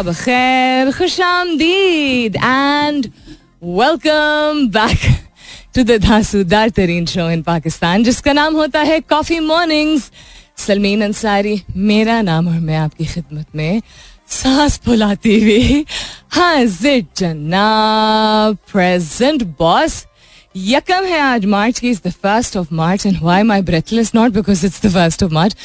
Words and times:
सुबह 0.00 0.12
बखैर 0.12 0.90
खुश 0.92 1.20
आमदीद 1.20 2.36
and 2.36 3.06
welcome 3.62 4.66
back 4.72 5.00
to 5.74 5.82
the 5.82 5.96
धांसूदार 6.02 6.70
तरीन 6.72 7.06
शो 7.06 7.28
इन 7.30 7.42
पाकिस्तान 7.42 8.04
जिसका 8.04 8.32
नाम 8.32 8.56
होता 8.56 8.80
है 8.82 8.98
कॉफ़ी 9.02 9.38
मॉर्निंग्स 9.40 10.10
सलमीन 10.58 11.02
अंसारी 11.04 11.60
मेरा 11.88 12.20
नाम 12.22 12.48
और 12.48 12.58
मैं 12.60 12.76
आपकी 12.76 13.06
खिदमत 13.06 13.56
में 13.56 13.82
सांस 14.30 14.78
फुलाती 14.84 15.38
हुई 15.40 15.84
हाजिर 16.32 17.04
जनाब 17.16 18.56
प्रेजेंट 18.72 19.42
बॉस 19.58 20.04
यकम 20.54 21.04
है 21.06 21.20
आज 21.22 21.44
मार्च 21.56 21.78
की 21.78 21.90
is 21.90 22.00
the 22.06 22.12
first 22.14 22.56
of 22.56 22.74
March 22.74 23.06
and 23.06 23.18
why 23.18 23.42
my 23.52 23.62
breathless 23.64 24.14
not 24.14 24.32
because 24.32 24.66
it's 24.66 24.82
the 24.86 24.92
first 24.92 25.22
of 25.24 25.32
March 25.32 25.56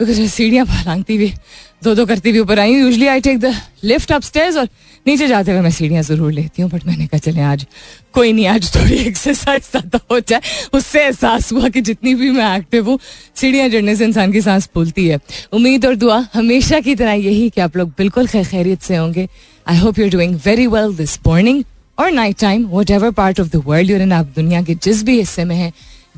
because 0.00 0.26
सीढ़ियाँ 0.28 0.64
फलांगती 0.66 1.16
हुई 1.16 1.32
दो 1.82 1.94
दो 1.94 2.04
करती 2.06 2.30
हुई 2.30 2.38
ऊपर 2.40 2.58
आई 2.58 2.72
usually 2.72 3.06
I 3.06 3.20
take 3.20 3.38
the 3.40 3.54
lift 3.84 4.12
upstairs 4.12 4.56
और 4.56 4.68
नीचे 5.06 5.26
जाते 5.28 5.52
हुए 5.52 5.60
मैं 5.62 5.70
सीढ़ियाँ 5.70 6.02
ज़रूर 6.02 6.32
लेती 6.32 6.62
हूँ 6.62 6.70
बट 6.70 6.86
मैंने 6.86 7.06
कहा, 7.06 7.18
चले, 7.18 7.40
आज 7.40 7.66
कोई 8.12 8.32
नहीं, 8.32 8.46
आज 8.46 8.74
थोड़ी 8.74 8.96
एक्सरसाइज 8.98 9.62
ज़्यादा 9.62 10.00
हो 10.10 10.18
जाए। 10.20 10.40
उससे 10.74 11.02
एहसास 11.02 11.52
हुआ 11.52 11.68
कि 11.68 11.80
जितनी 11.80 12.14
भी 12.14 12.30
मैं 12.30 12.56
एक्टिव 12.56 12.88
हूँ, 12.88 12.98
सीढ़ियाँ 13.36 13.68
चढ़ने 13.68 13.94
से 13.96 14.04
इंसान 14.04 14.32
की 14.32 14.40
सांस 14.42 14.68
फूलती 14.74 15.06
है। 15.08 15.18
उम्मीद 15.52 15.86
और 15.86 15.94
दुआ 15.96 16.18
हमेशा 16.34 16.80
की 16.80 16.94
तरह 16.94 17.12
यही 17.12 17.48
कि 17.50 17.60
आप 17.60 17.76
लोग 17.76 17.90
बिल्कुल 17.98 18.26
खैर 18.26 18.46
खैरियत 18.46 18.82
से 18.82 18.96
होंगे। 18.96 19.28
I 19.66 19.78
hope 19.78 19.98
you're 19.98 20.10
doing 20.10 20.34
very 20.46 20.66
well 20.66 20.96
this 20.96 21.18
morning 21.26 21.62
और 21.98 22.10
night 22.12 22.38
time 22.40 22.66
whatever 22.90 23.10
part 23.12 23.40
of 23.40 23.48
the 23.48 23.62
world 23.66 23.90
you're 23.90 24.02
in 24.02 24.12
आप 24.12 24.32
दुनिया 24.36 24.62
के 24.62 24.74
जिस 24.76 25.02
भी 25.04 25.18
हिस्से 25.18 25.44
में 25.44 25.56
हैं 25.56 25.72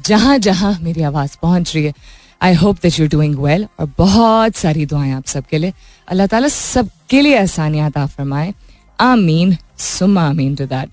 जहाँ 0.06 0.38
जहाँ 0.38 0.78
मेरी 0.83 1.03
आवाज़ 1.03 1.36
पहुँच 1.42 1.75
रही 1.75 1.84
है। 1.84 1.92
I 2.43 2.55
hope 2.55 2.77
that 2.83 3.01
you 3.01 3.09
doing 3.09 3.37
well 3.39 3.67
और 3.81 3.93
बहुत 3.99 4.57
सारी 4.57 4.87
दुआएँ 4.87 5.13
आप 5.13 5.27
सबके 5.27 5.59
लिए। 5.59 5.73
अल्लाह 6.09 6.27
ताला 6.27 6.49
सबके 6.49 7.21
लिए 7.21 7.39
आसानियात 7.39 7.97
आ 7.97 8.07
फरमाए। 8.07 8.55
आमीन। 9.01 9.57
सुम्मा 9.79 10.29
आमीन 10.29 10.55
to 10.57 10.67
that. 10.67 10.91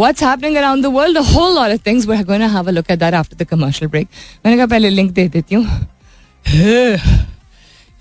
What's 0.00 0.22
happening 0.22 0.56
around 0.58 0.84
the 0.84 0.90
world? 0.94 1.16
A 1.16 1.22
whole 1.28 1.54
lot 1.54 1.72
of 1.74 1.80
things. 1.86 2.04
We're 2.10 2.26
going 2.26 2.42
to 2.42 2.50
have 2.50 2.68
a 2.68 2.74
look 2.74 2.90
at 2.90 3.00
that 3.00 3.14
after 3.20 3.38
the 3.38 3.46
commercial 3.52 3.88
break. 3.88 4.06
मैंने 4.44 4.56
कहा, 4.56 4.66
पहले 4.66 4.88
लिंक 4.88 5.10
दे 5.12 5.28
देती 5.28 5.54
हूँ. 5.54 5.66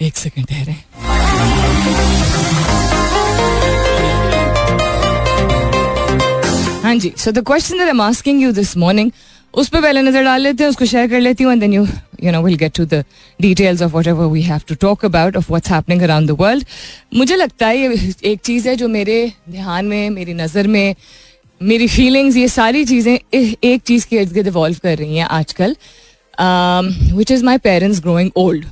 एक 0.02 0.18
सेकंड 0.18 0.46
ठहरे 0.46 0.76
हाँ। 6.84 6.96
जी 6.96 7.14
so 7.18 7.32
the 7.32 7.44
question 7.48 7.74
that 7.74 7.84
I 7.84 7.90
am 7.90 8.02
asking 8.02 8.42
you 8.42 8.52
this 8.52 8.78
morning 8.78 9.12
उस 9.58 9.70
पर 9.70 9.82
पहले 9.82 10.02
नज़र 10.02 10.24
डाल 10.24 10.42
लेते 10.42 10.64
हैं, 10.64 10.70
उसको 10.70 10.86
शेयर 10.86 11.08
कर 11.10 11.20
लेती 11.20 11.44
हूँ 11.44 11.52
and 11.52 11.62
then 11.62 11.74
you 11.74 11.86
you 12.24 12.32
know 12.32 12.42
will 12.44 12.56
get 12.58 12.74
to 12.76 12.86
the 12.86 13.04
details 13.40 13.82
of 13.82 13.96
whatever 14.08 14.26
we 14.32 14.42
have 14.44 14.62
to 14.68 14.76
talk 14.82 15.06
about 15.06 15.38
of 15.38 15.50
what's 15.50 15.72
happening 15.72 16.02
around 16.02 16.30
the 16.30 16.36
world 16.40 16.66
मुझे 17.14 17.36
लगता 17.36 17.68
है 17.68 17.78
ये 17.78 18.14
एक 18.32 18.40
चीज़ 18.42 18.68
है 18.70 18.76
जो 18.76 18.88
मेरे 18.88 19.32
ध्यान 19.50 19.86
में, 19.86 20.10
मेरी 20.10 20.34
नज़र 20.34 20.68
में, 20.68 20.96
मेरी 21.62 21.88
फीलिंग्स 21.88 22.36
ये 22.38 22.48
सारी 22.50 22.86
चीज़ें 22.86 23.18
एक 23.34 23.82
चीज़ 23.82 24.08
के 24.08 24.16
इर्द 24.18 24.34
गिर्द 24.34 24.48
इवॉल्व 24.48 24.78
कर 24.84 24.98
रही 24.98 25.18
हैं 25.18 25.26
आजकल। 25.26 25.76
Which 27.14 27.32
is 27.32 27.46
my 27.46 27.58
parents 27.60 28.02
growing 28.02 28.32
old 28.38 28.66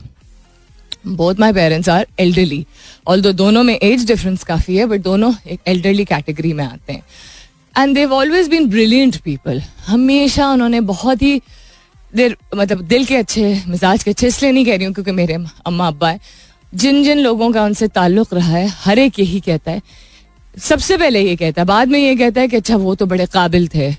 both 1.07 1.39
my 1.39 1.53
parents 1.53 1.89
are 1.89 2.05
elderly 2.19 2.65
all 3.07 3.21
दोनों 3.23 3.63
में 3.63 3.73
एज 3.75 4.05
डिफरेंस 4.07 4.43
काफ़ी 4.43 4.77
है 4.77 4.85
बट 4.85 5.01
दोनों 5.01 5.33
एक 5.47 5.59
एल्डरली 5.67 6.05
कैटेगरी 6.05 6.53
में 6.53 6.63
आते 6.65 6.93
हैं। 6.93 7.03
And 7.77 7.95
they've 7.95 8.13
always 8.13 8.47
been 8.49 8.69
brilliant 8.69 9.17
people 9.17 9.61
हमेशा 9.87 10.49
उन्होंने 10.51 10.81
बहुत 10.81 11.21
ही 11.21 11.41
देर 12.15 12.35
मतलब 12.55 12.81
दिल 12.87 13.05
के 13.05 13.15
अच्छे 13.15 13.61
मिजाज 13.67 14.03
के 14.03 14.11
अच्छे 14.11 14.27
इसलिए 14.27 14.51
नहीं 14.51 14.65
कह 14.65 14.75
रही 14.75 14.85
हूँ 14.85 14.93
क्योंकि 14.93 15.11
मेरे 15.11 15.33
अम्मा 15.65 15.87
अब्बा 15.87 16.09
है। 16.09 16.19
जिन 16.73 17.03
जिन 17.03 17.19
लोगों 17.19 17.51
का 17.51 17.63
उनसे 17.63 17.87
ताल्लुक 17.87 18.33
रहा 18.33 18.51
है 18.51 18.67
हर 18.75 18.99
एक 18.99 19.19
यही 19.19 19.39
कहता 19.39 19.71
है। 19.71 19.81
सबसे 20.57 20.97
पहले 20.97 21.21
ये 21.21 21.35
कहता 21.35 21.61
है 21.61 21.65
बाद 21.65 21.87
में 21.87 21.99
ये 21.99 22.15
कहता 22.15 22.41
है 22.41 22.47
कि 22.47 22.57
अच्छा 22.57 22.75
वो 22.77 22.95
तो 22.95 23.05
बड़े 23.05 23.25
काबिल 23.25 23.67
थे 23.75 23.93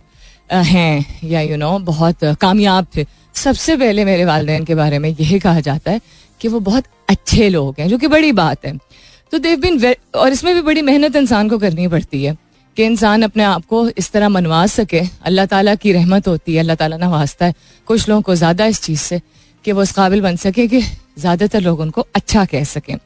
हैं 0.50 1.20
या 1.25 1.41
यू 1.41 1.48
you 1.48 1.59
नो 1.59 1.70
know, 1.70 1.86
बहुत 1.86 2.25
कामयाब 2.41 2.86
थे। 2.97 3.04
सबसे 3.34 3.76
पहले 3.76 4.04
मेरे 4.04 4.25
वालदेन 4.25 4.65
के 4.65 4.75
बारे 4.75 4.98
में 4.98 5.09
यही 5.10 5.38
कहा 5.38 5.60
जाता 5.60 5.91
है 5.91 6.00
कि 6.41 6.48
वो 6.48 6.60
बहुत 6.60 6.84
अच्छे 7.09 7.48
लोग 7.48 7.81
हैं 7.81 7.88
जो 7.88 7.98
कि 7.98 8.06
बड़ी 8.06 8.32
बात 8.32 8.66
है। 8.66 8.76
तो 9.32 9.38
देव 9.38 9.60
बिन 9.60 9.94
और 10.15 10.32
इसमें 10.32 10.54
भी 10.54 10.62
बड़ी 10.62 10.82
मेहनत 10.82 11.16
इंसान 11.16 11.48
को 11.48 11.59
करनी 11.59 11.88
पड़ती 11.88 12.25
है। 12.25 12.36
कि 12.76 12.84
इंसान 12.84 13.22
अपने 13.22 13.42
आप 13.44 13.64
को 13.66 13.88
इस 13.91 14.10
तरह 14.12 14.28
मनवा 14.28 14.66
सके। 14.69 15.00
अल्लाह 15.25 15.47
ताला 15.47 15.75
की 15.75 15.92
रहमत 15.92 16.28
होती 16.28 16.54
है 16.54 16.59
अल्लाह 16.60 16.76
ताला 16.76 16.97
नवाजता 16.97 17.47
है। 17.47 17.54
कुछ 17.88 18.09
लोगों 18.09 18.22
को 18.22 18.34
ज़्यादा 18.34 18.66
इस 18.66 18.82
चीज़ 18.82 19.00
से 19.00 19.20
कि 19.64 19.72
वो 19.72 19.82
इस 19.82 19.92
काबिल 19.92 20.20
बन 20.20 20.37
सके 20.37 20.66
कि 20.69 20.81
ज़्यादातर 20.81 21.60
लोग 21.60 21.81
उनको 21.81 22.06
अच्छा 22.15 22.44
कह 22.44 22.65
सकें। 22.66 22.97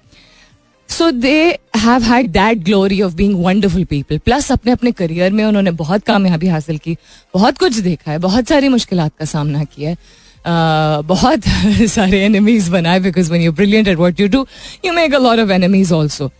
So 0.88 1.10
they 1.10 1.36
have 1.78 2.02
had 2.04 2.30
that 2.32 2.64
glory 2.64 3.00
of 3.02 3.14
being 3.14 3.44
wonderful 3.44 3.84
people 3.84 4.18
plus 4.18 4.50
अपने 4.52 4.72
अपने 4.72 4.92
करियर 4.92 5.32
में 5.32 5.44
उन्होंने 5.44 5.70
बहुत 5.82 6.04
कामयाबी 6.04 6.48
हासिल 6.48 6.78
की 6.78 6.96
बहुत 7.34 7.58
कुछ 7.58 7.78
देखा 7.80 8.10
है 8.12 8.18
बहुत 8.20 8.48
सारी 8.48 8.68
मुश्किल 8.68 9.08
का 9.08 9.24
सामना 9.26 9.64
किया 9.66 9.90
है। 9.90 9.96
Uh, 10.40 11.04
बहुत 11.06 11.42
सारे 11.90 12.20
एनिमीज 12.24 12.68
बनाए 12.68 13.00
because 13.00 13.30
when 13.32 13.40
you 13.40 13.52
brilliant 13.52 13.88
at 13.88 13.96
what 13.96 14.20
you 14.20 14.28
do 14.28 14.46
you 14.84 14.92
make 14.92 15.14
a 15.14 15.18
lot 15.18 15.38
of 15.38 15.50
enemies 15.52 15.90
also 15.92 16.30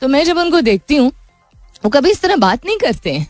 तो 0.00 0.08
मैं 0.08 0.24
जब 0.24 0.38
उनको 0.38 0.60
देखती 0.60 0.96
हूँ 0.96 1.10
वो 1.84 1.90
कभी 1.90 2.10
इस 2.10 2.20
तरह 2.20 2.36
बात 2.36 2.64
नहीं 2.66 2.76
करते 2.78 3.12
हैं 3.12 3.26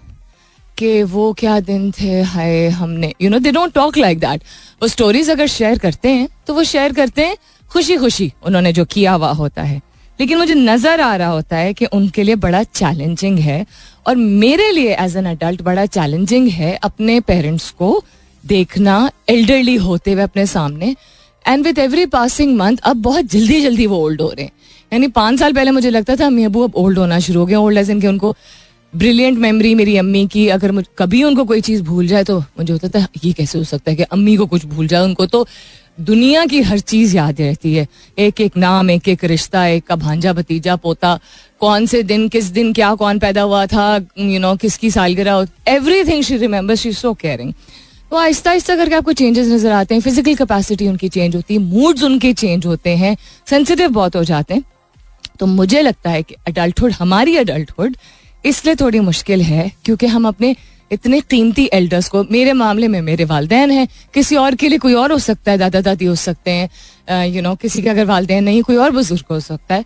कि 0.78 1.02
वो 1.04 1.32
क्या 1.32 1.58
दिन 1.60 1.90
थे, 1.92 2.20
हाय, 2.22 2.68
हमने 2.68 3.12
you 3.22 3.30
know 3.30 3.38
they 3.38 3.52
don't 3.52 3.72
talk 3.74 3.96
like 3.98 4.18
that 4.20 4.42
वो 4.82 4.88
स्टोरीज 4.88 5.30
अगर 5.30 5.46
शेयर 5.46 5.78
करते 5.78 6.08
हैं 6.08 6.28
तो 6.46 6.54
वो 6.54 6.64
शेयर 6.64 6.92
करते 6.92 7.24
हैं 7.24 7.36
खुशी 7.70 7.96
खुशी 7.96 8.32
उन्होंने 8.46 8.72
जो 8.72 8.84
किया 8.84 9.12
हुआ 9.12 9.30
होता 9.32 9.62
है। 9.62 9.80
लेकिन 10.18 10.38
मुझे 10.38 10.54
नज़र 10.54 11.00
आ 11.00 11.14
रहा 11.16 11.28
होता 11.28 11.56
है 11.56 11.72
कि 11.74 11.86
उनके 11.92 12.22
लिए 12.22 12.34
बड़ा 12.36 12.62
चैलेंजिंग 12.64 13.38
है 13.38 13.64
और 14.06 14.16
मेरे 14.16 14.70
लिए 14.72 14.94
एज 14.96 15.16
एन 15.16 15.26
अडल्ट 15.26 15.62
बड़ा 15.62 15.86
चैलेंजिंग 15.88 16.48
है 16.50 16.74
अपने 16.84 17.20
पेरेंट्स 17.22 17.70
को 17.72 18.02
देखना 18.44 19.10
एल्डरली 19.28 19.74
होते 19.78 20.12
हुए 20.12 20.22
अपने 20.22 20.46
सामने। 20.46 20.94
And 21.44 21.64
with 21.64 21.78
every 21.78 22.06
passing 22.08 22.56
month 22.56 22.76
अब 22.84 23.02
बहुत 23.02 23.24
जल्दी 23.32 23.60
जल्दी 23.62 23.86
वो 23.86 23.98
ओल्ड 24.04 24.20
हो 24.20 24.28
रहे 24.28 24.44
हैं। 24.44 24.52
यानी 24.94 25.06
पाँच 25.14 25.38
साल 25.38 25.52
पहले 25.52 25.70
मुझे 25.70 25.90
लगता 25.90 26.14
था 26.16 26.26
अम्मी 26.26 26.44
अबू 26.44 26.62
अब 26.64 26.74
ओल्ड 26.76 26.98
होना 26.98 27.18
शुरू 27.20 27.40
हो 27.40 27.46
गया 27.46 27.60
ओल्ड 27.60 27.78
एज 27.78 27.90
इनके 27.90 28.06
उनको 28.08 28.34
ब्रिलियंट 28.92 29.38
मेमोरी 29.38 29.74
मेरी 29.74 29.96
अम्मी 29.98 30.26
की 30.32 30.46
अगर 30.48 30.72
मुझे 30.72 30.90
कभी 30.98 31.22
उनको 31.24 31.44
कोई 31.44 31.60
चीज़ 31.60 31.82
भूल 31.82 32.06
जाए 32.06 32.24
तो 32.24 32.38
मुझे 32.38 32.72
होता 32.72 32.88
था 32.88 33.06
ये 33.24 33.32
कैसे 33.32 33.58
हो 33.58 33.64
सकता 33.64 33.90
है 33.90 33.96
कि 33.96 34.02
अम्मी 34.02 34.36
को 34.36 34.46
कुछ 34.46 34.64
भूल 34.64 34.86
जाए 34.88 35.04
उनको? 35.04 35.26
तो 35.26 35.46
दुनिया 36.00 36.44
की 36.46 36.60
हर 36.62 36.78
चीज़ 36.80 37.16
याद 37.16 37.40
रहती 37.40 37.74
है। 37.74 37.86
एक 38.18 38.40
एक 38.40 38.56
नाम 38.56 38.90
एक 38.90 39.08
एक 39.08 39.24
रिश्ता 39.24 39.66
एक 39.66 39.86
का 39.86 39.96
भांजा 39.96 40.32
भतीजा 40.32 40.76
पोता 40.76 41.18
कौन 41.60 41.86
से 41.86 42.02
दिन 42.02 42.28
किस 42.28 42.44
दिन 42.50 42.72
क्या 42.72 42.94
कौन 42.94 43.18
पैदा 43.18 43.42
हुआ 43.42 43.64
था 43.66 43.94
यू 43.96 44.24
you 44.24 44.40
नो 44.40 44.48
know, 44.48 44.60
किसकी 44.60 44.90
सालगिरह 44.90 45.46
everything 46.04 46.22
she 46.24 46.36
remember 46.36 46.74
she 46.74 46.92
so 46.92 47.12
caring 47.14 47.52
तो 48.10 48.16
आहिस्ता 48.16 48.50
आहिस्ता 48.50 48.76
करके 48.76 48.94
आपको 48.94 49.12
चेंजेस 49.12 49.48
नज़र 49.48 49.72
आते 49.72 49.94
हैं 49.94 50.02
फ़िज़िकल 50.02 50.34
कैपेसिटी 50.34 50.88
उनकी 50.88 51.08
चेंज 51.08 51.36
होती 51.36 51.54
है 51.54 51.60
मूड्स 51.60 52.02
उनके 52.02 52.32
चेंज 52.32 52.66
होते 52.66 52.90
हैं 52.96 53.16
सेंसिटिव 53.50 53.88
बहुत 53.90 54.16
हो 54.16 54.24
जाते 54.24 54.54
हैं। 54.54 54.62
तो 55.40 55.46
मुझे 55.46 55.82
लगता 55.82 56.10
है 56.10 56.22
कि 56.22 56.34
अडल्टहुड 56.48 56.92
हमारी 56.92 57.36
अडल्टहुड 57.36 57.96
इसलिए 58.44 58.74
थोड़ी 58.74 59.00
मुश्किल 59.00 59.42
है 59.42 59.70
क्योंकि 59.84 60.06
हम 60.06 60.28
अपने 60.28 60.54
इतने 60.92 61.20
कीमती 61.20 61.68
एल्डर्स 61.72 62.08
को, 62.08 62.22
मेरे 62.30 62.52
मामले 62.52 62.88
में 62.88 63.00
मेरे 63.02 63.24
वालदेन 63.24 63.70
हैं। 63.70 63.86
किसी 64.14 64.36
और 64.36 64.54
के 64.54 64.68
लिए 64.68 64.78
कोई 64.78 64.94
और 64.94 65.12
हो 65.12 65.18
सकता 65.18 65.50
है 65.52 65.58
दादा 65.58 65.80
दादी 65.80 66.04
हो 66.04 66.14
सकते 66.14 66.50
हैं 66.50 67.26
यू 67.26 67.42
नो 67.42 67.54
किसी 67.54 67.82
के 67.82 67.88
अगर 67.88 68.04
वालदेन 68.04 68.44
नहीं, 68.44 68.62
कोई 68.62 68.76
और 68.76 68.90
बुज़ुर्ग 68.90 69.24
हो 69.30 69.40
सकता 69.40 69.74
है। 69.74 69.84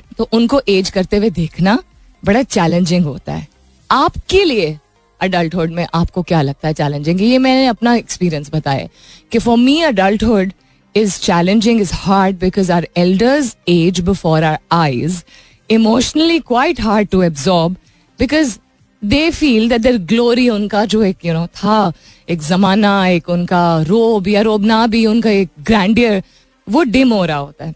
तो 0.18 0.28
उनको 0.32 0.60
एज 0.68 0.90
करते 0.90 1.16
हुए 1.16 1.30
देखना 1.30 1.78
बड़ा 2.22 2.42
चैलेंजिंग 2.42 3.04
होता 3.04 3.32
है। 3.32 3.46
आपके 3.90 4.44
लिए 4.44 4.78
अडल्टहुड 5.20 5.70
में 5.70 5.86
आपको 5.94 6.22
क्या 6.22 6.42
लगता 6.42 6.68
है 6.68 6.74
चैलेंजिंग 6.74 7.20
ये 7.22 7.38
मैंने 7.38 7.66
अपना 7.66 7.94
एक्सपीरियंस 7.94 8.50
बताया 8.54 8.88
कि 9.32 9.38
for 9.38 9.56
me 9.58 9.80
adulthood 9.82 10.52
is 10.94 11.18
challenging 11.20 11.80
is 11.80 11.92
hard 11.94 12.38
because 12.38 12.72
our 12.72 12.88
elders 12.96 13.56
age 13.68 14.00
before 14.00 14.44
our 14.44 14.58
eyes 14.72 15.22
emotionally 15.70 16.38
quite 16.40 16.80
hard 16.80 17.08
to 17.08 17.22
absorb 17.22 17.76
because 18.18 18.58
they 19.02 19.30
feel 19.30 19.68
that 19.68 19.80
their 19.80 19.98
glory 20.06 20.48
उनका 20.48 20.84
जो 20.84 21.02
एक 21.02 21.24
यू 21.24 21.32
you 21.32 21.40
नो 21.40 21.46
know, 21.46 21.56
था 21.56 21.92
एक 22.28 22.40
जमाना 22.42 23.06
एक 23.08 23.28
उनका 23.28 23.80
रोब 23.82 24.28
या 24.28 24.40
रोब 24.42 24.64
ना 24.64 24.86
भी 24.86 25.04
उनका 25.06 25.30
एक 25.30 25.48
ग्रैंडियर 25.66 26.22
वो 26.68 26.82
डिम 26.82 27.12
हो 27.12 27.24
रहा 27.24 27.36
होता 27.36 27.64
है 27.64 27.74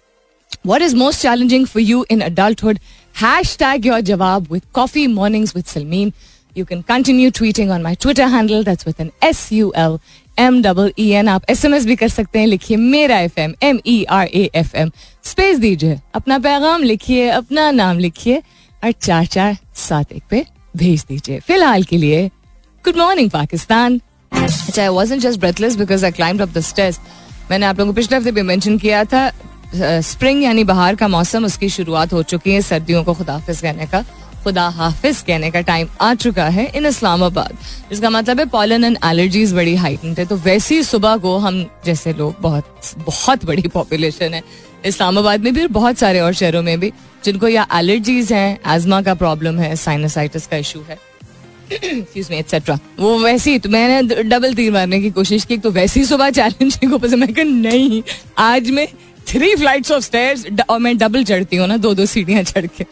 what 0.67 0.83
is 0.83 0.97
most 0.97 1.23
challenging 1.23 1.67
for 1.67 1.83
you 1.83 2.05
in 2.11 2.21
adulthood 2.21 2.79
hashtag 3.59 3.87
your 3.87 4.01
जवाब 4.03 4.53
with 4.53 4.63
coffee 4.75 5.07
mornings 5.07 5.57
with 5.57 5.65
Salmeen 5.65 6.13
you 6.57 6.65
can 6.65 6.83
continue 6.89 7.31
tweeting 7.31 7.71
on 7.71 7.83
my 7.83 7.95
Twitter 8.01 8.29
handle 8.29 8.65
that's 8.65 8.87
with 8.87 9.01
N 9.01 9.11
S 9.23 9.49
U 9.53 9.73
L 9.77 9.99
M 10.37 10.61
double 10.63 10.93
E 10.99 11.09
N 11.11 11.29
आप 11.29 11.45
S 11.51 11.65
M 11.65 11.75
S 11.75 11.87
भी 11.87 11.97
कर 11.97 12.09
सकते 12.09 12.39
हैं, 12.39 12.47
लिखिए 12.47 12.77
मेरा 12.77 13.19
F 13.21 13.41
M 13.41 13.55
M 13.63 13.79
E 13.87 14.03
R 14.05 14.27
A 14.27 14.51
F 14.55 14.77
M 14.77 14.91
space 15.25 15.59
दीजिए, 15.59 16.01
अपना 16.15 16.39
पैगाम 16.39 16.83
लिखिए, 16.83 17.29
अपना 17.31 17.71
नाम 17.71 17.99
लिखिए 17.99 18.43
और 18.83 18.93
चार 18.93 19.27
चार 19.27 19.57
सात 19.79 20.13
एक 20.13 20.23
पे 20.31 20.45
भेज 20.77 21.05
दीजिए। 21.09 21.41
फ़िलहाल 21.41 21.83
के 21.83 21.97
लिए 21.97 22.27
गुड 22.85 22.97
मॉर्निंग 22.97 23.31
पाकिस्तान। 23.31 24.01
अच्छा 24.33 24.83
I 24.83 24.89
was 24.89 25.15
just 25.15 25.41
breathless 25.41 25.77
because 25.77 26.05
I 26.05 26.11
climb 26.13 26.43
up 26.43 26.49
the 26.49 26.61
stage 26.63 26.99
मैंने 27.51 27.67
आप 27.67 27.79
लोगों 27.79 27.93
को 27.93 27.97
पिछले 27.97 28.17
हफ़्ते 28.17 28.33
भी 28.33 28.43
मेंशन 28.43 28.79
किया 28.79 29.05
था 29.05 29.31
स्प्रिंग 29.75 30.43
यानी 30.43 30.65
बाहर 30.65 30.95
का 30.97 31.07
मौसम, 31.09 31.45
उसकी 31.45 31.69
शुरुआत 31.69 32.13
हो 32.13 32.23
चुकी 32.25 32.53
है 32.53 32.61
सर्दियों 32.63 33.03
को 33.05 33.15
खुदाफिज 33.15 33.61
कहने 33.61 33.87
का। 33.87 34.05
खुदा 34.45 34.67
हाफिज 34.71 35.21
कहने 35.27 35.51
का 35.51 35.61
टाइम 35.63 35.89
आ 36.01 36.13
चुका 36.17 36.45
है 36.49 36.71
इन 36.77 36.87
इस्लामाबाद, 36.87 37.57
जिसका 37.91 38.11
मतलब 38.11 38.41
है 38.41 38.47
पॉलन 38.49 38.85
एंड 38.85 38.99
एलर्जीज 39.05 39.55
बड़ी 39.55 39.75
हाइटेंड 39.77 40.19
है। 40.19 40.27
तो 40.27 40.37
वैसी 40.39 40.83
सुबह 40.85 41.17
को 41.17 41.37
हम 41.39 41.65
जैसे 41.87 42.13
लोग 42.13 42.37
बहुत 42.41 42.95
बहुत 42.99 43.45
बड़ी 43.45 43.69
पॉपुलेशन 43.69 44.35
है। 44.35 44.43
इस्लामाबाद 44.85 45.41
में 45.41 45.53
भी 45.55 45.61
और 45.61 45.69
बहुत 45.71 45.99
सारे 45.99 46.21
और 46.21 46.33
शहरों 46.35 46.63
में 46.63 46.79
भी, 46.81 46.93
जिनको 47.25 47.49
या 47.49 47.67
एलर्जीज 47.75 48.33
हैं 48.33 48.59
एजमा 48.75 49.01
का 49.03 49.15
प्रॉब्लम 49.17 49.59
है 49.59 49.75
साइनसाइटिस 49.77 50.47
का 50.47 50.57
इशू 50.57 50.85
है। 50.89 50.99
एक्सेट्रा 51.73 52.79
वो 52.99 53.19
वैसे 53.19 53.59
तो 53.59 53.69
मैंने 53.69 54.23
डबल 54.25 54.55
तीर 54.55 54.73
मारने 54.73 55.01
की 55.01 55.11
कोशिश 55.11 55.45
की 55.45 55.57
तो 55.59 55.71
वैसी 55.71 56.05
सुबह 56.05 56.31
चैलेंज 56.31 56.79
को 56.85 56.99
पसंद 56.99 57.25
मैं 57.25 57.45
नहीं, 57.45 58.03
आज 58.39 58.71
मैं 58.71 58.87
थ्री 59.29 59.55
फ्लाइट्स 59.57 59.91
ऑफ़ 59.93 60.05
स्टेयर्स 60.05 60.47
और 60.71 60.79
मैं 60.79 60.97
डबल 60.99 61.25
चढ़ती 61.25 61.57
हूँ 61.57 61.67
ना 61.67 61.77
दो 61.77 61.95
दो 61.95 62.07
सीढ़ियाँ 62.07 62.43
चढ़ 62.43 62.67
के। 62.67 62.85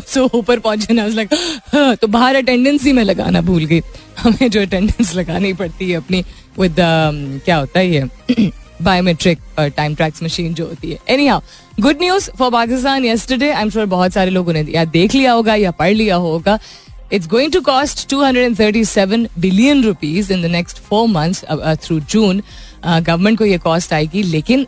सो 0.06 0.28
ऊपर 0.34 0.58
पहुँचे 0.58 0.94
ना 0.94 1.06
लाइक 1.06 1.34
हाँ, 1.74 1.94
तो 1.96 2.06
बाहर 2.06 2.36
अटेंडेंस 2.36 2.84
ही 2.84 2.92
मैं 2.92 3.04
लगाना 3.04 3.40
भूल 3.40 3.64
गई। 3.64 3.80
हमें 4.18 4.50
जो 4.50 4.60
अटेंडेंस 4.60 5.14
लगानी 5.14 5.52
पड़ती 5.52 5.90
है 5.90 5.96
अपनी 5.96 6.24
विद 6.58 6.72
um, 6.72 7.44
क्या 7.44 7.56
होता 7.56 7.78
है 7.78 7.90
ये? 7.90 8.50
बायोमेट्रिक 8.82 9.38
टाइम 9.76 9.94
ट्रैक्स 9.94 10.22
मशीन 10.22 10.54
जो 10.54 10.66
होती 10.66 10.90
है। 10.90 10.98
Anyhow 11.26 11.40
good 11.80 12.00
news 12.00 12.30
for 12.30 12.50
Pakistan 12.50 13.04
yesterday 13.04 13.50
I 13.50 13.62
am 13.62 13.70
sure 13.70 13.86
बहुत 13.86 14.12
सारे 14.12 14.30
लोगों 14.30 14.52
ने 14.52 14.66
या 14.68 14.84
देख 14.84 15.14
लिया 15.14 15.32
होगा 15.32 15.54
या 15.54 15.70
पढ़ 15.70 15.92
लिया 15.92 16.16
होगा। 16.16 16.58
It's 17.12 17.26
going 17.28 17.52
to 17.52 17.60
cost 17.60 18.08
237 18.08 19.26
billion 19.38 19.82
rupees 19.84 20.32
in 20.32 20.42
the 20.42 20.46
next 20.46 20.78
four 20.78 21.08
months 21.08 21.44
through 21.84 22.00
June 22.00 22.42
government 22.86 23.38
को 23.38 23.44
ये 23.44 23.58
कॉस्ट 23.58 23.92
आएगी 23.92 24.22
लेकिन 24.22 24.66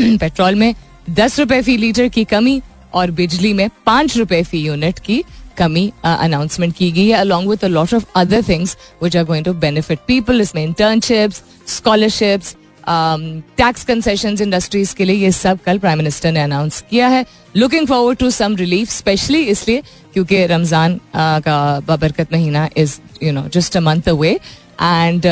पेट्रोल 0.00 0.54
में 0.54 0.74
दस 1.10 1.38
रुपए 1.40 1.60
फ़ी 1.62 1.76
लीटर 1.76 2.08
की 2.08 2.24
कमी 2.24 2.60
और 2.94 3.10
बिजली 3.10 3.52
में 3.52 3.68
पाँच 3.86 4.16
रुपए 4.16 4.42
फ़ी 4.42 4.58
यूनिट 4.58 4.98
की 4.98 5.22
कमी 5.58 5.90
अनाउंसमेंट 6.04 6.74
की 6.76 6.90
गई 6.92 7.06
है 7.08 7.16
along 7.16 7.50
with 7.50 7.64
lot 7.64 7.94
of 7.94 8.04
other 8.16 8.42
things 8.48 8.76
which 9.02 9.16
are 9.16 9.24
going 9.24 9.44
to 9.44 9.52
benefit 9.64 9.98
people 10.06 10.40
इसमें 10.40 10.62
internships 10.64 11.42
scholarships 11.76 12.56
tax 12.84 13.84
concession 13.84 14.36
industries 14.42 14.94
के 14.94 15.04
लिए 15.04 15.16
ये 15.16 15.30
सब 15.32 15.58
कल 15.64 15.78
प्राइम 15.78 15.98
मिनिस्टर 15.98 16.32
ने 16.32 16.40
अनाउंस 16.40 16.84
किया 16.90 17.08
है। 17.08 17.24
Looking 17.56 17.86
forward 17.86 18.18
to 18.18 18.30
some 18.30 18.56
relief 18.56 18.90
specially 18.90 19.42
इसलिए 19.44 19.82
क्योंकि 20.14 20.44
रमज़ान 20.46 21.00
का 21.16 21.58
बबरकत 21.88 22.32
महीना 22.32 22.68
is 22.76 22.98
you 23.22 23.32
know 23.32 23.46
just 23.54 23.76
a 23.76 23.80
month 23.80 24.08
away 24.08 24.30
and 24.82 25.26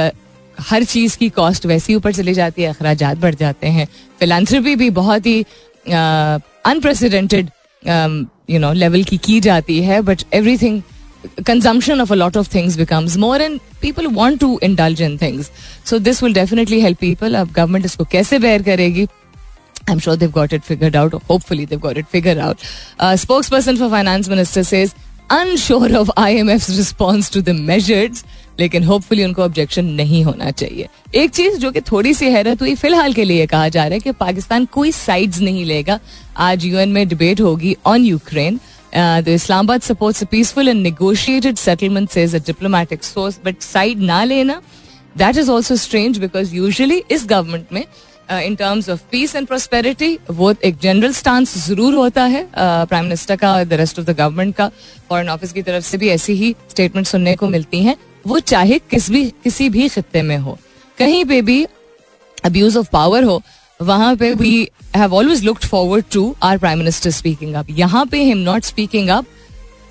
हर 0.60 0.84
चीज़ 0.84 1.16
की 1.18 1.28
कॉस्ट 1.28 1.66
वैसी 1.66 1.94
ऊपर 1.94 2.12
चली 2.12 2.34
जाती 2.34 2.62
है 2.62 2.68
अखराज 2.68 3.02
बढ़ 3.20 3.34
जाते 3.34 3.66
हैं 3.66 3.88
फिलानथ्रपी 4.20 4.76
भी 4.76 4.90
बहुत 4.90 5.26
ही 5.26 5.40
अनप्रेसिडेंटेड 6.66 7.50
यू 8.50 8.58
नो 8.58 8.72
लेवल 8.72 9.04
की 9.04 9.16
की 9.16 9.40
जाती 9.40 9.80
है 9.82 10.00
but 10.02 10.22
everything 10.58 10.82
consumption 11.46 12.00
of 12.00 12.12
a 12.12 12.16
lot 12.16 12.36
of 12.36 12.54
things 12.54 12.76
becomes 12.76 13.16
more 13.16 13.42
and 13.42 13.60
people 13.82 14.06
want 14.06 14.40
to 14.40 14.58
indulge 14.62 15.02
in 15.02 15.18
things 15.22 15.50
so 15.90 15.98
this 15.98 16.22
will 16.22 16.34
definitely 16.34 16.80
help 16.80 16.98
people 17.00 17.34
अब 17.34 17.52
गवर्नमेंट 17.52 17.84
इसको 17.84 18.04
कैसे 18.12 18.38
बेयर 18.38 18.62
करेगी 18.62 19.06
I'm 19.86 19.98
sure 19.98 20.16
they've 20.16 20.32
got 20.32 20.52
it 20.52 20.64
figured 20.64 20.94
out. 20.96 21.12
Hopefully, 21.24 21.64
they've 21.66 21.80
got 21.80 21.98
it 21.98 22.06
figured 22.08 22.38
out. 22.38 22.62
A 22.98 23.04
uh, 23.04 23.12
spokesperson 23.14 23.76
for 23.76 23.88
finance 23.90 24.28
minister 24.28 24.64
says, 24.64 24.94
unsure 25.30 25.94
of 25.96 26.10
IMF's 26.16 26.76
response 26.76 27.28
to 27.30 27.42
the 27.42 27.54
measures. 27.54 28.24
लेकिन 28.60 28.84
hopefully 28.84 29.24
उनको 29.24 29.42
objection 29.42 29.84
नहीं 29.94 30.22
होना 30.24 30.50
चाहिए। 30.50 30.88
एक 31.14 31.30
चीज़ 31.30 31.56
जो 31.58 31.70
कि 31.70 31.80
थोड़ी 31.82 32.14
सी 32.14 32.30
हैरत 32.30 32.60
हुई 32.62 32.74
फ़िलहाल 32.74 33.12
के 33.12 33.24
लिए 33.24 33.46
कहा 33.46 33.68
जा 33.68 33.84
रहा 33.84 33.94
है 33.94 34.00
कि 34.00 34.12
पाकिस्तान 34.20 34.64
कोई 34.72 34.92
साइड्स 34.92 35.40
नहीं 35.40 35.64
लेगा। 35.64 35.98
आज 36.38 36.64
यूएन 36.64 36.88
में 36.88 37.06
डिबेट 37.08 37.40
होगी 37.40 37.76
on 37.86 38.04
Ukraine 38.04 38.60
the 38.96 39.28
Islamabad 39.28 39.80
supports 39.82 40.22
a 40.22 40.26
peaceful 40.30 40.68
and 40.68 40.82
negotiated 40.82 41.56
settlement 41.58 42.10
says 42.10 42.34
a 42.34 42.38
diplomatic 42.46 43.04
source 43.04 43.38
but 43.44 43.60
side 43.62 44.00
ना 44.02 44.22
लेना। 44.24 44.60
That 45.16 45.36
is 45.36 45.50
also 45.50 45.76
strange 45.76 46.18
because 46.18 46.54
usually 46.54 47.02
इस 47.10 47.26
गवर्नमेंट 47.26 47.72
में 47.72 47.84
in 48.32 48.54
terms 48.54 48.88
of 48.90 49.00
peace 49.10 49.34
and 49.36 49.46
prosperity 49.46 50.18
वो 50.32 50.54
एक 50.64 50.78
general 50.82 51.12
stance 51.12 51.56
ज़रूर 51.66 51.94
होता 51.94 52.22
है 52.24 52.46
prime 52.54 52.88
uh, 52.94 53.02
minister 53.02 53.36
का 53.36 53.52
और 53.54 53.64
the 53.64 53.72
rest 53.74 53.98
of 53.98 54.06
the 54.06 54.16
government 54.16 54.54
का। 54.56 54.70
फॉरेन 55.08 55.28
ऑफ़िस 55.28 55.52
की 55.52 55.62
तरफ़ 55.62 55.84
से 55.84 55.98
भी 55.98 56.08
ऐसी 56.08 56.32
ही 56.34 56.54
स्टेटमेंट 56.70 57.06
सुनने 57.06 57.34
को 57.36 57.48
मिलती 57.48 57.82
हैं। 57.84 57.96
वो 58.26 58.38
चाहे 58.40 58.78
किस 58.90 59.10
भी 59.10 59.24
किसी 59.44 59.68
भी 59.68 59.88
खत्ते 59.88 60.22
में 60.22 60.36
हो। 60.38 60.58
कहीं 60.98 61.24
पे 61.24 61.42
भी 61.42 61.66
अब्यूज 62.44 62.76
ऑफ़ 62.76 62.88
पावर 62.92 63.24
हो 63.24 63.42
वहाँ 63.82 64.16
पे 64.16 64.32
we 64.34 64.68
have 64.96 65.14
always 65.14 65.44
looked 65.44 65.64
forward 65.64 66.04
to 66.12 66.34
our 66.42 66.58
prime 66.58 66.78
minister 66.78 67.10
speaking 67.10 67.54
up 67.54 67.66
यहाँ 67.70 68.06
पे 68.06 68.22
him 68.22 68.38
not 68.38 68.64
speaking 68.64 69.08
up 69.08 69.26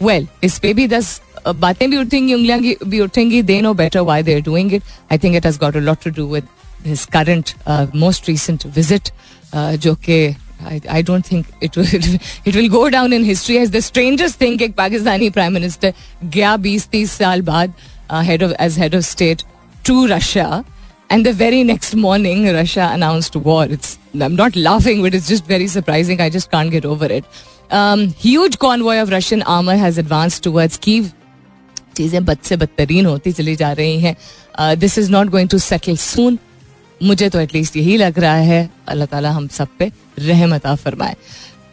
well 0.02 0.28
इस 0.44 0.60
पे 0.60 0.74
भी 0.74 0.88
दस 0.88 1.22
बातें 1.48 1.90
भी 1.92 1.98
उठेंगी 1.98 2.34
उंगलियाँ 2.34 2.60
भी 2.88 3.00
उठेंगी 3.00 3.42
they 3.42 3.62
know 3.62 3.74
better 3.74 4.00
why 4.00 4.24
they 4.24 4.34
are 4.34 4.42
doing 4.42 4.74
it 4.74 4.84
I 5.12 5.18
think 5.18 5.36
it 5.36 5.46
has 5.46 5.60
got 5.60 5.76
a 5.76 5.80
lot 5.80 6.04
to 6.04 6.10
do 6.10 6.28
with 6.34 6.44
his 6.86 7.06
current 7.06 7.54
most 7.96 8.30
recent 8.30 8.66
visit 8.66 9.10
जो 9.56 9.96
कि 9.96 10.36
I, 10.66 11.02
don't 11.02 11.26
think 11.26 11.46
it 11.62 11.76
will 11.76 11.86
it 12.46 12.56
will 12.56 12.70
go 12.70 12.90
down 12.90 13.14
in 13.14 13.24
history 13.24 13.58
as 13.58 13.72
the 13.72 13.82
strangest 13.82 14.40
thing 14.40 14.58
कि 14.58 14.68
Pakistani 14.68 15.30
prime 15.30 15.54
minister 15.54 15.94
गया 16.24 16.56
बीस 16.58 16.88
तीस 16.88 17.12
साल 17.12 17.42
बाद 17.42 17.74
head 18.13 18.43
of 18.43 18.53
as 18.59 18.77
head 18.77 18.95
of 18.95 19.05
state 19.05 19.45
to 19.85 20.07
Russia, 20.07 20.65
and 21.11 21.25
the 21.25 21.33
very 21.33 21.63
next 21.65 21.95
morning 21.97 22.47
Russia 22.55 22.91
announced 22.93 23.37
war. 23.37 23.67
It's 23.67 23.99
I'm 24.21 24.37
not 24.37 24.57
laughing, 24.57 25.03
but 25.03 25.15
it's 25.15 25.29
just 25.29 25.47
very 25.47 25.69
surprising. 25.69 26.21
I 26.21 26.31
just 26.31 26.51
can't 26.51 26.71
get 26.71 26.85
over 26.85 27.07
it. 27.07 27.25
Um, 27.71 28.09
huge 28.27 28.59
convoy 28.59 28.99
of 28.99 29.11
Russian 29.11 29.43
armor 29.43 29.77
has 29.77 29.99
advanced 29.99 30.43
towards 30.43 30.77
Kiev. 30.79 31.15
चीजें 31.97 32.25
बद 32.25 32.39
से 32.45 32.57
बदतरीन 32.57 33.07
होती 33.07 33.33
चली 33.33 33.55
जा 33.57 33.73
रही 33.79 34.01
हैं 34.01 34.79
this 34.79 34.99
is 34.99 35.11
not 35.11 35.29
going 35.29 35.49
to 35.49 35.59
settle 35.59 35.97
soon 35.97 36.39
मुझे 37.03 37.29
तो 37.31 37.41
एटलीस्ट 37.41 37.77
यही 37.77 37.97
लग 37.97 38.19
रहा 38.19 38.37
है 38.51 38.61
अल्लाह 38.89 39.07
ताला 39.07 39.31
हम 39.31 39.49
सब 39.57 39.69
पे 39.79 39.91
रहमता 40.19 40.75
फरमाए 40.85 41.17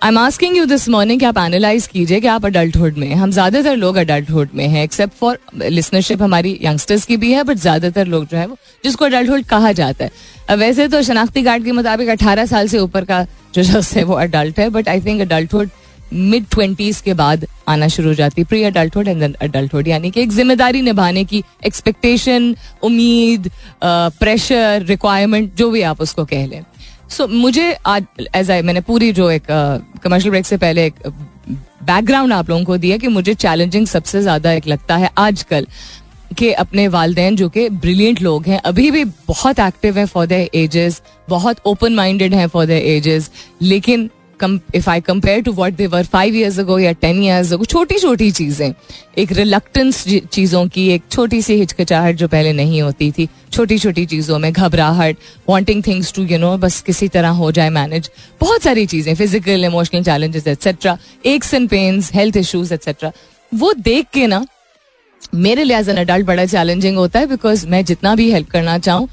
I 0.03 0.09
am 0.09 0.19
asking 0.19 0.57
you 0.57 0.65
this 0.65 0.89
morning 0.89 1.23
आप 1.25 1.39
एनालाइज 1.39 1.87
कीजिए 1.87 2.21
कि 2.21 2.27
आप 2.27 2.45
अडल्टहुड 2.47 2.99
में 2.99 3.13
हम 3.15 3.31
ज़्यादातर 3.31 3.77
लोग 3.77 3.97
अडल्टहुड 3.97 4.51
में 4.55 4.67
हैं 4.67 4.85
एक्सेप्ट 4.85 5.15
फॉर 5.15 5.39
लिसनरशिप 5.63 6.23
हमारी 6.23 6.59
यंगस्टर्स 6.63 7.05
की 7.05 7.17
भी 7.17 7.33
है 7.33 7.43
बट 7.45 7.57
ज़्यादातर 7.57 8.07
लोग 8.07 8.25
जो 8.29 8.37
है 8.37 8.47
वो 8.47 8.57
जिसको 8.85 9.05
अडल्टहुड 9.05 9.45
कहा 9.47 9.73
जाता 9.73 10.05
है। 10.05 10.57
वैसे 10.57 10.87
तो 10.89 11.03
शनाख्ती 11.03 11.43
कार्ड 11.43 11.65
के 11.65 11.73
मुताबिक 11.73 12.09
अठारह 12.09 12.47
साल 12.47 12.69
से 12.69 12.79
ऊपर 12.79 13.05
का 13.05 13.23
जो 13.55 13.63
शख्स 13.73 13.95
है 13.97 14.05
वो 14.05 14.15
अडल्ट 14.17 14.59
है 14.61 14.69
but 14.71 14.89
I 14.89 15.01
think 15.01 15.21
adulthood 15.21 15.71
mid 16.13 16.47
twenties 16.51 17.01
के 17.01 17.15
बाद 17.15 17.47
आना 17.69 17.89
शुरू 17.89 18.09
हो 18.09 18.15
जाती 18.15 18.41
है। 18.41 18.47
Pre 18.47 18.63
adulthood 18.65 19.09
and 19.09 19.21
then 19.21 19.35
adulthood 19.43 19.89
यानी 19.89 20.11
कि 20.11 20.23
एक 20.23 20.31
ज़िम्मेदारी 20.33 20.83
निभाने 20.83 21.25
की 21.25 21.43
एक्सपेक्टेशन 21.67 22.55
उम्मीद 22.83 23.51
प्रेशर 23.85 24.85
रिक्वायरमेंट 24.89 25.55
जो 25.57 25.71
भी 25.71 25.83
आप 25.83 26.01
उसको 26.01 26.25
कह 26.25 26.47
लें। 26.47 26.63
सो 27.11 27.27
मुझे 27.27 27.73
आज 27.87 28.05
एज 28.35 28.51
आई 28.51 28.63
मैंने 28.63 28.81
पूरी 28.81 29.13
जो 29.13 29.31
एक 29.31 29.47
कमर्शियल 30.05 30.31
ब्रेक 30.31 30.47
से 30.47 30.57
पहले 30.57 30.85
एक 30.87 30.95
बैकग्राउंड 31.83 32.33
आप 32.33 32.51
लोगों 32.51 32.65
को 32.65 32.77
दिया 32.77 32.97
कि 32.97 33.09
मुझे 33.09 33.35
चैलेंजिंग 33.35 33.87
सबसे 33.87 34.21
ज़्यादा 34.23 34.53
एक 34.53 34.67
लगता 34.67 34.97
है 34.97 35.11
आजकल 35.19 35.67
के 36.39 36.53
अपने 36.53 36.87
वालदेन 36.89 37.37
जो 37.37 37.49
कि 37.49 37.69
ब्रिलियंट 37.69 38.21
लोग 38.23 38.47
हैं। 38.47 38.61
अभी 38.61 38.91
भी 38.91 39.05
बहुत 39.29 39.59
एक्टिव 39.61 39.99
हैं 39.99 40.05
फॉर 40.07 40.27
द 40.27 40.33
एजेस 40.55 41.01
बहुत 41.29 41.61
ओपन 41.67 41.95
माइंडेड 41.95 42.35
हैं 42.35 42.47
फॉर 42.47 42.67
द 42.67 42.71
एजेस 42.71 43.31
लेकिन 43.63 44.09
if 44.75 44.89
I 44.91 45.01
compare 45.01 45.41
to 45.43 45.53
what 45.53 45.77
they were 45.77 46.05
five 46.13 46.37
years 46.37 46.59
ago 46.59 46.79
या 46.79 46.93
टेन 46.95 47.23
ईयर्स 47.23 47.53
अगो 47.53 47.65
छोटी 47.65 47.99
छोटी 47.99 48.31
चीज़ें। 48.31 48.73
एक 49.19 49.33
रिलक्टेंस 49.33 50.05
चीज़ों 50.33 50.67
की, 50.69 50.89
एक 50.89 51.03
छोटी 51.11 51.41
सी 51.43 51.55
हिचकिचाहट 51.55 52.17
जो 52.17 52.29
पहले 52.29 52.53
नहीं 52.53 52.83
होती 52.83 53.11
थी। 53.13 53.29
छोटी 53.53 53.79
छोटी 53.79 54.05
चीज़ों 54.07 54.39
में 54.39 54.53
घबराहट 54.53 55.17
wanting 55.49 55.83
things 55.87 56.13
to 56.15 56.25
you 56.25 56.39
know 56.39 56.57
बस 56.59 56.81
किसी 56.83 57.09
तरह 57.09 57.29
हो 57.41 57.51
जाए 57.53 57.71
मैनेज 57.71 58.11
बहुत 58.41 58.63
सारी 58.63 58.87
चीज़ें 58.87 59.15
physical 59.15 59.65
emotional 59.65 60.03
challenges 60.05 60.47
etcetera 60.47 60.97
aches 61.27 61.55
and 61.55 61.69
pains 61.69 62.13
health 62.15 62.37
issues 62.37 62.75
etcetera 62.75 63.13
वो 63.53 63.73
देख 63.75 64.07
के 64.15 64.27
ना, 64.27 64.45
मेरे 65.35 65.65
लिए 65.65 65.77
एज 65.79 65.89
एन 65.89 65.97
अडल्ट 65.97 66.27
बड़ा 66.27 66.45
चैलेंजिंग 66.47 66.97
होता 66.97 67.19
है 67.21 67.27
बिकॉज़ 67.27 67.67
मैं 67.69 67.85
जितना 67.85 68.15
भी 68.15 68.31
हेल्प 68.33 68.51
करना 68.51 68.79
चाहूँ 68.79 69.09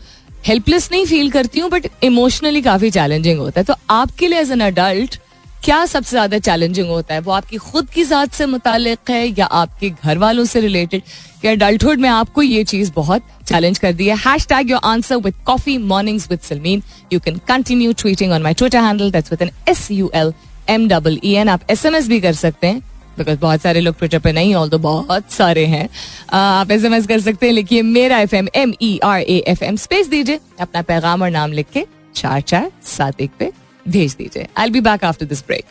हेल्पलेस 0.46 0.90
नहीं 0.92 1.06
फील 1.06 1.30
करती 1.32 1.60
हूँ 1.60 1.70
बट 1.70 1.88
इमोशनली 2.04 2.62
काफ़ी 2.62 2.90
चैलेंजिंग 2.92 3.40
होता 3.40 3.60
है। 3.60 3.66
तो 3.66 3.74
आपके 3.90 4.28
लिए 4.28 4.40
एज 4.40 4.52
एन 4.52 4.62
अडल्ट 4.62 5.20
क्या 5.64 5.86
सबसे 5.86 6.10
ज़्यादा 6.10 6.38
चैलेंजिंग 6.40 6.90
होता 6.90 7.14
है? 7.14 7.20
वो 7.22 7.32
आपकी 7.32 7.58
खुद 7.58 7.90
की 7.90 8.04
जात 8.06 8.34
से 8.34 8.46
मुतालिक 8.46 9.10
है 9.10 9.26
या 9.30 9.46
आपके 9.46 9.90
घर 9.90 10.18
वालों 10.18 10.46
से 10.46 10.60
रिलेटेड 10.62 11.02
या 11.46 11.52
अडल्टहुड 11.52 12.00
में 12.00 12.10
आपको 12.10 12.42
ये 12.42 12.64
चीज़ 12.64 12.92
बहुत 12.96 13.24
चैलेंज 13.48 13.78
कर 13.80 13.94
दी 13.94 14.08
है। 14.08 14.16
Hashtag 14.48 14.72
your 14.72 14.80
answer 14.84 15.16
with 15.18 15.34
coffee 15.46 15.78
mornings 15.78 16.30
with 16.32 16.40
Salmeen 16.40 16.84
you 17.14 17.20
can 17.20 17.38
continue 17.48 17.94
tweeting 17.94 18.32
on 18.32 18.42
my 18.42 18.54
Twitter 18.54 18.80
handle 18.80 19.12
that's 19.12 19.32
with 19.32 19.42
N 19.42 19.52
S 19.70 19.88
U 19.92 20.12
L 20.16 20.34
M 20.70 20.88
double 20.90 21.20
E 21.24 21.34
N 21.34 21.50
आप 21.50 21.72
एस 21.72 21.86
एम 21.86 21.96
एस 21.96 22.08
भी 22.08 22.20
कर 22.22 22.34
सकते 22.36 22.68
हैं। 22.68 22.82
बिकॉज़ 23.18 23.40
बहुत 23.40 23.62
सारे 23.62 23.80
लोग 23.80 23.98
ट्विटर 23.98 24.20
पे 24.20 24.32
नहीं 24.32 24.56
ऑल 24.56 24.70
तो 24.70 24.80
बहुत 24.80 25.32
सारे 25.32 25.66
हैं। 25.66 25.88
आप 26.34 26.72
एस 26.72 26.84
एम 26.86 26.94
एस 26.94 27.08
कर 27.08 27.20
सकते 27.20 27.46
हैं 27.46 27.54
लिखिए 27.54 27.82
मेरा 27.82 28.20
F 28.20 28.36
M 28.36 28.48
M 28.56 28.74
E 28.82 29.00
R 29.04 29.22
A 29.22 29.38
F 29.48 29.64
M 29.64 29.76
space 29.76 30.08
दीजिए 30.08 30.40
अपना 30.60 30.82
पैगाम 30.82 31.22
और 31.22 31.32
नाम 31.32 31.52
लिख 31.52 31.68
के 31.74 31.86
चार 32.16 32.42
चार 32.42 32.72
सात 32.86 33.22
एक 33.22 33.32
पे 33.40 33.52
भेज 33.88 34.16
दीजिए। 34.16 34.48
I 34.58 34.70
be 34.70 34.82
back 34.82 35.04
after 35.04 35.26
this 35.26 35.42
break 35.48 35.66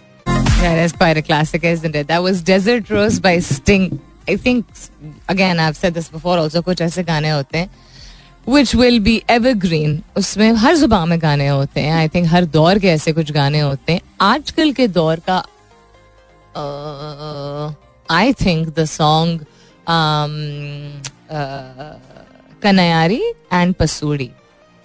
Yeah, 0.57 0.75
that's 0.77 0.93
quite 1.01 1.19
a 1.19 1.23
classic, 1.23 1.65
isn't 1.71 1.97
it? 1.97 2.07
That 2.09 2.23
was 2.27 2.39
Desert 2.43 2.91
Rose 2.91 3.17
by 3.25 3.33
Sting. 3.47 3.83
कुछ 6.63 6.81
ऐसे 6.81 7.03
गाने 7.03 7.31
होते 7.31 7.59
हैं 7.59 7.71
विच 8.49 8.75
विल 8.75 8.99
बी 9.01 9.23
एवरग्रीन 9.31 10.01
उसमें 10.17 10.53
हर 10.53 10.75
ज़ुबान 10.75 11.09
में 11.09 11.19
गाने 11.23 11.49
होते 11.49 11.81
हैं। 11.81 11.93
आई 11.93 12.09
थिंक 12.09 12.27
हर 12.29 12.45
दौर 12.45 12.79
के 12.79 12.89
ऐसे 12.89 13.13
कुछ 13.13 13.33
गाने 13.33 13.61
होते 13.61 13.93
हैं। 13.93 14.01
आजकल 14.21 14.73
के 14.73 14.89
दौर 14.89 15.21
का 15.27 15.45
I 18.09 18.33
think 18.45 18.69
the 18.79 18.85
song 18.95 19.45
Kana Yaari 22.65 23.23
and 23.53 23.75
Pasoori 23.81 24.31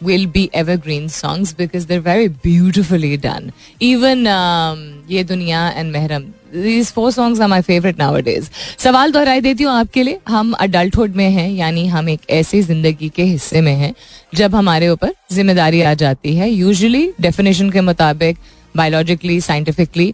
will 0.01 0.25
be 0.27 0.49
evergreen 0.51 1.09
songs 1.09 1.53
because 1.53 1.85
they're 1.85 2.01
very 2.01 2.27
beautifully 2.27 3.17
done. 3.17 3.51
Even 3.79 4.25
um, 4.27 4.79
ये 5.09 5.23
दुनिया 5.23 5.59
and 5.75 5.93
महरम 5.95 6.23
these 6.53 6.89
four 6.91 7.11
songs 7.11 7.39
are 7.39 7.47
my 7.47 7.61
favorite 7.61 7.99
nowadays. 7.99 8.49
सवाल 8.79 9.11
दोहराई 9.11 9.41
देती 9.41 9.63
हूँ 9.63 9.71
आपके 9.73 10.03
लिए 10.03 10.19
हम 10.27 10.51
अडल्टहुड 10.59 11.15
में 11.15 11.29
हैं 11.29 11.49
यानी 11.49 11.85
हम 11.87 12.09
एक 12.09 12.29
ऐसी 12.39 12.61
ज़िंदगी 12.61 13.09
के 13.15 13.23
हिस्से 13.23 13.61
में 13.61 13.73
हैं 13.75 13.93
जब 14.35 14.55
हमारे 14.55 14.89
ऊपर 14.89 15.13
ज़िम्मेदारी 15.31 15.81
आ 15.81 15.93
जाती 16.03 16.35
है 16.35 16.49
यूजुअली 16.49 17.07
डेफिनेशन 17.21 17.69
के 17.71 17.81
मुताबिक 17.81 18.37
बायोलॉजिकली 18.77 19.39
साइंटिफिकली 19.41 20.13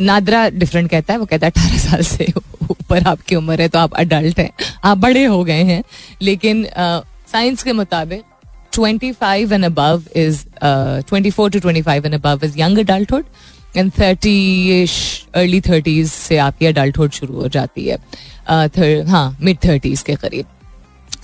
नादरा 0.00 0.48
डिफरेंट 0.48 0.90
कहता 0.90 1.12
है 1.12 1.18
वो 1.18 1.26
कहता 1.26 1.46
है 1.46 1.50
अठारह 1.50 1.78
साल 1.78 2.02
से 2.02 2.26
ऊपर 2.70 3.06
आपकी 3.06 3.36
उम्र 3.36 3.60
है 3.60 3.68
तो 3.68 3.78
आप 3.78 3.94
अडल्ट 3.94 4.38
हैं। 4.40 4.50
आप 4.84 4.98
बड़े 4.98 5.24
हो 5.24 5.42
गए 5.44 5.62
हैं। 5.64 5.82
लेकिन 6.22 6.66
साइंस 7.32 7.62
के 7.62 7.72
मुताबिक 7.72 8.22
25 8.74 9.52
and 9.52 9.66
above 9.66 10.04
is 10.16 10.36
uh, 10.62 11.02
24 11.08 11.48
to 11.54 11.60
25 11.60 12.04
and 12.08 12.16
above 12.18 12.44
is 12.48 12.56
young 12.56 12.76
adulthood 12.84 13.24
and 13.76 13.90
thirty 13.98 14.82
early 15.34 15.60
thirties 15.60 16.08
से 16.10 16.36
आपकी 16.38 16.66
अडल्टहुड 16.66 17.10
शुरू 17.10 17.34
हो 17.34 17.48
जाती 17.48 17.86
है। 17.86 17.96
uh, 17.96 19.08
हाँ 19.08 19.36
मिड 19.42 19.58
थर्टीज 19.64 20.02
के 20.02 20.14
करीब। 20.14 20.46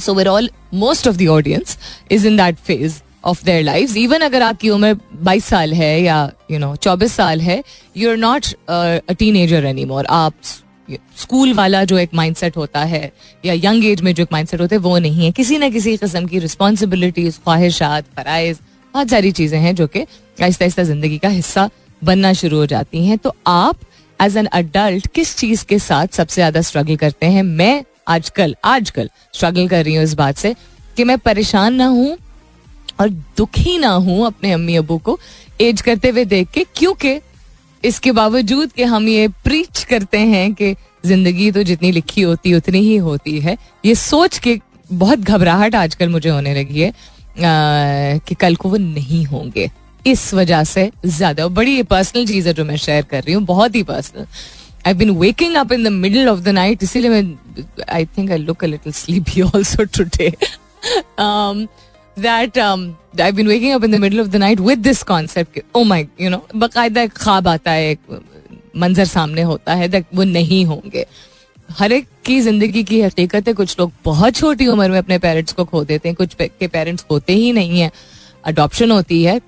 So 0.00 0.14
where 0.14 0.28
all 0.28 0.50
most 0.74 1.08
of 1.08 1.16
the 1.16 1.26
audience 1.26 1.78
is 2.10 2.26
in 2.26 2.36
that 2.36 2.56
phase 2.56 3.00
of 3.26 3.44
their 3.44 3.62
life 3.62 3.96
even 3.96 4.20
अगर 4.20 4.42
आपकी 4.42 4.70
उम्र 4.70 4.94
22 5.24 5.44
साल 5.44 5.72
है 5.74 6.00
या 6.02 6.18
यू 6.50 6.58
नो 6.58 6.74
24 6.76 7.12
साल 7.12 7.40
है 7.40 7.62
you 7.96 8.10
are 8.10 8.16
not 8.18 8.46
a 8.68 9.12
teenager 9.36 9.64
anymore 9.84 10.06
आप 10.10 10.34
स्कूल 11.18 11.52
वाला 11.54 11.82
जो 11.84 11.98
एक 11.98 12.10
माइंडसेट 12.14 12.56
होता 12.56 12.80
है, 12.84 13.10
या 13.44 13.52
यंग 13.54 13.84
एज 13.84 14.00
में 14.00 14.12
जो 14.14 14.22
एक 14.22 14.32
माइंडसेट 14.32 14.60
होता 14.60 14.76
है, 14.76 14.80
वो 14.80 14.98
नहीं 14.98 15.24
है। 15.24 15.30
किसी 15.32 15.58
ना 15.58 15.68
किसी 15.68 15.96
किस्म 15.96 16.26
की 16.26 16.38
रिस्पॉन्सिबिलिटीज 16.38 17.38
ख्वाहिशात, 17.38 18.04
फ़राइज, 18.16 18.58
बहुत 18.94 19.10
सारी 19.10 19.32
चीज़ें 19.32 19.58
हैं 19.60 19.74
जो 19.74 19.86
कि 19.86 20.00
आहिस्ता 20.00 20.64
आहिस्ता 20.64 20.82
ज़िंदगी 20.82 21.18
का 21.18 21.28
हिस्सा 21.28 21.68
बनना 22.02 22.32
शुरू 22.32 22.58
हो 22.58 22.66
जाती 22.66 23.04
हैं। 23.06 23.18
तो 23.18 23.34
आप 23.46 23.80
एज 24.20 24.36
एन 24.36 24.46
अडल्ट 24.46 25.06
किस 25.14 25.36
चीज़ 25.36 25.64
के 25.64 25.78
साथ 25.78 26.06
सबसे 26.08 26.34
ज़्यादा 26.34 26.60
स्ट्रगल 26.60 26.96
करते 26.96 27.26
हैं? 27.26 27.42
मैं 27.42 27.84
आजकल 28.08 28.54
आजकल 28.66 29.10
स्ट्रगल 29.34 29.68
कर 29.68 29.84
रही 29.84 29.94
हूँ 29.94 30.04
इस 30.04 30.14
बात 30.14 30.36
से 30.36 30.54
कि 30.96 31.04
मैं 31.04 31.18
परेशान 31.18 31.74
ना 31.74 31.86
हूँ 31.88 32.16
और 33.00 33.08
दुखी 33.36 33.78
ना 33.78 33.90
हूँ 33.90 34.26
अपने 34.26 34.52
अम्मी 34.52 34.76
अबू 34.76 34.98
को 34.98 35.18
एज 35.60 35.80
करते 35.80 36.08
हुए 36.08 36.24
देख 36.24 36.50
के 36.50 36.64
क्योंकि 36.76 37.20
इसके 37.84 38.12
बावजूद 38.12 38.72
कि 38.72 38.82
हम 38.82 39.08
ये 39.08 39.28
प्रीच 39.28 39.84
करते 39.84 40.18
हैं 40.18 40.54
कि 40.54 40.74
ज़िंदगी 41.06 41.50
तो 41.52 41.62
जितनी 41.62 41.92
लिखी 41.92 42.22
होती 42.22 42.54
उतनी 42.54 42.78
ही 42.78 42.96
होती 42.96 43.40
है 43.40 43.56
ये 43.84 43.94
सोच 43.94 44.38
के 44.38 44.60
बहुत 44.92 45.18
घबराहट 45.18 45.74
आजकल 45.74 46.08
मुझे 46.08 46.30
होने 46.30 46.54
लगी 46.54 46.80
है 46.80 46.90
आ, 46.90 46.92
कि 48.18 48.34
कल 48.34 48.56
को 48.56 48.68
वो 48.68 48.76
नहीं 48.76 49.24
होंगे। 49.24 49.70
इस 50.06 50.34
वजह 50.34 50.64
से 50.64 50.90
ज़्यादा 51.06 51.46
बड़ी 51.48 51.82
पर्सनल 51.82 52.26
चीज़ 52.26 52.48
है 52.48 52.54
जो 52.54 52.64
मैं 52.64 52.76
शेयर 52.76 53.02
कर 53.02 53.22
रही 53.22 53.34
हूँ 53.34 53.42
बहुत 53.44 53.74
ही 53.74 53.82
personal 53.82 54.26
I 54.86 54.94
been 54.94 55.10
waking 55.10 55.54
up 55.54 55.72
in 55.72 55.84
the 55.84 55.88
middle 55.88 56.28
of 56.28 56.40
the 56.40 56.48
night 56.48 56.82
इसीलिए 56.82 57.10
मैं 57.10 57.38
I 57.88 58.04
think 58.06 58.30
I 58.30 58.38
look 58.38 58.64
a 58.64 58.66
little 58.66 58.92
sleepy 58.92 59.40
also 59.40 59.84
today 59.84 60.32
um, 62.16 62.96
I've 63.18 63.36
been 63.36 63.46
waking 63.46 63.72
up 63.72 63.84
in 63.84 63.90
the 63.90 63.98
middle 63.98 64.20
of 64.20 64.30
the 64.32 64.38
night 64.38 64.60
with 64.60 64.82
this 64.82 65.02
concept 65.02 65.58
oh 65.74 65.84
my 65.84 66.08
you 66.18 66.30
know 66.30 66.42
बाकायदा 66.56 67.02
एक 67.02 67.12
ख्वाब 67.12 67.48
आता 67.48 67.70
है 67.70 67.90
एक 67.90 68.20
मंजर 68.76 69.04
सामने 69.04 69.42
होता 69.42 69.74
है 69.74 69.88
दैट 69.88 70.06
वो 70.14 70.24
नहीं 70.24 70.64
होंगे 70.66 71.06
हर 71.78 71.92
एक 71.92 72.06
की 72.24 72.40
ज़िंदगी 72.40 72.84
की 72.84 73.00
हकीकत 73.02 73.48
है 73.48 73.54
कुछ 73.54 73.78
लोग 73.78 73.92
बहुत 74.04 74.34
छोटी 74.34 74.66
उम्र 74.66 74.88
में 74.90 74.98
अपने 74.98 75.18
पेरेंट्स 75.18 75.52
को 75.52 75.64
खो 75.64 75.84
देते 75.84 76.08
हैं 76.08 76.16
कुछ 76.16 76.34
के 76.40 76.66
पेरेंट्स 76.66 77.04
होते 77.10 77.32
ही 77.32 77.52
नहीं 77.52 77.80
है। 77.80 77.90
अडॉप्शन 78.44 78.90
होती 78.90 79.22
है। 79.24 79.40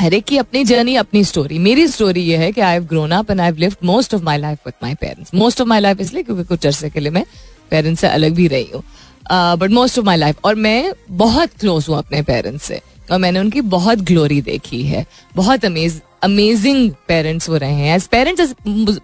हर 0.00 0.14
एक 0.14 0.24
की 0.24 0.38
अपनी 0.38 0.64
जर्नी 0.64 0.94
अपनी 0.96 1.24
स्टोरी 1.24 1.58
मेरी 1.58 1.86
स्टोरी 1.88 2.20
ये 2.20 2.36
है 2.36 2.52
कि 2.52 2.60
I 2.60 2.72
have 2.72 2.84
grown 2.84 3.10
up 3.10 3.30
and 3.30 3.40
I 3.40 3.46
have 3.46 3.56
lived 3.56 3.84
most 3.84 4.14
of 4.14 4.22
my 4.22 4.38
life 4.38 4.58
with 4.66 4.74
my 4.82 4.94
parents 4.94 5.34
most 5.34 5.60
of 5.60 5.68
my 5.68 5.80
life 5.80 6.00
इसलिए 6.00 6.22
क्योंकि 6.22 6.44
कुछ 6.44 6.66
अरसे 6.66 6.90
के 6.90 7.00
लिए 7.00 7.10
मैं 7.10 7.24
पेरेंट्स 7.70 8.00
से 8.00 8.08
अलग 8.08 8.34
भी 8.34 8.46
रही 8.48 8.70
हूँ। 8.74 8.82
But 9.30 9.70
most 9.70 9.98
of 9.98 10.06
my 10.06 10.16
life 10.16 10.44
और 10.44 10.54
मैं 10.56 10.92
बहुत 11.10 11.50
क्लोज 11.60 11.86
हूँ 11.88 11.96
अपने 11.98 12.22
पेरेंट्स 12.22 12.64
से। 12.64 12.80
और 13.10 13.18
मैंने 13.18 13.40
उनकी 13.40 13.60
बहुत 13.60 13.98
ग्लोरी 14.00 14.40
देखी 14.42 14.82
है। 14.84 15.04
बहुत 15.36 15.64
अमेज 15.64 16.00
अमेजिंग 16.24 16.90
पेरेंट्स 17.08 17.48
वो 17.48 17.56
रहे 17.56 17.72
हैं। 17.72 17.94
एज 17.94 18.06
पेरेंट्स 18.08 18.54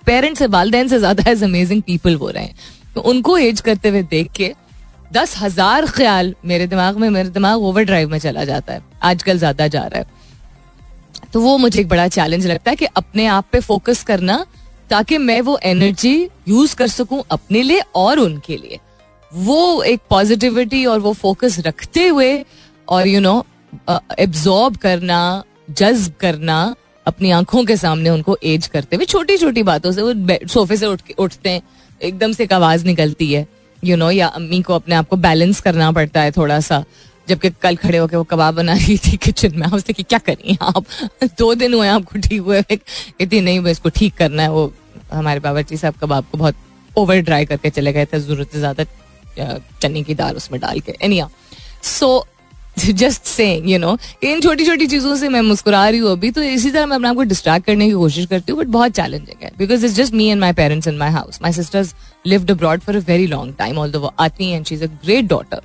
पेरेंट्स 0.07 0.39
से, 0.39 0.47
वालदेन 0.47 0.89
से 0.89 0.99
ज़्यादा 0.99 1.31
एज 1.31 1.43
अमेजिंग 1.45 1.83
पीपल 1.83 2.17
वो 2.17 2.31
रहे 2.31 2.45
हैं। 2.45 2.55
तो 2.95 3.01
उनको 3.03 3.37
एज 3.39 3.61
करते 3.61 3.89
हुए 3.89 4.03
देख 4.05 4.31
के 4.33 4.53
दस 5.13 5.37
हज़ार 5.39 5.87
ख्याल 5.87 6.35
मेरे 6.45 6.67
दिमाग 6.67 6.97
में, 6.97 7.09
मेरे 7.11 7.29
दिमाग 7.29 7.63
ओवर 7.63 7.85
ड्राइव 7.85 8.11
में 8.11 8.19
चला 8.19 8.45
जाता 8.45 8.73
है। 8.73 8.83
आजकल 9.03 9.39
ज़्यादा 9.39 9.67
जा 9.69 9.85
रहा 9.85 9.99
है। 9.99 10.15
तो 11.33 11.41
वो 11.41 11.57
मुझे 11.59 11.81
एक 11.81 11.89
बड़ा 11.89 12.07
चैलेंज 12.09 12.47
लगता 12.47 12.71
है 12.71 12.77
कि 12.77 12.85
अपने 12.87 13.27
आप 13.29 13.47
पे 13.53 13.61
फोकस 13.61 14.03
करना 14.05 14.45
ताकि 14.91 15.19
मैं 15.19 15.41
वो 15.41 15.59
एनर्जी 15.65 16.17
यूज़ 16.49 16.75
कर 16.77 16.89
सकूँ 16.89 17.23
अपने 17.31 17.63
लिए 17.63 17.83
और 17.95 18.19
उनके 18.19 18.57
लिए। 18.57 18.79
वो 19.37 19.83
एक 19.83 20.01
पॉजिटिविटी 20.11 20.85
और 20.87 21.01
वो 21.01 21.13
फोकस 21.13 21.59
रखते 21.59 22.07
हुए 22.09 22.45
और 22.89 23.09
यू 23.09 23.21
नो 23.21 23.45
एब्जॉर्ब 24.19 24.77
करना 24.77 25.21
जज्ब 25.71 26.13
करना 26.21 26.75
अपनी 27.07 27.31
आँखों 27.31 27.65
के 27.65 27.77
सामने 27.77 28.11
उनको 28.11 28.37
एज 28.45 28.67
करते 28.67 28.97
हुए 28.97 29.05
छोटी 29.05 29.37
छोटी 29.37 29.63
बातों 29.63 29.93
से 29.93 30.03
वो 30.03 30.47
सोफे 30.49 30.77
से 30.77 30.87
उठ 30.87 31.03
उठते 31.19 31.51
हैं 31.51 31.63
एकदम 32.01 32.33
से 32.33 32.45
एक 32.45 32.53
आवाज़ 32.53 32.87
निकलती 32.87 33.33
है 33.33 33.41
यू 33.43 33.91
you 33.91 33.99
नो 33.99 34.05
know, 34.05 34.17
या 34.19 34.27
अम्मी 34.27 34.63
को 34.63 34.75
अपने 34.75 34.95
आप 34.95 35.09
को 35.09 35.17
बैलेंस 35.17 35.61
करना 35.61 35.91
पड़ता 35.93 36.21
है 36.21 36.31
थोड़ा 36.33 36.61
सा 36.61 36.85
जबकि 37.29 37.51
कल 37.63 37.77
खड़े 37.77 37.99
होकर 37.99 38.17
वो 38.17 38.25
कबाब 38.25 38.55
बना 38.55 38.73
रही 38.73 38.97
थी 38.99 39.17
किचन 39.17 39.59
में 39.59 39.67
उसने 39.67 39.93
कि 39.93 40.03
क्या 40.03 40.19
करिए 40.19 40.57
आप? 40.63 40.85
दो 41.39 41.55
दिन 41.55 41.75
हुए 41.75 41.89
आपको 41.89 42.19
ठीक 42.19 42.41
हुए 42.41 42.63
कहती 42.63 43.41
नहीं 43.41 43.59
वो 43.59 43.69
इसको 43.69 43.89
ठीक 43.89 44.15
करना 44.15 44.43
है 44.43 44.51
वो 44.51 44.73
हमारे 45.13 45.41
बाबा 45.41 45.61
जी 45.61 45.77
साहब 45.77 45.95
कबाब 45.95 46.25
को 46.33 46.39
बहुत 46.39 46.55
ओवर 46.97 47.21
ड्राई 47.21 47.45
करके 47.45 47.71
चले 47.71 47.93
गए 47.93 48.05
थे 48.05 48.21
ज़रूरत 48.21 48.53
से 48.53 48.59
ज़्यादा 48.59 48.85
चने 49.39 50.03
की 50.03 50.15
दाल 50.15 50.37
उसमें 50.37 50.61
डाल 50.61 50.81
के। 50.81 50.95
Anyway 51.03 51.29
so 51.83 52.27
just 52.79 53.25
say 53.25 53.45
you 53.67 53.79
know 53.79 53.97
in 54.23 54.41
छोटी 54.41 54.65
छोटी 54.67 54.87
चीज़ों 54.87 55.15
से 55.17 55.29
मैं 55.29 55.41
मुस्कुरा 55.43 55.89
रही 55.89 55.99
हूँ 55.99 56.11
अभी 56.13 56.31
तो 56.31 56.43
इसी 56.43 56.71
तरह 56.71 56.87
मैं 56.87 56.97
अपने 56.97 57.09
आप 57.09 57.17
को 57.17 57.23
डिस्ट्रैक्ट 57.23 57.67
करने 57.67 57.87
की 57.87 57.93
कोशिश 57.93 58.27
करती 58.27 58.53
हूँ 58.53 58.61
बट 58.61 58.67
बहुत 58.67 58.93
चैलेंजिंग 58.93 59.43
है 59.43 59.51
because 59.59 59.87
it's 59.87 59.95
just 59.95 60.15
me 60.15 60.27
and 60.27 60.41
my 60.41 60.53
parents 60.53 60.89
in 60.89 60.97
my 60.97 61.11
house 61.11 61.39
my 61.43 61.53
sisters 61.53 61.95
lived 62.27 62.51
abroad 62.51 62.81
for 62.81 62.97
a 62.97 63.01
very 63.07 63.27
long 63.27 63.55
time 63.59 63.79
all 63.79 63.97
वो 63.97 64.13
आती 64.21 64.51
and 64.51 64.67
she 64.67 64.75
is 64.75 64.85
a 64.85 64.87
great 64.87 65.25
daughter 65.25 65.63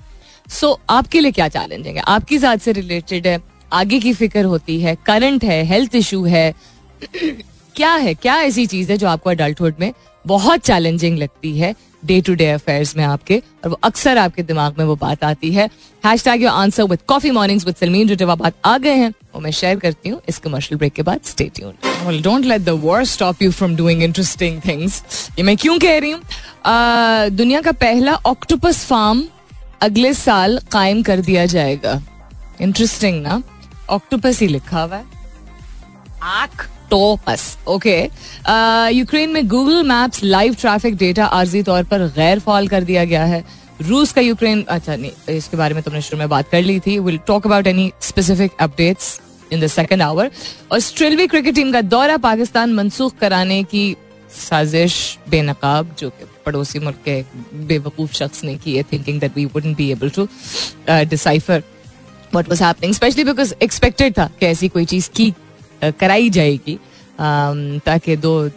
so 0.50 0.80
आपके 0.90 1.20
लिए 1.20 1.32
क्या 1.32 1.48
चैलेंजिंग 1.48 1.96
है? 1.96 2.02
आपकी 2.02 2.38
जात 2.38 2.62
से 2.62 2.72
रिलेटेड 2.72 3.28
है, 3.28 3.40
आगे 3.74 4.00
की 4.00 4.14
फ़िक्र 4.14 4.44
होती 4.46 4.80
है 4.82 4.96
करंट 5.06 5.44
है 5.44 5.64
हेल्थ 5.64 5.96
इशू 5.96 6.24
है, 6.24 6.54
क्या 7.76 7.94
है? 7.96 8.14
क्या 8.14 8.42
ऐसी 8.42 8.66
चीज़ 8.66 8.92
है 8.92 8.98
जो 8.98 9.08
आपको 9.08 9.30
अडल्टहुड 9.30 9.76
में 9.80 9.94
बहुत 10.26 10.60
चैलेंजिंग 10.60 11.18
लगती 11.18 11.58
है 11.60 11.76
डे 12.06 12.20
टू 12.22 12.34
डे 12.36 12.50
अफेयर्स 12.50 12.96
में 12.98 13.04
आपके 13.04 13.42
और 13.64 13.70
वो 13.70 13.80
अक्सर 13.84 14.18
आपके 14.18 14.44
दिमाग 14.44 14.78
में 14.78 14.86
वो 14.86 14.96
बात 14.96 15.24
आती 15.24 15.52
है। 15.54 15.70
Hashtag 16.24 16.44
your 16.44 16.52
answer 16.52 16.84
with 16.84 17.00
coffee 17.08 17.32
mornings 17.32 17.66
with 17.66 17.76
Salmeen 17.76 18.08
जो 18.08 18.16
जवाब 18.16 18.52
आ 18.66 18.78
गए 18.78 18.96
हैं 18.96 19.14
वो 19.36 19.42
मैं 19.42 19.52
शेयर 19.52 19.80
करती 19.80 20.10
हूँ। 20.10 20.22
इस 20.30 20.38
कमर्शियल 20.40 20.78
ब्रेक 20.78 20.94
के 20.94 21.02
बाद 21.02 21.20
stay 21.26 21.50
tune 21.56 22.22
don't 22.22 22.46
let 22.46 22.62
the 22.62 22.70
word 22.84 23.06
stop 23.08 23.42
you 23.42 23.52
from 23.52 23.76
doing 23.76 24.04
interesting 24.04 24.62
things 24.66 25.04
ये 25.38 25.44
मैं 25.44 25.56
क्यों 25.58 25.78
कह 25.80 25.98
रही 26.00 26.12
हूँ? 26.12 26.22
दुनिया 27.32 27.62
का 27.62 27.72
पहला 27.82 28.14
ऑक्टोपस 28.26 28.86
फार्म 28.86 29.24
अगले 29.82 30.14
साल 30.14 30.60
कायम 30.72 31.02
कर 31.04 31.22
दिया 31.22 31.46
जाएगा। 31.46 32.02
इंटरेस्टिंग 32.62 33.22
ना? 33.24 33.42
ऑक्टोपस 33.90 34.40
ही 34.40 34.48
लिखा 34.48 34.82
हुआ 34.82 34.96
है। 34.96 35.06
ऑक्टोपस 36.94 37.58
ओके 37.68 37.98
यूक्रेन 38.94 39.30
में 39.30 39.48
Google 39.48 39.84
Maps 39.88 40.24
live 40.24 40.56
traffic 40.62 40.96
data 40.98 41.26
आर्जी 41.26 41.64
तौर 41.64 41.84
पर 41.84 42.08
गैर 42.16 42.40
फॉल 42.40 42.68
कर 42.68 42.84
दिया 42.84 43.04
गया 43.06 43.24
है 43.26 43.44
रूस 43.82 44.12
का 44.14 44.22
यूक्रेन 44.22 44.64
अच्छा 44.70 44.96
नहीं 44.96 45.36
इसके 45.36 45.58
बारे 45.58 45.74
में 45.74 45.84
तुमने 45.84 46.02
शुरू 46.02 46.20
में 46.20 46.28
बात 46.30 46.50
कर 46.50 46.62
ली 46.62 46.80
थी 46.80 46.98
will 47.00 47.18
talk 47.28 47.48
about 47.48 47.68
any 47.68 47.92
specific 48.02 48.52
updates 48.62 49.20
in 49.54 49.60
the 49.62 49.68
second 49.70 50.02
hour 50.02 50.30
Australia 50.72 51.28
cricket 51.28 51.56
team 51.56 51.72
का 51.74 51.82
दौरा 51.84 52.18
पाकिस्तान 52.20 52.74
मनसूख 52.74 53.18
कराने 53.20 53.64
की 53.66 53.96
साजिश 54.32 54.96
बेनकाब 55.30 55.96
जो 56.00 56.10
कि 56.10 56.26
पड़ोसी 56.46 56.80
मुल्क 56.80 56.98
के 57.06 57.22
बेवकूफ़ 57.68 58.14
शख्स 58.14 58.44
ने 58.44 58.56
की 58.58 58.76
है 58.76 58.84
thinking 58.92 59.20
that 59.20 59.36
we 59.36 59.46
wouldn't 59.48 59.78
be 59.78 59.90
able 59.92 60.10
to 60.10 60.28
decipher 60.90 61.64
what 62.34 62.50
was 62.50 62.62
happening 62.64 62.94
specially 62.94 63.24
because 63.24 63.54
expected 63.64 64.18
था 64.18 64.30
कि 64.40 64.46
ऐसी 64.46 64.68
कोई 64.70 64.86
चीज़ 64.86 65.10
की 65.16 65.34
कराई 65.84 66.30
जाएगी 66.30 66.78
ताकि 67.86 68.16
दो 68.18 68.50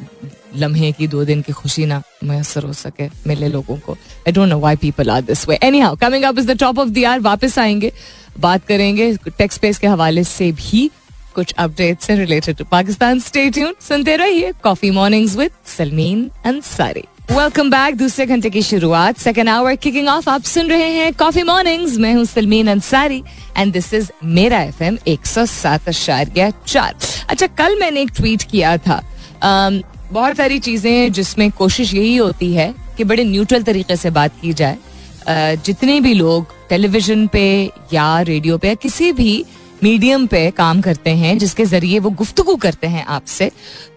लम्हे 0.57 0.90
की, 0.93 1.07
दो 1.07 1.25
दिन 1.25 1.40
की 1.43 1.52
खुशी 1.52 1.87
ना 1.87 2.02
मैसर 2.25 2.64
हो 2.64 2.73
सके 2.73 3.09
मिले 3.26 3.49
लोगों 3.49 3.76
को। 3.76 3.93
I 3.93 4.33
don't 4.33 4.49
know 4.49 4.59
why 4.59 4.76
people 4.76 5.11
are 5.11 5.23
this 5.23 5.49
way 5.49 5.59
anyhow 5.81 5.97
coming 6.00 6.25
up 6.25 6.38
is 6.38 6.47
the 6.52 6.59
top 6.61 6.78
of 6.78 6.88
the 6.88 7.04
hour 7.04 7.21
वापस 7.21 7.59
आएँगे, 7.59 7.93
बात 8.40 8.66
करेंगे 8.66 9.14
टेक्स 9.28 9.59
पेस 9.59 9.78
के 9.78 9.87
हवाले 9.87 10.25
से 10.25 10.50
भी 10.52 10.90
कुछ 11.35 11.52
अपडेट 11.52 12.00
से 12.00 12.16
रिलेटेड 12.16 12.57
टू 12.57 12.64
पाकिस्तान 12.64 13.21
स्टेट 13.21 13.59
सुनते 13.83 14.16
रहिए 14.16 14.52
coffee 14.62 14.90
mornings 14.90 15.37
with 15.37 15.50
Salmeen 15.66 16.31
Ansari 16.47 17.04
welcome 17.31 17.71
back 17.71 17.95
दूसरे 17.97 18.25
घंटे 18.26 18.50
की 18.50 18.62
शुरुआत. 18.62 19.19
सेकेंड 19.19 19.49
आवर 19.49 19.76
किकिंग 19.76 20.09
ऑफ़ 20.09 20.28
आप 20.31 20.43
सुन 20.43 20.66
रहे 20.66 20.88
हैं 20.90 21.12
कॉफ़ी 21.14 21.43
मॉर्निंग्स 21.43 21.97
मैं 21.99 22.12
हूँ 22.14 22.25
Salmeen 22.25 22.69
Ansari 22.69 23.23
and 23.57 23.73
this 23.73 23.93
is 23.95 24.11
मेरा 24.25 24.61
एफ़ 24.62 24.83
एम 24.85 24.99
एक 25.07 25.26
सौ 25.26 25.45
सात 25.47 25.88
चार. 25.88 26.95
अच्छा 27.28 27.47
कल 27.47 27.78
मैंने 27.81 28.02
एक 28.02 28.11
ट्वीट 28.16 28.43
किया 28.43 28.76
था. 28.76 29.00
Um, 29.40 29.83
बहुत 30.12 30.37
सारी 30.37 30.59
चीज़ें 30.59 31.12
जिसमें 31.12 31.50
कोशिश 31.50 31.95
यही 31.95 32.16
होती 32.16 32.52
है 32.52 32.73
कि 32.97 33.04
बड़े 33.04 33.25
न्यूट्रल 33.25 33.62
तरीके 33.62 33.97
से 33.97 34.11
बात 34.11 34.40
की 34.43 34.52
जाए. 34.52 34.78
Uh, 35.21 35.64
जितने 35.64 36.00
भी 36.00 36.14
लोग 36.14 36.54
टेलीविज़न 36.69 37.26
पे 37.26 37.71
या 37.93 38.21
रेडियो 38.21 38.59
पे 38.59 38.69
या 38.69 38.75
किसी 38.75 39.12
भी 39.12 39.45
मीडियम 39.83 40.26
पे 40.26 40.50
काम 40.50 40.81
करते 40.81 41.11
हैं 41.11 41.38
जिसके 41.38 41.64
ज़रिए 41.64 41.99
वो 41.99 42.11
गुफ्तगु 42.11 42.57
करते 42.57 42.87
हैं 42.87 43.04
आपसे 43.04 43.50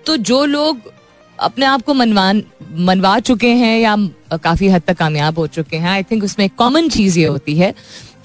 तो 0.06 0.18
जो 0.18 0.46
लोग 0.46 0.97
अपने 1.40 1.66
आप 1.66 1.82
को 1.82 1.94
मनवान, 1.94 2.44
मनवा 2.80 3.18
चुके 3.22 3.48
हैं 3.50 3.80
या 3.80 3.96
काफ़ी 4.34 4.68
हद 4.70 4.82
तक 4.88 4.98
कामयाब 4.98 5.40
हो 5.40 5.48
चुके 5.50 5.78
हैं। 5.78 5.90
आई 5.90 6.04
थिंक 6.04 6.24
उसमें 6.24 6.46
एक 6.46 6.56
कॉमन 6.58 6.90
चीज़ 6.90 7.20
ये 7.20 7.26
होती 7.26 7.56
है 7.58 7.74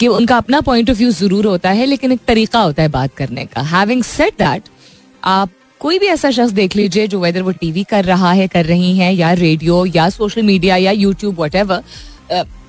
कि 0.01 0.09
उनका 0.09 0.37
अपना 0.37 0.61
पॉइंट 0.61 0.91
ऑफ़ 0.91 0.99
व्यू 0.99 1.11
ज़रूर 1.13 1.47
होता 1.47 1.71
है, 1.71 1.87
लेकिन 1.87 2.13
एक 2.13 2.21
तरीका 2.29 2.61
होता 2.61 2.83
है 2.83 2.89
बात 2.91 3.15
करने 3.17 3.45
का। 3.47 3.63
हैविंग 3.63 4.03
सेट 4.05 4.39
दैट 4.39 4.63
आप 5.25 5.51
कोई 5.81 5.99
भी 5.99 6.07
ऐसा 6.07 6.31
शख्स 6.31 6.51
देख 6.53 6.77
लीजिए 6.77 7.07
जो 7.07 7.21
वेदर 7.21 7.43
वो 7.43 7.53
टीवी 7.53 7.85
कर 7.85 8.05
रहा 8.05 8.33
है, 8.33 8.49
कर 8.49 8.65
रही 8.67 8.97
है, 8.99 9.15
या 9.15 9.33
रेडियो 9.35 9.85
या 9.87 10.09
सोशल 10.11 10.43
मीडिया 10.43 10.77
या 10.77 10.91
यूट्यूब 10.93 11.41
वट 11.41 11.57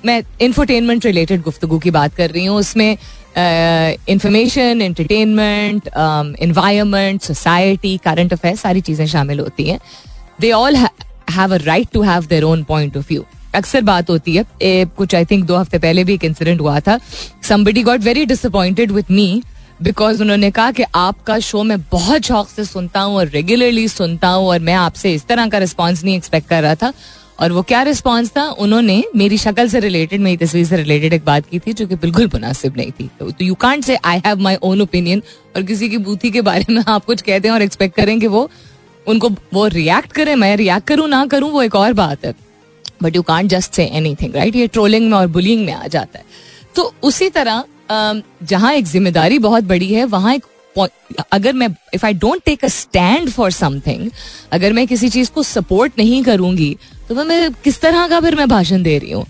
मैं 0.06 0.22
इंफरटेनमेंट 0.42 1.04
रिलेटेड 1.06 1.42
गुफ्तगु 1.42 1.78
की 1.78 1.90
बात 1.90 2.14
कर 2.14 2.30
रही 2.30 2.44
हूँ। 2.44 2.58
उसमें 2.58 2.96
information 4.08 4.82
entertainment 4.82 5.88
environment 6.42 7.22
society 7.22 7.96
current 8.04 8.32
affair 8.32 8.56
सारी 8.56 8.80
चीज़ें 8.80 9.06
शामिल 9.06 9.40
होती 9.40 9.68
हैं। 9.68 9.78
They 10.40 10.50
all 10.52 10.76
have 10.76 11.54
a 11.54 11.58
right 11.64 11.88
to 11.92 12.02
have 12.02 12.26
their 12.26 12.44
own 12.44 12.62
point 12.64 12.96
of 12.96 13.06
view 13.08 13.24
अक्सर 13.54 13.80
बात 13.80 14.10
होती 14.10 14.34
है 14.36 14.44
ए, 14.62 14.84
कुछ 14.96 15.14
आई 15.14 15.24
थिंक 15.24 15.44
दो 15.46 15.56
हफ़्ते 15.56 15.78
पहले 15.78 16.04
भी 16.04 16.14
एक 16.14 16.24
इंसिडेंट 16.24 16.60
हुआ 16.60 16.78
था। 16.80 16.98
Somebody 17.42 17.82
got 17.82 18.00
very 18.00 18.24
disappointed 18.26 18.92
with 18.92 19.10
me 19.10 19.42
because 19.82 20.22
उन्होंने 20.22 20.50
कहा 20.50 20.70
कि 20.70 20.84
आपका 20.94 21.38
शो 21.40 21.62
मैं 21.62 21.80
बहुत 21.92 22.22
शौक 22.22 22.48
से 22.48 22.64
सुनता 22.64 23.00
हूँ 23.00 23.16
और 23.16 23.28
रेगुलरली 23.28 23.86
सुनता 23.88 24.28
हूँ 24.28 24.48
और 24.48 24.58
मैं 24.60 24.74
आपसे 24.74 25.12
इस 25.14 25.26
तरह 25.26 25.48
का 25.48 25.58
रिस्पॉन्स 25.58 26.04
नहीं 26.04 26.16
एक्सपेक्ट 26.16 26.48
कर 26.48 26.62
रहा 26.62 26.74
था। 26.74 26.92
और 27.40 27.52
वो 27.52 27.62
क्या 27.62 27.82
रिस्पॉन्स 27.82 28.30
था? 28.30 28.42
उन्होंने 28.42 29.02
मेरी 29.16 29.38
शक्ल 29.38 29.68
से 29.68 29.80
रिलेटेड 29.80 30.20
मेरी 30.20 30.36
तस्वीर 30.36 30.66
से 30.66 30.76
रिलेटेड 30.76 31.12
एक 31.12 31.24
बात 31.24 31.46
की 31.50 31.58
थी 31.58 31.72
जो 31.72 31.86
कि 31.86 31.94
बिल्कुल 31.94 32.26
मुनासिब 32.34 32.76
नहीं 32.76 32.90
थी। 32.90 33.08
तो 33.20 33.32
you 33.40 33.54
can't 33.54 33.84
say 33.84 33.96
I 34.04 34.20
have 34.26 34.40
my 34.40 34.56
own 34.62 34.82
opinion 34.82 35.22
और 35.56 35.62
किसी 35.62 35.88
की 35.88 35.98
बूथी 35.98 36.30
के 36.30 36.40
बारे 36.42 36.72
में 36.72 36.82
आप 36.88 37.04
कुछ 37.04 37.22
कहते 37.22 37.48
हैं 37.48 37.54
और 37.54 37.62
एक्सपेक्ट 37.62 37.96
करें 37.96 38.18
कि 38.20 38.26
वो 38.26 38.48
उनको 39.06 39.28
वो 39.54 39.66
रिएक्ट 39.68 40.12
करें, 40.12 40.34
मैं 40.36 40.56
रिएक्ट 40.56 40.86
करूँ, 40.88 41.08
ना 41.08 41.24
करूँ, 41.26 41.50
वो 41.50 41.62
एक 41.62 41.74
और 41.74 41.92
बात 41.94 42.24
है। 42.24 42.34
But 43.02 43.16
you 43.16 43.22
can't 43.24 43.50
just 43.50 43.74
say 43.74 43.84
anything 44.14 44.34
right 44.36 44.56
ये 44.56 44.66
ट्रोलिंग 44.68 45.10
में 45.10 45.16
और 45.18 45.26
बुलिंग 45.28 45.64
में 45.66 45.72
आ 45.72 45.86
जाता 45.88 46.18
है। 46.18 46.24
तो 46.76 46.92
उसी 47.02 47.28
तरह 47.30 47.64
जहाँ 47.90 48.72
एक 48.74 48.84
ज़िम्मेदारी 48.86 49.38
बहुत 49.40 49.64
बड़ी 49.64 49.92
है, 49.92 50.04
वहाँ 50.06 50.34
एक 50.34 50.44
अगर 51.32 51.52
मैं 51.52 51.68
if 51.94 52.06
I 52.06 52.14
don't 52.14 52.42
take 52.44 52.64
a 52.64 52.68
stand 52.68 53.28
for 53.30 53.50
something 53.52 54.10
अगर 54.52 54.72
मैं 54.72 54.86
किसी 54.86 55.08
चीज़ 55.08 55.30
को 55.30 55.42
सपोर्ट 55.42 55.98
नहीं 55.98 56.22
करूँगी 56.24 56.76
तो 57.08 57.14
मैं 57.16 57.52
किस 57.64 57.80
तरह 57.80 58.06
का 58.08 58.20
फिर 58.20 58.34
मैं 58.34 58.48
भाषण 58.48 58.82
दे 58.82 58.96
रही 58.98 59.10
हूँ? 59.10 59.26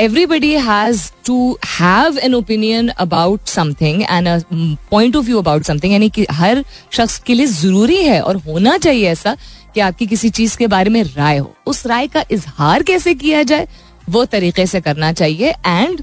Everybody 0.00 0.52
has 0.54 1.12
to 1.24 1.34
have 1.62 2.18
an 2.26 2.34
opinion 2.36 2.90
about 2.98 3.50
something 3.54 4.04
and 4.06 4.28
a 4.28 4.36
point 4.90 5.18
of 5.18 5.26
view 5.26 5.40
about 5.40 5.66
something, 5.68 5.92
यानी 5.92 6.08
कि 6.10 6.26
हर 6.32 6.64
शख्स 6.92 7.18
के 7.18 7.34
लिए 7.34 7.46
ज़रूरी 7.46 8.02
है 8.04 8.20
और 8.22 8.36
होना 8.46 8.76
चाहिए 8.78 9.08
ऐसा 9.08 9.36
कि 9.74 9.80
आपकी 9.80 10.06
किसी 10.06 10.30
चीज़ 10.30 10.56
के 10.58 10.66
बारे 10.66 10.90
में 10.90 11.02
राय 11.04 11.38
हो। 11.38 11.54
उस 11.66 11.86
राय 11.86 12.06
का 12.06 12.24
इजहार 12.30 12.82
कैसे 12.82 13.14
किया 13.14 13.42
जाए, 13.42 13.68
वो 14.10 14.24
तरीके 14.26 14.66
से 14.66 14.80
करना 14.80 15.12
चाहिए। 15.12 15.52
एंड 15.66 16.02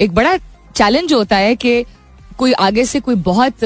एक 0.00 0.14
बड़ा 0.14 0.36
चैलेंज 0.76 1.12
होता 1.12 1.36
है 1.36 1.56
कि 1.56 1.84
कोई 2.38 2.52
आगे 2.52 2.84
से 2.84 3.00
कोई 3.00 3.14
बहुत 3.24 3.64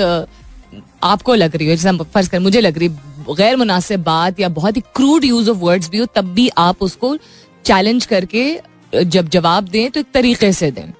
आपको 1.02 1.34
लग 1.34 1.56
रही 1.56 1.68
हो, 1.68 1.76
जैसे 1.76 1.98
फ़र्ज़ 2.04 2.30
कर, 2.30 2.40
मुझे 2.40 2.60
लग 2.60 2.78
रही 2.78 2.88
गैर 3.36 3.56
मुनासिब 3.56 4.02
बात 4.02 4.40
या 4.40 4.48
बहुत 4.48 4.76
ही 4.76 4.82
क्रूड 4.96 5.24
यूज़ 5.24 5.50
ऑफ़ 5.50 5.58
वर्ड्स 5.58 5.90
भी 5.90 5.98
हो, 5.98 6.06
तब 6.06 6.34
भी 6.34 6.50
आप 6.58 6.82
उसको 6.82 7.16
चैलेंज 7.64 8.06
करके 8.06 8.60
जब 8.94 9.28
जवाब 9.28 9.68
दें 9.68 9.90
तो 9.90 10.00
एक 10.00 10.06
तरीके 10.14 10.52
से 10.52 10.70
दें। 10.70 10.92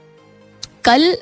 कल 0.84 1.16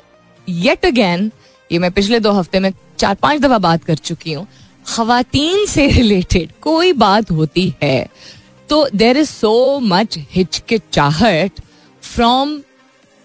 येट 0.47 0.85
अगेन 0.85 1.31
ये 1.69 1.79
मैं 1.79 1.91
पिछले 1.91 2.19
दो 2.19 2.31
हफ़्ते 2.31 2.59
में 2.59 2.71
चार 2.99 3.15
पाँच 3.15 3.41
दफ़ा 3.41 3.57
बात 3.59 3.83
कर 3.83 3.95
चुकी 3.97 4.33
हूँ 4.33 4.47
खातन 4.87 5.65
से 5.69 5.87
रिलेटेड 5.87 6.51
कोई 6.61 6.93
बात 6.95 7.31
होती 7.31 7.73
है। 7.83 8.07
तो 8.69 8.87
देर 8.95 9.17
इज़ 9.17 9.29
सो 9.29 9.79
मच 9.79 10.17
हिचकिचाहट 10.31 11.59
from 12.03 12.61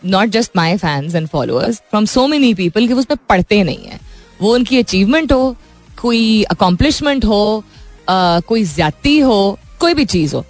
not 0.02 0.28
just 0.28 0.56
my 0.56 0.76
fans 0.76 1.14
and 1.14 1.28
followers 1.28 1.80
from 1.90 2.04
so 2.06 2.26
many 2.26 2.52
people 2.54 2.86
कि 2.86 2.92
वो 2.92 3.00
उसमें 3.00 3.16
पढ़ते 3.28 3.62
नहीं 3.64 3.84
है। 3.84 4.00
वो 4.40 4.54
उनकी 4.54 4.78
अचीवमेंट 4.78 5.32
हो 5.32 5.56
कोई 6.00 6.42
अकॉम्पलिशमेंट 6.42 7.24
हो 7.24 7.64
uh, 8.00 8.42
कोई 8.42 8.62
ज़्यादा 8.64 9.24
हो 9.26 9.58
कोई 9.80 9.94
भी 9.94 10.04
चीज़ 10.04 10.34
हो। 10.36 10.44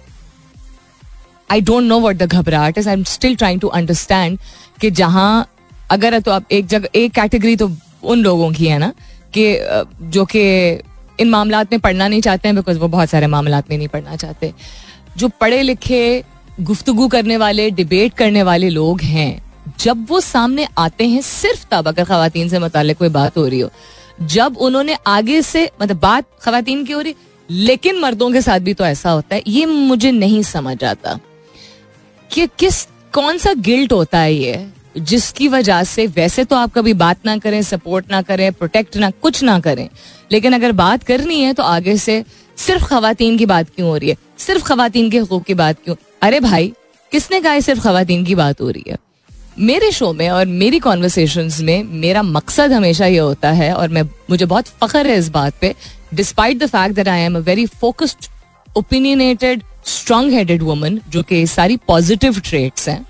I 1.49 1.61
don't 1.61 1.83
know 1.83 1.99
what 1.99 2.17
the 2.17 2.23
घबराहट 2.23 2.77
is 2.77 2.89
I 2.89 2.93
am 2.93 3.03
still 3.05 3.35
trying 3.35 3.61
to 3.61 3.67
understand 3.69 4.37
कि 4.81 4.91
जहाँ, 4.91 5.47
अगर 5.91 6.19
तो 6.19 6.31
आप 6.31 6.51
एक 6.51 6.67
जगह 6.67 6.99
एक 6.99 7.13
कैटेगरी 7.13 7.55
तो 7.55 7.69
उन 8.03 8.23
लोगों 8.23 8.51
की 8.51 8.67
है 8.67 8.77
ना, 8.77 8.93
कि 9.33 9.57
जो 10.11 10.25
कि 10.25 10.41
इन 11.19 11.29
मामला 11.29 11.61
में 11.63 11.79
पढ़ना 11.79 12.07
नहीं 12.07 12.21
चाहते 12.21 12.47
हैं 12.47 12.55
बिकॉज़ 12.55 12.77
वो 12.79 12.87
बहुत 12.87 13.09
सारे 13.09 13.27
मामला 13.27 13.61
में 13.69 13.77
नहीं 13.77 13.87
पढ़ना 13.87 14.15
चाहते। 14.15 14.53
जो 15.17 15.27
पढ़े 15.41 15.61
लिखे, 15.61 16.23
गुफ्तगु 16.61 17.07
करने 17.07 17.37
वाले 17.37 17.69
डिबेट 17.71 18.13
करने 18.13 18.43
वाले 18.43 18.69
लोग 18.69 19.01
हैं, 19.03 19.43
जब 19.79 20.05
वो 20.09 20.19
सामने 20.21 20.67
आते 20.77 21.07
हैं, 21.07 21.21
सिर्फ़ 21.21 21.65
तब 21.71 21.87
अगर 21.87 22.03
खातन 22.03 22.47
से 22.47 22.59
मुतल 22.59 22.93
कोई 22.93 23.09
बात 23.11 23.37
हो 23.37 23.47
रही 23.47 23.59
हो। 23.59 23.69
जब 24.23 24.57
उन्होंने 24.57 24.97
आगे 25.07 25.41
से 25.41 25.69
मतलब 25.81 25.99
बात 25.99 26.25
खातन 26.41 26.83
की 26.85 26.93
हो 26.93 27.01
रही, 27.01 27.15
लेकिन 27.49 27.99
मर्दों 27.99 28.31
के 28.31 28.41
साथ 28.41 28.59
भी 28.59 28.73
तो 28.73 28.85
ऐसा 28.85 29.11
होता 29.11 29.35
है, 29.35 29.41
ये 29.47 29.65
मुझे 29.65 30.11
नहीं 30.11 30.41
समझ 30.43 30.83
आता। 30.83 31.19
कि 32.31 32.47
किस, 32.59 32.87
कौन 33.13 33.37
सा 33.37 33.53
गिल्ट 33.53 33.93
होता 33.93 34.19
है 34.19 34.33
ये? 34.33 34.67
जिसकी 34.97 35.47
वजह 35.47 35.83
से 35.83 36.07
वैसे 36.07 36.43
तो 36.43 36.55
आप 36.55 36.73
कभी 36.73 36.93
बात 36.93 37.25
ना 37.25 37.37
करें 37.37 37.61
सपोर्ट 37.61 38.11
ना 38.11 38.21
करें 38.21 38.53
प्रोटेक्ट 38.53 38.97
ना, 38.97 39.09
कुछ 39.11 39.43
ना 39.43 39.59
करें। 39.59 39.89
लेकिन 40.31 40.53
अगर 40.53 40.71
बात 40.71 41.03
करनी 41.03 41.41
है 41.41 41.53
तो 41.53 41.63
आगे 41.63 41.97
से 41.97 42.23
सिर्फ़ 42.57 42.85
खातन 42.85 43.37
की 43.37 43.45
बात 43.45 43.69
क्यों 43.69 43.89
हो 43.89 43.97
रही 43.97 44.09
है? 44.09 44.17
सिर्फ़ 44.37 44.63
खातन 44.63 45.09
के 45.09 45.19
हकूक 45.19 45.43
की 45.43 45.53
बात 45.53 45.77
क्यों? 45.83 45.95
अरे 46.21 46.39
भाई, 46.39 46.73
किसने 47.11 47.41
कहा 47.41 47.59
सिर्फ़ 47.59 47.81
खातन 47.81 48.23
की 48.23 48.35
बात 48.35 48.61
हो 48.61 48.69
रही 48.69 48.83
है? 48.89 48.97
मेरे 49.59 49.91
शो 49.91 50.11
में 50.13 50.29
और 50.29 50.45
मेरी 50.45 50.79
कॉन्वर्सेशन 50.79 51.49
में 51.59 51.83
मेरा 51.83 52.21
मकसद 52.23 52.73
हमेशा 52.73 53.05
ये 53.05 53.17
होता 53.17 53.51
है 53.51 53.73
और 53.73 53.87
मैं, 53.89 54.03
मुझे 54.29 54.45
बहुत 54.45 54.67
फख्र 54.81 55.07
है 55.07 55.17
इस 55.17 55.29
बात 55.29 55.53
पे 55.61 55.73
despite 56.13 56.57
the 56.57 56.65
fact 56.65 56.95
that 56.95 57.07
I 57.07 57.21
am 57.21 57.35
a 57.35 57.39
very 57.39 57.65
focused 57.65 58.27
opinionated 58.77 59.63
strong 59.87 60.31
headed 60.33 60.63
woman 60.63 60.99
जो 61.09 61.23
कि 61.23 61.45
सारी 61.47 61.77
पॉजिटिव 61.87 62.39
ट्रेट्स 62.45 62.87
हैं 62.89 63.05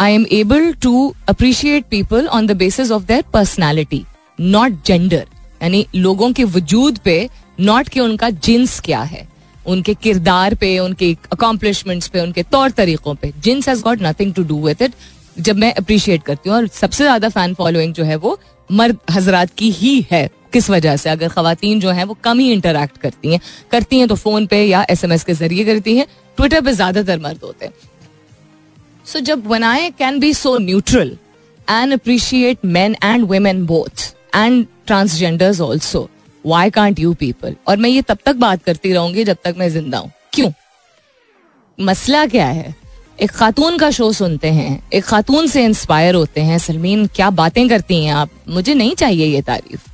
I 0.00 0.14
am 0.14 0.24
able 0.32 0.72
to 0.82 1.14
appreciate 1.28 1.84
people 1.90 2.26
on 2.28 2.46
the 2.46 2.56
basis 2.56 2.90
of 2.90 3.02
their 3.06 3.24
personality 3.32 4.04
not 4.38 4.84
gender 4.86 5.26
यानी 5.62 5.86
लोगों 5.94 6.32
के 6.32 6.44
वजूद 6.46 6.98
पे 6.98 7.28
नॉट 7.60 7.88
कि 7.88 8.00
उनका 8.00 8.28
जिन्स 8.30 8.78
क्या 8.80 9.00
है, 9.00 9.26
उनके 9.66 9.94
किरदार 9.94 10.54
पे, 10.54 10.78
उनके 10.78 11.16
अकॉम्पलिशमेंट्स 11.32 12.08
पे, 12.08 12.20
उनके 12.20 12.42
तौर 12.44 12.70
तरीकों 12.70 13.14
पे। 13.14 13.32
Jeans 13.38 13.68
has 13.68 13.82
got 13.82 14.02
nothing 14.02 14.32
to 14.34 14.42
do 14.44 14.60
with 14.62 14.82
it 14.82 14.92
जब 15.38 15.56
मैं 15.56 15.72
अप्रिशिएट 15.74 16.22
करती 16.22 16.50
हूँ, 16.50 16.56
और 16.56 16.66
सबसे 16.68 17.04
ज़्यादा 17.04 17.28
फ़ैन 17.28 17.54
फॉलोइंग 17.54 17.94
जो 17.94 18.04
है 18.04 18.16
वो 18.16 18.38
मर्द 18.70 18.98
हजरात 19.10 19.50
की 19.58 19.70
ही 19.72 19.94
है। 20.10 20.28
किस 20.52 20.68
वजह 20.70 20.96
से? 20.96 21.10
अगर 21.10 21.28
खातन 21.28 21.80
जो 21.80 21.90
है 21.90 22.04
वो 22.04 22.16
कम 22.24 22.38
ही 22.38 22.50
इंटरेक्ट 22.52 22.96
करती 22.98 23.32
हैं 23.32 23.40
करती 23.70 23.98
हैं 23.98 24.08
तो 24.08 24.14
फ़ोन 24.16 24.46
पे 24.46 24.62
या 24.64 24.84
एस 24.90 25.04
एम 25.04 25.12
एस 25.12 25.24
के 25.24 25.34
ज़रिए 25.34 25.64
करती 25.64 25.96
हैं 25.96 26.06
ट्विटर 26.38 26.60
पे 26.60 26.72
ज़्यादातर 26.72 27.18
मर्द 27.20 27.40
होते 27.44 27.66
हैं। 27.66 27.72
सो 29.06 29.20
जब 29.20 29.46
when 29.46 29.64
I 29.64 29.90
can 29.98 30.18
be 30.20 30.32
so 30.34 30.56
neutral 30.60 31.16
and 31.68 31.92
appreciate 31.92 32.64
man 32.66 32.96
and 33.04 33.24
women 33.30 33.64
both 33.66 34.12
and 34.36 34.66
transgenders 34.86 35.60
also 35.60 36.08
why 36.44 36.70
can't 36.70 36.98
you 36.98 37.12
people 37.14 37.54
और 37.68 37.76
मैं 37.76 37.90
ये 37.90 38.02
तब 38.02 38.18
तक 38.26 38.36
बात 38.36 38.62
करती 38.62 38.92
रहूँगी 38.92 39.24
जब 39.24 39.36
तक 39.44 39.54
मैं 39.58 39.68
ज़िंदा 39.70 39.98
हूँ। 39.98 40.10
क्यों? 40.32 40.50
मसला 41.78 42.24
क्या 42.26 42.46
है? 42.46 42.74
एक 43.18 43.30
खातून 43.30 43.76
का 43.78 43.90
शो 43.90 44.12
सुनते 44.12 44.48
हैं, 44.48 44.82
एक 44.92 45.04
खातून 45.04 45.46
से 45.46 45.64
इंस्पायर 45.64 46.14
होते 46.14 46.40
हैं। 46.40 46.58
सलमीन, 46.58 47.06
क्या 47.06 47.28
बातें 47.32 47.68
करती 47.68 48.04
हैं 48.04 48.12
आप? 48.14 48.30
मुझे 48.48 48.74
नहीं 48.74 48.94
चाहिए 48.94 49.26
ये 49.26 49.42
तारीफ़। 49.42 49.88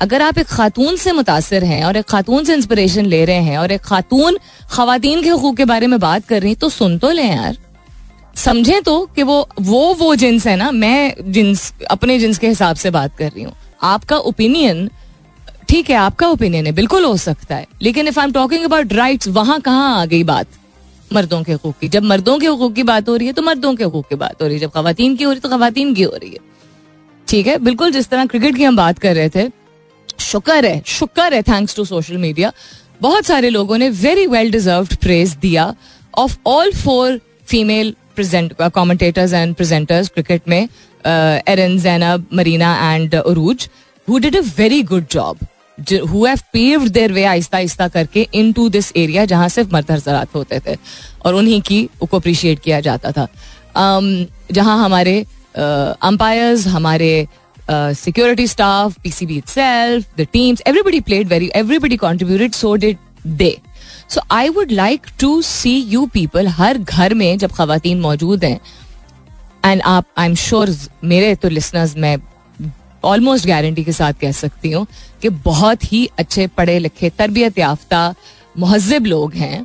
अगर 0.00 0.22
आप 0.22 0.38
एक 0.38 0.46
खातून 0.46 0.96
से 0.96 1.12
मुतासर 1.12 1.64
हैं 1.64 1.84
और 1.84 1.96
एक 1.96 2.04
खातून 2.04 2.44
से 2.44 2.54
इंस्पिरेशन 2.54 3.06
ले 3.06 3.24
रहे 3.24 3.42
हैं 3.42 3.58
और 3.58 3.72
एक 3.72 3.80
खातून 3.82 4.38
खातन 4.70 5.22
के 5.22 5.28
हकूक 5.28 5.56
के 5.56 5.64
बारे 5.64 5.86
में 5.86 5.98
बात 6.00 6.26
कर 6.26 6.42
रही 6.42 6.54
तो 6.54 6.68
सुन 6.68 6.98
तो 6.98 7.10
लें 7.10 7.30
यार। 7.30 7.56
समझें 8.36 8.82
तो 8.82 9.00
कि 9.16 9.22
वो 9.22 9.48
वो 9.60 9.82
वो 9.94 10.14
जिन्स 10.14 10.46
है 10.46 10.56
ना, 10.56 10.70
मैं 10.70 11.14
जिन्स, 11.22 11.72
अपने 11.90 12.18
जिन्स 12.18 12.38
के 12.38 12.48
हिसाब 12.48 12.76
से 12.76 12.90
बात 12.90 13.16
कर 13.16 13.30
रही 13.30 13.42
हूँ। 13.42 13.52
आपका 13.82 14.16
ओपिनियन 14.16 14.88
ठीक 15.68 15.90
है, 15.90 15.96
आपका 15.96 16.28
ओपिनियन 16.28 16.66
है, 16.66 16.72
बिल्कुल 16.72 17.04
हो 17.04 17.16
सकता 17.18 17.56
है। 17.56 17.66
लेकिन 17.82 18.08
if 18.08 18.18
I 18.20 18.26
am 18.26 18.32
talking 18.32 18.64
about 18.64 18.92
rights 18.92 19.28
वहाँ 19.30 19.60
कहाँ 19.60 20.00
आ 20.00 20.04
गई 20.06 20.22
बात? 20.24 20.46
मर्दों 21.10 21.42
के 21.42 21.52
हकूक 21.52 21.74
की। 21.80 21.88
जब 21.88 22.02
मर्दों 22.04 22.38
के 22.38 22.46
हकूक 22.46 22.74
की 22.74 22.82
बात 22.84 23.08
हो 23.08 23.16
रही 23.16 23.26
है 23.26 23.32
तो 23.32 23.42
मर्दों 23.42 23.74
के 23.74 23.84
हकूक 23.84 24.08
की 24.08 24.14
बात 24.16 24.42
हो 24.42 24.46
रही 24.46 24.56
है। 24.56 24.60
जब 24.60 24.70
खातन 24.70 25.16
की 25.16 25.24
हो 25.24 25.30
रही 25.30 25.36
है 25.36 25.40
तो 25.40 25.48
खातन 25.50 25.94
की 25.94 26.02
हो 26.02 26.12
रही 26.12 26.30
है। 26.30 26.48
ठीक 27.28 27.46
है, 27.46 27.58
बिल्कुल 27.58 27.90
जिस 27.92 28.08
तरह 28.08 28.26
क्रिकेट 28.26 28.56
की 28.56 28.64
हम 28.64 28.76
बात 28.76 28.98
कर 28.98 29.14
रहे 29.14 29.28
थे 29.28 29.48
शुक्र 30.20 30.64
है 30.66 30.82
शुक्र 30.86 31.34
है 31.34 31.42
थैंक्स 31.42 31.76
टू 31.76 31.84
सोशल 31.84 32.16
मीडिया 32.16 32.52
बहुत 33.02 33.26
सारे 33.26 33.50
लोगों 33.50 33.78
ने 33.78 33.88
वेरी 33.88 34.26
वेल 34.26 34.50
डिजर्व 34.50 34.96
प्रेज 35.00 35.36
दिया 35.42 35.74
of 36.18 36.36
all 36.46 36.72
four 36.72 37.20
female 37.46 37.94
present 38.14 38.54
commentators 38.62 39.32
and 39.32 39.54
presenters 39.54 40.08
cricket 40.08 40.48
में 40.48 40.62
Eran 41.48 41.78
Zainab 41.78 42.26
Marina 42.34 42.94
and 42.94 43.14
Urooj 43.14 43.68
who 44.08 44.18
did 44.18 44.36
a 44.36 44.42
very 44.58 44.82
good 44.82 45.06
job 45.10 45.46
who 46.10 46.24
have 46.26 46.38
paved 46.52 46.88
their 46.92 47.12
way 47.12 47.24
आहिस्ता 47.24 47.56
आहिस्ता 47.58 47.88
करके 47.88 48.26
इन 48.34 48.52
to 48.52 48.68
this 48.68 48.92
area 48.96 49.24
जहाँ 49.24 49.48
सिर्फ़ 49.48 49.72
मर्द 49.72 49.90
हजरात 49.90 50.34
होते 50.34 50.60
थे 50.66 50.76
और 51.26 51.34
उन्हीं 51.34 51.60
की 51.60 51.88
को 52.00 52.16
अप्रिशिएट 52.16 52.60
किया 52.60 52.80
जाता 52.80 53.12
था। 53.12 53.28
Um, 53.76 54.06
जहाँ 54.52 54.76
हमारे 54.84 55.12
अंपायर्स 56.02 56.62
uh, 56.62 56.68
हमारे 56.68 57.28
security 57.70 58.46
staff 58.46 58.98
PCB 59.02 59.38
itself, 59.38 60.06
the 60.16 60.26
teams, 60.28 60.62
everybody 60.66 61.00
played 61.00 61.28
very, 61.28 61.50
everybody 61.54 61.96
contributed, 61.98 62.54
so 62.54 62.76
did 62.76 62.98
they. 63.40 63.56
So 64.08 64.20
I 64.30 64.48
would 64.48 64.70
like 64.72 65.06
to 65.20 65.40
see 65.42 65.74
you 65.88 66.04
people 66.06 66.48
हर 66.48 66.78
घर 66.78 67.14
में 67.14 67.38
जब 67.38 67.52
खातन 67.52 68.00
मौजूद 68.00 68.44
हैं 68.44 68.58
एंड 69.64 69.82
आप 69.86 70.06
आई 70.18 70.26
एम 70.26 70.34
श्योर 70.34 70.74
मेरे 71.04 71.34
तो 71.34 71.48
लिसनर्स 71.48 71.96
मैं 71.96 72.16
ऑलमोस्ट 73.04 73.46
गारंटी 73.46 73.84
के 73.84 73.92
साथ 73.92 74.12
कह 74.20 74.32
सकती 74.32 74.70
हूँ 74.72 74.86
कि 75.22 75.28
बहुत 75.44 75.92
ही 75.92 76.08
अच्छे 76.18 76.46
पढ़े 76.56 76.78
लिखे 76.78 77.10
तरबियत 77.18 77.58
याफ्ता 77.58 78.02
महजब 78.58 79.06
लोग 79.06 79.34
हैं 79.34 79.64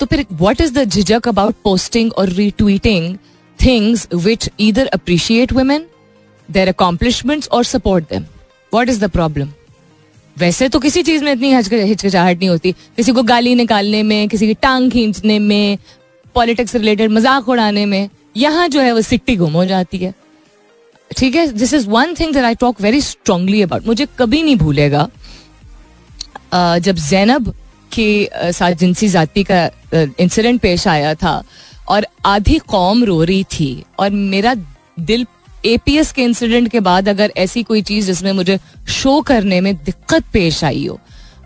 तो 0.00 0.06
फिर 0.06 0.24
वट 0.40 0.60
इज़ 0.60 0.72
द 0.74 0.84
झिझक 0.84 1.28
अबाउट 1.28 1.54
पोस्टिंग 1.64 2.12
और 2.18 2.28
retweeting 2.32 3.16
things 3.58 4.08
which 4.14 4.48
either 4.60 4.86
appreciate 4.94 5.52
women 5.52 5.86
their 6.48 6.68
accomplishments 6.68 7.48
और 7.48 7.64
support 7.64 8.04
them 8.10 8.24
what 8.72 8.88
is 8.88 9.00
the 9.00 9.10
problem 9.10 9.48
वैसे 10.36 10.68
तो 10.68 10.78
किसी 10.78 11.02
चीज़ 11.02 11.24
में 11.24 11.32
इतनी 11.32 11.54
हिचकिचाहट 11.54 12.38
नहीं 12.38 12.48
होती। 12.48 12.72
किसी 12.72 13.12
को 13.12 13.22
गाली 13.22 13.54
निकालने 13.54 14.02
में, 14.02 14.28
किसी 14.28 14.46
की 14.46 14.54
टांग 14.54 14.90
खींचने 14.90 15.38
में 15.38 15.78
पॉलिटिक्स 16.34 16.74
रिलेटेड 16.74 17.10
मज़ाक 17.10 17.48
उड़ाने 17.48 17.84
में, 17.86 18.08
यहाँ 18.36 18.68
जो 18.68 18.80
है 18.80 18.92
वो 18.92 19.00
सिट्टी 19.02 19.36
गुम 19.36 19.52
हो 19.52 19.64
जाती 19.64 19.98
है। 19.98 20.12
ठीक 21.10 21.34
है? 21.34 21.46
This 21.48 21.74
is 21.74 21.88
one 21.88 22.14
thing 22.20 22.32
that 22.34 22.44
I 22.44 22.54
talk 22.54 22.80
very 22.80 23.00
strongly 23.00 23.62
about 23.62 23.86
मुझे 23.86 24.06
कभी 24.18 24.42
नहीं 24.42 24.56
भूलेगा 24.56 25.08
जब 26.54 26.96
जैनब 26.98 27.54
के 27.92 28.52
साथ 28.52 28.72
जिनसी 28.74 29.08
जाति 29.08 29.44
का 29.50 29.64
इंसिडेंट 29.94 30.60
पेश 30.60 30.86
आया 30.88 31.14
था 31.14 31.42
और 31.88 32.06
आधी 32.26 32.58
कौम 32.68 33.04
रो 33.04 33.22
रही 33.22 33.44
थी 33.52 33.84
और 33.98 34.10
मेरा 34.10 34.54
दिल 35.00 35.26
एपीएस 35.64 36.12
के 36.12 36.22
इंसिडेंट 36.22 36.68
के 36.68 36.80
बाद 36.80 37.08
अगर 37.08 37.32
ऐसी 37.36 37.62
कोई 37.62 37.82
चीज़ 37.82 38.06
जिसमें 38.06 38.32
मुझे 38.32 38.58
शो 38.92 39.20
करने 39.22 39.60
में 39.60 39.74
दिक्कत 39.76 40.24
पेश 40.32 40.62
आई 40.64 40.86
हो, 40.86 40.98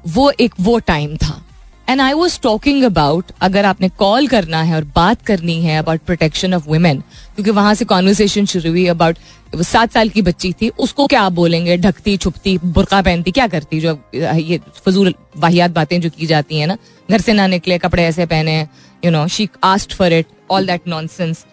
वो 0.07 0.31
एक 0.41 0.55
वो 0.61 0.79
टाइम 0.79 1.17
था। 1.17 1.43
And 1.89 2.01
I 2.01 2.13
was 2.13 2.39
talking 2.43 2.83
about 2.85 3.31
अगर 3.41 3.65
आपने 3.65 3.89
कॉल 3.89 4.27
करना 4.27 4.61
है 4.63 4.75
और 4.77 4.85
बात 4.97 5.23
करनी 5.27 5.61
है 5.63 5.79
अबाउट 5.79 6.01
प्रोटेक्शन 6.01 6.55
ऑफ़ 6.55 6.69
वुमेन 6.69 7.01
क्योंकि 7.37 7.51
वहाँ 7.51 7.75
से 7.75 7.85
कॉन्वर्सेशन 7.85 8.47
शुरू 8.47 8.71
हुई 8.71 8.87
अबाउट 8.87 9.17
सात 9.63 9.93
साल 9.93 10.09
की 10.09 10.23
बच्ची 10.23 10.53
थी, 10.53 10.69
उसको 10.71 11.07
क्या 11.07 11.21
आप 11.23 11.33
बोलेंगे? 11.33 11.77
ढकती, 11.77 12.17
छुपती, 12.17 12.57
बुरका 12.59 13.01
पहनती, 13.03 13.31
क्या 13.31 13.47
करती? 13.47 13.81
जो 13.81 13.99
ये 14.15 14.61
फजूल, 14.87 15.15
वाहियात 15.37 15.71
बातें 15.71 16.01
जो 16.01 16.11
की 16.11 16.27
जाती 16.27 16.59
हैं 16.59 16.67
ना, 16.67 16.77
घर 17.11 17.21
से 17.21 17.33
ना 17.33 17.47
निकले, 17.47 17.79
कपड़े 17.79 18.05
ऐसे 18.05 18.27
पहने 18.27 18.61
you 19.05 19.11
know 19.11 19.27
she 19.29 19.49
asked 19.65 19.95
for 19.95 20.13
it 20.13 20.27
all 20.51 20.67
that 20.67 20.89
nonsense 21.07 21.45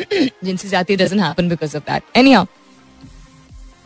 जिनसी 0.00 0.68
जाती 0.68 0.96
doesn't 0.96 1.20
happen 1.20 1.48
because 1.48 1.76
of 1.76 1.84
that 1.90 2.16
anyhow 2.32 2.46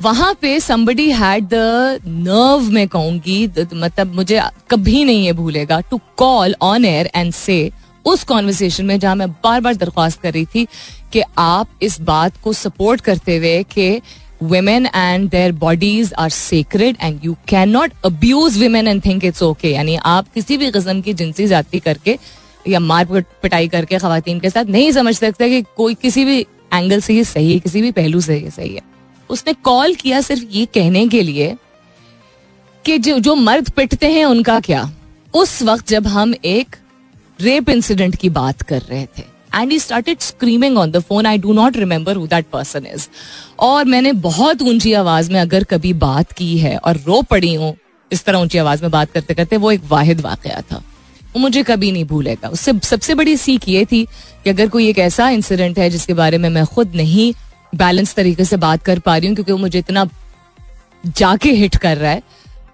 वहाँ 0.02 0.32
पे 0.40 0.58
समबडी 0.60 1.10
हैड 1.12 1.44
द 1.48 2.00
नर्व 2.06 2.70
में 2.72 2.86
कहूँगी 2.88 3.46
मतलब 3.74 4.14
मुझे 4.14 4.40
कभी 4.70 5.04
नहीं 5.04 5.24
ये 5.24 5.32
भूलेगा 5.32 5.80
to 5.90 6.00
call 6.16 6.54
on 6.62 6.84
air 6.84 7.10
and 7.14 7.32
say 7.32 7.58
उस 8.04 8.24
कॉन्वर्सेशन 8.24 8.84
में 8.86 8.98
जहाँ 8.98 9.14
मैं 9.16 9.30
बार 9.44 9.60
बार 9.60 9.74
दरख्वास्त 9.74 10.20
कर 10.22 10.32
रही 10.32 10.44
थी 10.54 10.66
कि 11.12 11.22
आप 11.38 11.68
इस 11.82 12.00
बात 12.00 12.36
को 12.44 12.52
सपोर्ट 12.52 13.00
करते 13.00 13.36
हुए 13.36 13.62
कि 13.72 14.00
women 14.40 14.86
and 14.88 15.30
their 15.30 15.52
bodies 15.52 16.12
are 16.14 16.28
sacred 16.28 16.96
and 17.00 17.24
you 17.24 17.36
cannot 17.46 17.90
abuse 18.04 18.58
women 18.58 18.86
and 18.86 19.02
think 19.02 19.24
it's 19.24 19.42
okay. 19.42 19.72
यानी 19.72 19.96
आप 20.04 20.28
किसी 20.34 20.56
भी 20.56 20.70
किस्म 20.70 21.00
की 21.02 21.14
जिनसी 21.14 21.46
जाति 21.46 21.78
करके 21.80 22.18
या 22.68 22.80
मार 22.80 23.04
पिटाई 23.42 23.68
करके 23.68 23.98
खातन 23.98 24.40
के 24.40 24.50
साथ 24.50 24.64
नहीं 24.66 24.90
समझ 24.92 25.14
सकते 25.16 25.48
कि 25.50 25.62
कोई 25.76 25.94
किसी 25.94 26.24
भी 26.24 26.40
एंगल 26.74 27.00
से 27.00 27.14
ये 27.14 27.24
सही 27.24 27.52
है, 27.52 27.58
किसी 27.58 27.82
भी 27.82 27.92
पहलू 27.92 28.20
से 28.20 28.38
ये 28.38 28.50
सही 28.50 28.74
है। 28.74 28.82
उसने 29.30 29.52
कॉल 29.64 29.94
किया 29.94 30.20
सिर्फ़ 30.20 30.44
ये 30.50 30.64
कहने 30.74 31.06
के 31.08 31.22
लिए 31.22 31.54
कि 32.84 32.98
जो 32.98 33.18
जो 33.18 33.34
मर्द 33.34 33.70
पिटते 33.70 34.10
हैं 34.12 34.24
उनका 34.24 34.58
क्या? 34.60 34.90
उस 35.34 35.62
वक्त 35.62 35.88
जब 35.88 36.06
हम 36.06 36.34
एक 36.44 36.76
रेप 37.40 37.68
इंसिडेंट 37.68 38.16
की 38.16 38.28
बात 38.30 38.62
कर 38.62 38.82
रहे 38.82 39.04
थे 39.18 39.22
and 39.54 39.72
he 39.72 39.78
started 39.78 40.20
screaming 40.20 40.78
on 40.78 40.90
the 40.90 41.00
phone 41.00 41.26
I 41.26 41.38
do 41.38 41.52
not 41.52 41.76
remember 41.76 42.16
who 42.16 42.26
that 42.26 42.46
person 42.52 42.86
is 42.86 43.08
और 43.60 43.84
मैंने 43.84 44.12
बहुत 44.24 44.62
ऊँची 44.62 44.92
आवाज़ 44.94 45.30
में 45.32 45.40
अगर 45.40 45.64
कभी 45.64 45.92
बात 45.94 46.32
की 46.32 46.56
है 46.58 46.76
और 46.76 46.96
रो 46.96 47.22
पड़ी 47.22 47.54
हूँ, 47.54 47.74
इस 48.10 48.24
तरह 48.24 48.38
ऊँची 48.38 48.58
आवाज़ 48.58 48.82
में 48.82 48.90
बात 48.90 49.10
करते 49.10 49.34
करते 49.34 49.56
वो 49.56 49.72
एक 49.72 49.82
वाहिद 49.88 50.20
वाकया 50.20 50.60
था। 50.62 50.82
वो 51.36 51.40
मुझे 51.40 51.62
कभी 51.62 51.90
नहीं 51.92 52.04
भूलेगा। 52.06 52.48
उससे 52.48 52.72
सबसे 52.84 53.14
बड़ी 53.14 53.36
सीख 53.36 53.68
ये 53.68 53.84
थी 53.84 54.04
कि 54.44 54.50
अगर 54.50 54.68
कोई 54.68 54.88
एक 54.88 54.98
ऐसा 54.98 55.28
इंसिडेंट 55.30 55.78
है 55.78 55.88
जिसके 55.90 56.14
बारे 56.14 56.38
में 56.38 56.48
मैं 56.50 56.64
खुद 56.66 56.94
नहीं 56.96 57.32
बैलेंस 57.72 58.14
तरीके 58.14 58.44
से 58.44 58.56
बात 58.58 58.82
कर 58.84 58.98
पा 58.98 59.16
रही 59.16 59.28
हूँ, 59.28 59.34
क्योंकि 59.34 59.52
वो 59.52 59.58
मुझे 59.58 59.78
इतना 59.78 60.08
जाके 61.06 61.50
हिट 61.52 61.76
कर 61.76 61.96
रहा 61.98 62.12
है 62.12 62.22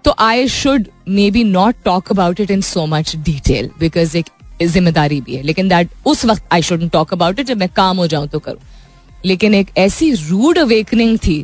तो 0.05 0.13
I 0.19 0.47
should 0.49 0.87
maybe 1.31 1.43
not 1.43 1.75
talk 1.85 2.11
about 2.11 2.39
it 2.39 2.51
in 2.51 2.61
so 2.61 2.85
much 2.85 3.15
detail 3.17 3.69
because 3.79 4.17
एक 4.17 4.29
ज़िम्मेदारी 4.63 5.21
भी 5.21 5.35
है। 5.35 5.43
लेकिन 5.43 5.67
दैट 5.69 5.89
उस 6.05 6.25
वक्त 6.25 6.43
I 6.53 6.61
should 6.61 6.89
talk 6.89 7.13
about 7.13 7.39
it 7.39 7.47
जब 7.47 7.57
मैं 7.57 7.69
काम 7.75 7.97
हो 7.97 8.07
जाऊँ 8.07 8.27
तो 8.27 8.39
करूँ। 8.39 8.59
लेकिन 9.25 9.53
एक 9.55 9.77
ऐसी 9.77 10.11
रूड 10.13 10.57
अवेकनिंग 10.59 11.17
थी 11.17 11.41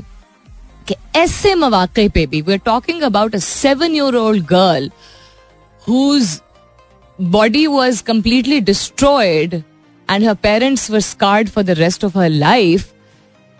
कि 0.87 0.95
ऐसे 1.15 1.55
मौके 1.55 2.07
पे 2.09 2.25
भी 2.27 2.41
we 2.41 2.53
are 2.53 2.59
talking 2.65 3.01
about 3.03 3.35
a 3.35 3.39
seven 3.39 3.95
year 3.95 4.15
old 4.17 4.45
girl 4.47 4.91
whose 5.87 6.39
body 7.19 7.67
was 7.67 8.01
completely 8.01 8.61
destroyed 8.61 9.63
and 10.09 10.23
her 10.23 10.35
parents 10.35 10.89
were 10.89 11.01
scarred 11.01 11.49
for 11.51 11.63
the 11.63 11.75
rest 11.75 12.03
of 12.03 12.13
her 12.13 12.29
life 12.29 12.83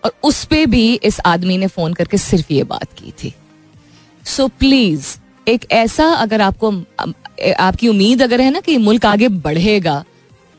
और 0.03 0.11
उस 0.23 0.43
पर 0.45 0.65
भी 0.65 0.93
इस 1.03 1.19
आदमी 1.25 1.57
ने 1.57 1.67
फ़ोन 1.67 1.93
करके 1.93 2.17
सिर्फ़ 2.17 2.53
ये 2.53 2.63
बात 2.63 2.87
की 2.97 3.13
थी। 3.23 3.33
सो 4.25 4.43
so, 4.43 4.49
प्लीज़ 4.59 5.17
एक 5.47 5.65
ऐसा 5.71 6.05
अगर 6.05 6.41
आपको 6.41 6.71
आपकी 7.59 7.87
उम्मीद 7.87 8.21
अगर 8.21 8.41
है 8.41 8.51
ना 8.51 8.59
कि 8.59 8.77
मुल्क 8.77 9.05
आगे 9.05 9.27
बढ़ेगा 9.27 10.03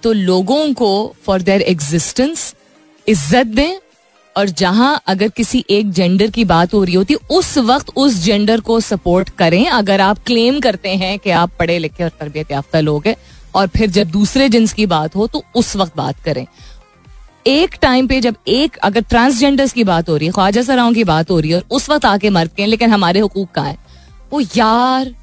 तो 0.03 0.13
लोगों 0.13 0.73
को 0.75 1.15
फॉर 1.25 1.43
देयर 1.43 1.63
एग्जिस्टेंस 1.63 2.55
इज़्ज़त 3.09 3.47
दें 3.47 3.79
और 4.37 4.49
जहाँ 4.51 5.01
अगर 5.09 5.29
किसी 5.29 5.65
एक 5.71 5.91
जेंडर 5.93 6.31
की 6.31 6.45
बात 6.45 6.75
हो 6.75 6.83
रही 6.85 6.95
होती, 6.95 7.15
उस 7.15 7.57
वक्त 7.61 7.91
उस 7.97 8.15
जेंडर 8.25 8.61
को 8.61 8.79
सपोर्ट 8.81 9.31
करें। 9.39 9.67
अगर 9.69 10.01
आप 10.01 10.19
क्लेम 10.27 10.61
करते 10.61 10.95
हैं 10.97 11.19
कि 11.19 11.31
आप 11.33 11.51
पढ़े 11.59 11.79
लिखे 11.79 12.05
और 12.05 12.11
तरबियत 12.11 12.51
याफ्ता 12.51 12.81
लोग 12.81 13.07
हैं, 13.07 13.17
और 13.55 13.67
फिर 13.69 13.91
जब 13.91 14.11
दूसरे 14.11 14.49
जिन्स 14.49 14.73
की 14.73 14.87
बात 14.87 15.17
हो 15.17 15.27
तो 15.27 15.43
उस 15.55 15.75
वक्त 15.77 15.97
बात 15.97 16.21
करें। 16.25 16.47
एक 17.47 17.75
टाइम 17.83 18.07
पे 18.07 18.21
जब 18.21 18.37
एक 18.49 18.77
अगर 18.79 19.01
ट्रांसजेंडर्स 19.03 19.73
की 19.73 19.85
बात 19.85 20.09
हो 20.09 20.17
रही 20.17 20.27
है 20.27 20.33
ख्वाजा 20.33 20.63
सराओं 20.63 20.93
की 20.93 21.05
बात 21.05 21.31
हो 21.31 21.39
रही 21.41 21.51
है 21.51 21.57
और 21.57 21.65
उस 21.71 21.91
वक्त 21.91 22.05
आके 22.07 22.31
मर 22.31 22.49
के 22.57 22.67
लेकिन 22.67 22.91
हमारे 22.91 23.21
हुकूक 23.21 23.51
कहाँ 23.51 23.69
है? 23.69 23.77
वो, 24.33 24.41
यार 24.41 25.15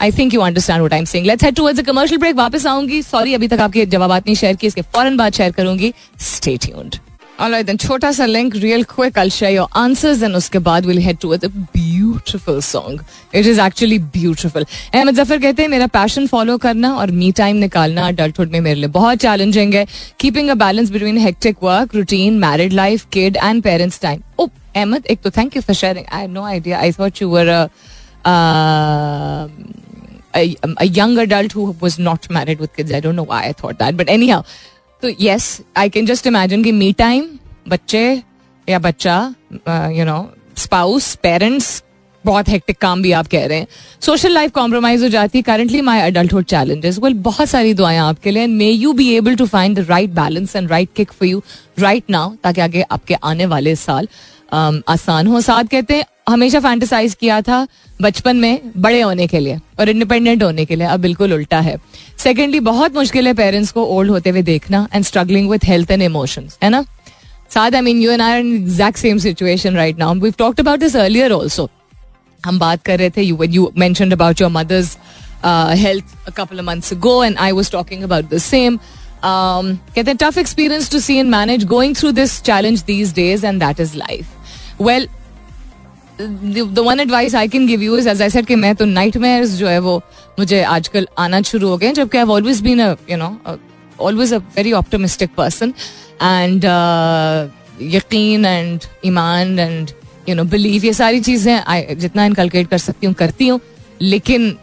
I 0.00 0.12
think 0.12 0.34
you 0.34 0.40
understand 0.40 0.78
what 0.78 0.92
I 0.92 0.98
am 0.98 1.04
saying 1.04 1.26
let's 1.26 1.44
head 1.44 1.54
towards 1.54 1.80
a 1.80 1.82
commercial 1.84 2.20
break 2.20 2.36
वापस 2.36 2.66
आऊँगी. 2.66 3.02
सॉरी 3.04 3.34
अभी 3.34 3.48
तक 3.48 3.60
आपके 3.60 3.86
जवाब 3.86 4.12
नहीं 4.12 4.34
शेयर 4.34 4.56
किए, 4.56 4.68
इसके 4.68 4.82
फ़ौरन 4.82 5.16
बात 5.16 5.34
शेयर 5.34 5.52
करूँगी. 5.52 5.92
स्टे 6.20 6.56
ट्यून्ड 6.58 6.96
Alright, 7.40 7.66
then 7.66 7.78
छोटा 7.78 8.10
सा 8.12 8.24
link 8.26 8.54
real 8.62 8.84
quick. 8.84 9.16
I'll 9.18 9.30
share 9.30 9.50
your 9.50 9.66
answers 9.76 10.22
and 10.22 10.36
उसके 10.36 10.58
बाद 10.58 10.86
we'll 10.86 11.00
head 11.00 11.18
towards 11.20 11.44
a 11.44 11.48
beautiful 11.48 12.60
song. 12.60 12.98
It 13.40 13.46
is 13.52 13.58
actually 13.58 13.98
beautiful. 14.16 14.64
Ahmad 14.94 15.14
Zafar 15.14 15.38
कहते 15.42 15.62
हैं 15.62 15.68
मेरा 15.68 15.86
पैशन 15.96 16.26
फॉलो 16.26 16.56
करना 16.64 16.94
और 16.96 17.10
मी 17.20 17.30
टाइम 17.40 17.56
निकालना 17.56 18.06
अडल्टहुड 18.08 18.50
में 18.52 18.60
मेरे 18.60 18.80
लिए 18.80 18.88
बहुत 18.98 19.18
चैलेंजिंग 19.18 19.74
है 19.74 19.86
keeping 20.20 20.48
a 20.50 20.54
balance 20.64 20.90
between 20.90 21.18
hectic 21.18 21.62
work 21.62 21.94
routine 21.94 22.38
married 22.44 22.72
life 22.72 23.06
kid 23.12 23.36
and 23.42 23.62
parents 23.62 24.00
time 24.00 24.22
oh 24.38 24.48
Ahmed 24.76 25.06
एक 25.10 25.22
तो 25.22 25.30
thank 25.38 25.56
you 25.56 25.62
for 25.62 25.76
sharing 25.76 26.06
I 26.12 26.26
no 26.26 26.44
idea 26.44 26.80
I 26.80 26.92
thought 26.98 27.22
you 27.22 27.28
were 27.28 27.48
a, 30.34 30.56
a 30.78 30.86
young 30.86 31.18
adult 31.18 31.52
who 31.52 31.64
was 31.80 31.98
not 31.98 32.28
married 32.30 32.60
with 32.60 32.74
kids. 32.76 32.92
I 32.92 33.00
don't 33.00 33.16
know 33.16 33.24
why 33.32 33.40
I 33.48 33.52
thought 33.52 33.78
that. 33.80 33.96
But 33.96 34.08
anyhow, 34.08 34.38
तो 35.02 35.10
yes 35.20 35.60
I 35.76 35.88
can 35.90 36.06
just 36.06 36.26
imagine 36.26 36.64
कि 36.64 36.72
me 36.72 36.92
time 36.98 37.28
बच्चे 37.68 38.02
या 38.68 38.78
बच्चा 38.78 39.16
you 39.92 40.04
know 40.04 40.18
spouse 40.56 41.14
parents 41.22 41.82
बहुत 42.24 42.48
hectic 42.48 42.76
काम 42.80 43.00
भी 43.02 43.12
आप 43.12 43.26
कह 43.26 43.46
रहे 43.46 43.58
हैं। 43.58 43.66
सोशल 44.00 44.32
लाइफ 44.32 44.50
कॉम्प्रोमाइज 44.54 45.02
हो 45.02 45.08
जाती 45.08 45.38
है। 45.38 45.42
Currently 45.42 45.80
my 45.80 46.00
adulthood 46.00 46.44
challenges 46.44 46.98
well 46.98 47.14
बहुत 47.22 47.48
सारी 47.48 47.72
दुआएँ 47.74 47.98
आपके 47.98 48.30
लिए। 48.30 48.46
May 48.46 48.70
you 48.70 48.92
be 48.92 49.08
able 49.14 49.36
to 49.36 49.46
find 49.46 49.78
the 49.78 49.86
right 49.88 50.10
balance 50.10 50.54
and 50.56 50.70
right 50.70 50.88
kick 50.96 51.12
for 51.12 51.28
you 51.28 51.42
right 51.78 52.10
now 52.10 52.34
ताकि 52.44 52.60
आगे 52.60 52.82
आपके 52.82 53.14
आने 53.14 53.46
वाले 53.46 53.74
साल 53.76 54.08
um, 54.52 54.82
आसान 54.88 55.26
हो। 55.26 55.40
साथ 55.40 55.64
कहते 55.64 55.94
हैं 55.94 56.04
हमेशा 56.26 56.60
फैंटिसाइज 56.60 57.14
किया 57.20 57.40
था 57.42 57.66
बचपन 58.02 58.36
में 58.36 58.72
बड़े 58.76 59.00
होने 59.00 59.26
के 59.26 59.38
लिए 59.40 59.58
और 59.80 59.88
इंडिपेंडेंट 59.88 60.42
होने 60.42 60.64
के 60.64 60.76
लिए। 60.76 60.86
अब 60.86 61.00
बिल्कुल 61.00 61.32
उल्टा 61.32 61.60
है। 61.60 61.76
सेकेंडली 62.18 62.60
बहुत 62.60 62.96
मुश्किल 62.96 63.26
है 63.26 63.34
पेरेंट्स 63.34 63.70
को 63.72 63.84
ओल्ड 63.96 64.10
होते 64.10 64.30
हुए 64.30 64.42
देखना 64.42 64.86
and 64.94 65.04
struggling 65.04 65.50
with 65.50 65.64
health 65.64 65.90
and 65.90 66.02
emotions 66.02 66.58
है 66.62 66.70
ना? 66.70 66.84
साथ 67.54 67.74
I 67.74 67.80
mean 67.80 68.00
you 68.02 68.10
and 68.10 68.22
I 68.22 68.40
in 68.40 68.54
exact 68.54 68.98
same 68.98 69.18
situation 69.18 69.74
right 69.76 69.98
now 69.98 70.14
we 70.14 70.30
talked 70.38 70.60
about 70.60 70.80
this 70.80 70.96
earlier 70.96 71.32
also 71.32 71.68
हम 72.46 72.58
बात 72.58 72.82
कर 72.84 72.98
रहे 72.98 73.10
थे 73.10 73.22
you 73.22 73.44
you 73.44 73.70
mention 73.78 74.10
about 74.10 74.40
your 74.40 74.50
mother's 74.50 74.96
health 75.44 76.30
couple 76.36 76.60
months 76.60 76.94
ago 76.94 77.22
and 77.24 77.38
I 77.38 77.52
was 77.52 77.70
talking 77.72 78.02
about 78.02 78.30
the 78.34 78.38
same 78.38 78.78
कहते 79.24 80.10
हैं 80.10 80.16
tough 80.20 80.38
experience 80.38 80.90
to 80.92 80.98
see 81.00 81.16
and 81.16 81.30
manage 81.30 81.64
going 81.64 81.96
through 81.96 82.10
this 82.12 82.40
challenge 82.42 82.82
these 82.82 83.12
days 83.14 83.46
and 83.46 83.60
that 83.64 83.80
is 83.80 83.96
life 83.96 84.82
well 84.82 85.08
one 86.78 87.00
advice 87.00 87.34
I 87.34 87.48
can 87.48 87.66
give 87.66 87.82
you 87.82 87.96
is 87.96 88.08
as 88.08 88.22
I 88.22 88.30
said 88.30 88.46
कि 88.46 88.54
मैं 88.54 88.74
तो 88.74 88.86
जो 89.56 89.68
है 89.68 89.78
वो 89.78 89.96
मुझे 90.38 90.62
आजकल 90.62 91.06
आना 91.18 91.42
शुरू 91.42 91.68
हो 91.68 91.76
गए 91.76 91.92
जबकि 91.92 92.18
I 92.18 92.24
always 92.24 92.60
been 92.60 92.80
you 92.80 93.16
know 93.16 93.36
always 94.00 94.34
a 94.34 94.38
very 94.56 94.72
optimistic 94.72 95.30
person 95.36 95.74
and 96.22 96.64
यकीन 97.94 98.44
एंड 98.44 98.80
ईमान 99.04 99.58
एंड 99.58 99.90
यू 100.28 100.34
नो 100.34 100.44
बिलीव 100.44 100.84
ये 100.84 100.92
सारी 100.92 101.20
चीज़ें 101.20 101.98
जितना 101.98 102.24
इनकलकेट 102.24 102.68
कर 102.68 102.78
सकती 102.78 103.06
हूँ 103.06 103.14
करती 103.14 103.48
हूँ 103.48 103.60
लेकिन 104.00 104.56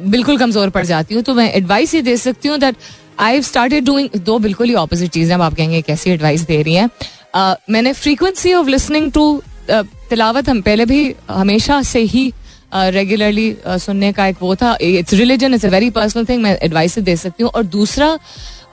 बिल्कुल 0.00 0.38
कमज़ोर 0.38 0.70
पड़ 0.70 0.84
जाती 0.86 1.14
हूँ। 1.14 1.22
तो 1.22 1.34
मैं 1.34 1.52
एडवाइस 1.52 1.94
ये 1.94 2.02
दे 2.02 2.16
सकती 2.16 2.48
हूँ 2.48 2.58
दैट 2.58 2.76
आई 3.20 3.42
स्टार्टेड 3.42 3.84
डूइंग 3.84 4.20
दो 4.20 4.38
बिल्कुल 4.38 4.68
ही 4.68 4.74
ऑपोजिट 4.74 5.10
चीज़ें 5.10 5.34
अब 5.34 5.42
आप 5.42 5.54
कहेंगे 5.54 5.82
कैसी 5.82 6.10
एडवाइस 6.10 6.40
दे 6.40 6.62
रही 6.62 6.74
हैं? 6.74 6.90
Uh, 7.36 7.54
मैंने 7.70 7.92
फ्रीक्वेंसी 7.92 8.52
ऑफ़ 8.54 8.68
लिसनिंग 8.68 9.10
टू 9.12 9.42
तिलावत 9.70 10.48
हम 10.48 10.60
पहले 10.62 10.84
भी 10.86 11.14
हमेशा 11.30 11.82
से 11.82 12.00
ही 12.04 12.32
रेगुलरली 12.74 13.54
सुनने 13.66 14.12
का 14.12 14.26
एक 14.26 14.36
वो 14.42 14.54
था। 14.56 14.76
It's 14.80 15.14
religion 15.14 15.54
it's 15.54 15.64
a 15.64 15.68
very 15.68 15.90
personal 15.90 16.24
thing 16.28 16.42
मैं 16.42 16.56
एडवाइस 16.62 16.98
दे 16.98 17.16
सकती 17.16 17.42
हूँ। 17.42 17.50
और 17.52 17.62
दूसरा 17.64 18.18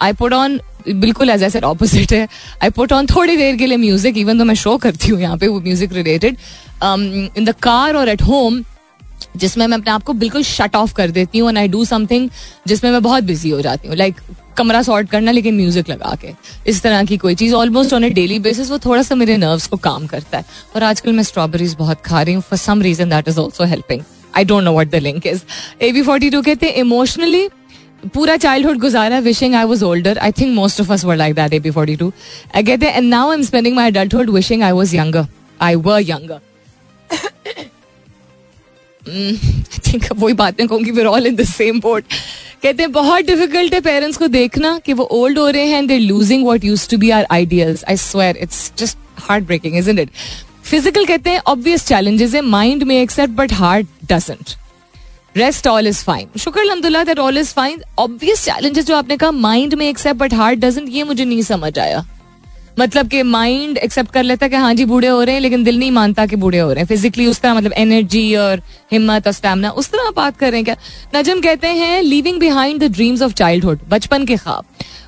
आई 0.02 0.14
पुट 0.14 0.34
ऑन 0.34 0.60
बिल्कुल 0.88 1.30
एज 1.30 1.44
एसर 1.44 1.64
ऑपोजिट 1.64 2.14
है। 2.14 2.28
आई 2.64 2.70
पुट 2.70 2.94
ऑन 2.94 3.06
थोड़ी 3.08 3.36
देर 3.38 3.56
के 3.56 3.66
लिए 3.66 3.78
म्यूज़िक 3.78 4.18
इवन 4.18 4.40
तो 4.40 4.46
मैं 4.46 4.56
शो 4.56 4.78
करती 4.78 5.10
हूँ 5.10 5.20
यहाँ 5.22 5.38
पे 5.38 5.48
वो 5.48 5.60
music 5.62 5.94
related 5.94 6.38
in 6.84 7.46
the 7.46 7.56
car 7.64 7.96
और 7.96 8.10
एट 8.10 8.22
होम 8.22 8.64
जिसमें 9.38 9.66
मैं 9.68 9.78
अपने 9.78 9.92
आप 9.92 10.04
को 10.04 10.14
बिल्कुल 10.16 10.44
शट 10.44 10.76
ऑफ़ 10.76 10.94
कर 10.94 11.12
देती 11.12 11.40
हूँ 11.40 11.50
एंड 11.50 11.58
आई 11.58 11.68
डू 11.68 11.84
समथिंग 11.86 12.30
जिसमें 12.68 12.92
मैं 12.92 13.02
बहुत 13.04 13.24
बिज़ी 13.24 13.50
हो 13.50 13.62
जाती 13.62 13.88
हूँ 13.88 13.96
लाइक 13.96 14.16
कमरा 14.58 14.82
सॉर्ट 14.84 15.10
करना 15.10 15.32
लेकिन 15.32 15.56
म्यूज़िक 15.56 15.90
लगा 15.90 16.16
के। 16.22 16.34
इस 16.68 16.82
तरह 16.82 17.04
की 17.06 17.18
कोई 17.18 17.36
चीज़ 17.36 17.54
almost 17.56 17.94
on 17.94 18.04
a 18.04 18.10
daily 18.10 18.40
basis 18.40 18.72
वो 18.72 18.78
थोड़ा 18.86 19.02
सा 19.02 19.16
मेरे 19.16 19.38
नर्व्स 19.38 19.68
को 19.68 19.78
काम 19.78 20.08
करता 20.08 20.38
है। 20.38 20.46
और 20.76 20.84
आजकल 20.84 21.12
मैं 21.12 21.24
स्ट्रॉबेरीज 21.24 21.76
बहुत 21.80 22.02
खा 22.06 22.22
रही 22.22 22.34
हूँ 22.34 22.44
for 22.50 22.58
some 22.60 22.82
reason 22.82 23.10
that 23.10 23.28
is 23.28 23.40
also 23.40 23.66
helping 23.66 24.02
I 24.38 24.46
don't 24.46 24.64
know 24.64 24.74
what 24.80 24.92
the 24.92 24.96
link 24.96 25.28
is 25.28 25.42
A 25.82 25.92
B 25.92 26.02
forty 26.02 26.30
two 26.30 26.42
कहते 26.42 26.66
हैं 26.66 26.76
इमोशनली 26.76 27.48
पूरा 28.14 28.36
चाइल्डहुड 28.38 28.78
गुजारा 28.80 29.20
wishing 29.20 29.56
I 29.56 29.64
was 29.66 29.84
older 29.86 30.18
I 30.18 30.32
think 30.32 30.54
most 30.56 30.82
of 30.82 30.92
us 30.94 31.06
were 31.06 31.16
like 31.16 31.36
that 31.36 31.54
A 31.54 31.60
B 31.60 31.72
forty 31.72 31.96
two 31.96 32.12
कहते 32.56 32.86
हैं 32.86 32.94
and 32.94 33.10
now 33.10 33.30
I 33.30 33.38
am 33.38 33.44
spending 33.44 33.76
my 33.76 33.92
adulthood 33.92 34.30
wishing 34.30 34.64
I 34.64 34.72
was 34.72 34.96
younger 34.96 35.26
I 35.62 35.76
were 35.78 36.02
younger 36.02 36.40
वही 40.14 40.34
बातें 40.34 40.68
कहूँगी 40.68 40.92
फिर 40.92 41.06
all 41.06 41.28
in 41.28 41.36
the 41.36 41.44
same 41.44 41.80
boat 41.80 42.04
कहते 42.64 42.84
हैं, 42.84 42.92
बहुत 42.92 43.26
difficult 43.26 43.74
है 43.74 43.80
पेरेंट्स 43.82 44.18
को 44.18 44.28
देखना 44.28 44.78
कि 44.86 44.94
वो 44.94 45.04
ओल्ड 45.12 45.38
हो 45.40 45.48
रहे 45.50 45.66
हैं 45.66 45.86
their 45.88 46.00
losing 46.00 46.46
what 46.46 46.66
use 46.66 46.90
to 46.90 46.98
be 46.98 47.10
our 47.10 47.26
ideals 47.32 47.84
I 47.90 47.98
swear 47.98 48.38
it's 48.38 48.72
just 48.78 48.98
heart 49.20 49.46
breaking 49.46 49.78
is 49.78 49.90
it 49.90 50.10
physical 50.64 51.06
कहते 51.06 51.30
हैं 51.30 51.42
ऑब्वियस 51.48 51.86
चैलेंजेस 51.88 52.36
है 52.36 52.42
माइंड 52.42 52.84
में 52.84 53.02
accept 53.02 53.34
but 53.34 53.54
heart 53.54 53.88
doesn't 54.06 54.56
rest 55.38 55.68
all 55.68 55.88
is 55.88 56.04
fine 56.04 56.40
शुक्र 56.40 56.62
अलहमदुल्ला 56.62 57.04
that 57.04 57.20
all 57.20 57.38
is 57.38 57.54
fine 57.54 57.82
obvious 58.00 58.46
challenges 58.46 58.86
जो 58.86 58.96
आपने 58.96 59.18
कहा 59.18 59.32
mind 59.32 59.74
में 59.74 59.88
एक्सेप्ट 59.90 60.20
बट 60.20 60.34
हार्ट 60.34 60.60
डजेंट 60.60 60.90
ये 60.90 61.04
मुझे 61.04 61.26
नहीं 61.26 61.42
समझ 61.42 61.78
आया। 61.80 62.06
मतलब 62.80 63.08
कि 63.10 63.22
माइंड 63.24 63.78
एक्सेप्ट 63.78 64.12
कर 64.12 64.24
लेता 64.24 64.46
है 64.46 64.50
कि 64.50 64.56
हाँ 64.56 64.74
जी, 64.74 64.86
बूढ़े 64.86 65.08
हो 65.08 65.22
रहे 65.24 65.36
हैं, 65.36 65.42
लेकिन 65.42 65.64
दिल 65.64 65.80
नहीं 65.80 65.92
मानता 65.92 66.26
कि 66.26 66.36
बूढ़े 66.36 66.60
हो 66.60 66.72
रहे 66.72 66.80
हैं। 66.80 66.88
फिजिकली 66.88 67.26
उस 67.28 67.40
तरह 67.42 67.54
मतलब 67.54 67.74
एनर्जी 67.74 68.36
और 68.36 68.62
हिम्मत 68.92 69.28
और 69.28 69.34
स्टेमिना 69.34 69.70
उस 69.72 69.90
तरह 69.92 70.08
आप 70.08 70.16
बात 70.16 70.38
कर 70.38 70.52
रहे 70.52 70.60
हैं 70.60 70.66
क्या? 70.66 70.76
नजम 71.16 71.42
कहते 71.42 71.68
हैं 71.68 72.02
living 72.02 72.40
behind 72.40 72.80
the 72.84 72.92
dreams 72.92 73.22
of 73.22 73.34
childhood 73.34 73.80
बचपन 73.90 74.26
के 74.26 74.38
खाब 74.38 74.66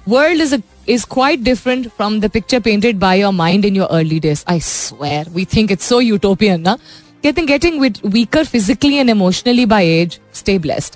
world 0.09 0.41
is 0.41 0.55
is 0.89 1.05
quite 1.13 1.39
different 1.39 1.87
from 1.87 2.19
the 2.19 2.29
picture 2.29 2.59
painted 2.59 2.99
by 2.99 3.19
your 3.21 3.33
mind 3.33 3.65
in 3.65 3.75
your 3.75 3.87
early 3.87 4.19
days 4.19 4.43
I 4.47 4.59
swear 4.61 5.29
we 5.29 5.45
think 5.53 5.71
it's 5.71 5.85
so 5.89 5.99
utopian 5.99 6.61
ना 6.61 6.77
कहते 7.23 7.41
हैं 7.41 7.47
getting 7.47 7.79
with 7.81 7.97
weaker 8.05 8.45
physically 8.45 8.95
and 8.95 9.09
emotionally 9.09 9.65
by 9.65 9.87
age 9.91 10.19
stay 10.35 10.57
blessed 10.59 10.95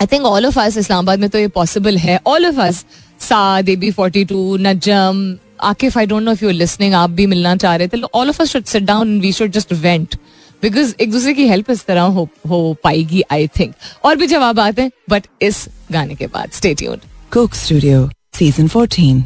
I 0.00 0.06
think 0.06 0.24
all 0.24 0.46
of 0.46 0.58
us 0.60 0.76
Islamabad 0.76 1.18
में 1.18 1.28
तो 1.30 1.38
ये 1.38 1.48
possible 1.48 1.96
है। 1.98 2.20
All 2.26 2.46
of 2.46 2.60
us 2.60 2.84
सा 3.20 3.60
Debbie 3.62 3.90
forty 3.90 4.24
two 4.24 4.56
Najam 4.56 5.36
Akif 5.62 5.98
I 5.98 6.06
don't 6.06 6.22
know 6.22 6.32
if 6.32 6.44
you 6.44 6.50
listening 6.50 6.94
आप 6.94 7.10
भी 7.10 7.26
मिलना 7.26 7.54
चाह 7.56 7.76
रहे 7.76 7.88
थे 7.88 8.00
all 8.14 8.28
of 8.28 8.42
us 8.42 8.52
should 8.52 8.64
sit 8.64 8.82
down 8.82 9.18
we 9.20 9.32
should 9.32 9.50
just 9.52 9.72
vent 9.72 10.14
because 10.62 10.94
एक 11.00 11.10
दूसरे 11.10 11.34
की 11.34 11.46
हेल्प 11.48 11.70
इस 11.70 11.84
तरह 11.86 12.02
हो, 12.02 12.28
हो 12.48 12.76
पाएगी 12.84 13.22
आई 13.32 13.46
थिंक 13.58 13.74
और 14.04 14.16
भी 14.16 14.26
जवाब 14.26 14.60
आते 14.60 14.82
हैं 14.82 14.90
बट 15.10 15.26
इस 15.42 15.68
गाने 15.92 16.14
के 16.14 16.26
बाद 16.26 16.50
stay 16.52 16.74
tuned 16.74 17.02
Coke 17.32 17.54
Studio 17.54 18.08
season 18.38 18.68
14 18.68 19.22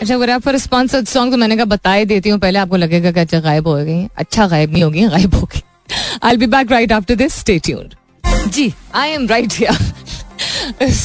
अच्छा 0.00 0.14
अगर 0.14 0.30
आप 0.30 0.42
फॉर 0.42 0.56
स्पॉन्सर्ड 0.58 1.06
सॉन्ग 1.08 1.32
तो 1.32 1.38
मैंने 1.38 1.56
कहा 1.56 1.64
बताए 1.66 2.04
देती 2.04 2.30
हूँ 2.30 2.38
पहले 2.40 2.58
आपको 2.58 2.76
लगेगा 2.76 3.10
कि 3.12 3.20
अच्छा 3.20 3.40
गायब 3.40 3.68
हो 3.68 3.74
गई 3.76 4.06
अच्छा 4.16 4.46
गायब 4.46 4.72
नहीं 4.72 4.82
होगी 4.84 5.06
गायब 5.08 5.34
होगी 5.34 5.62
I 6.22 6.36
be 6.36 6.46
back 6.46 6.72
right 6.72 6.92
after 6.92 7.14
this 7.14 7.34
stay 7.36 7.58
tuned 7.58 7.94
ji 8.48 8.72
I 8.94 9.10
am 9.10 9.26
right 9.28 9.52
here 9.52 9.92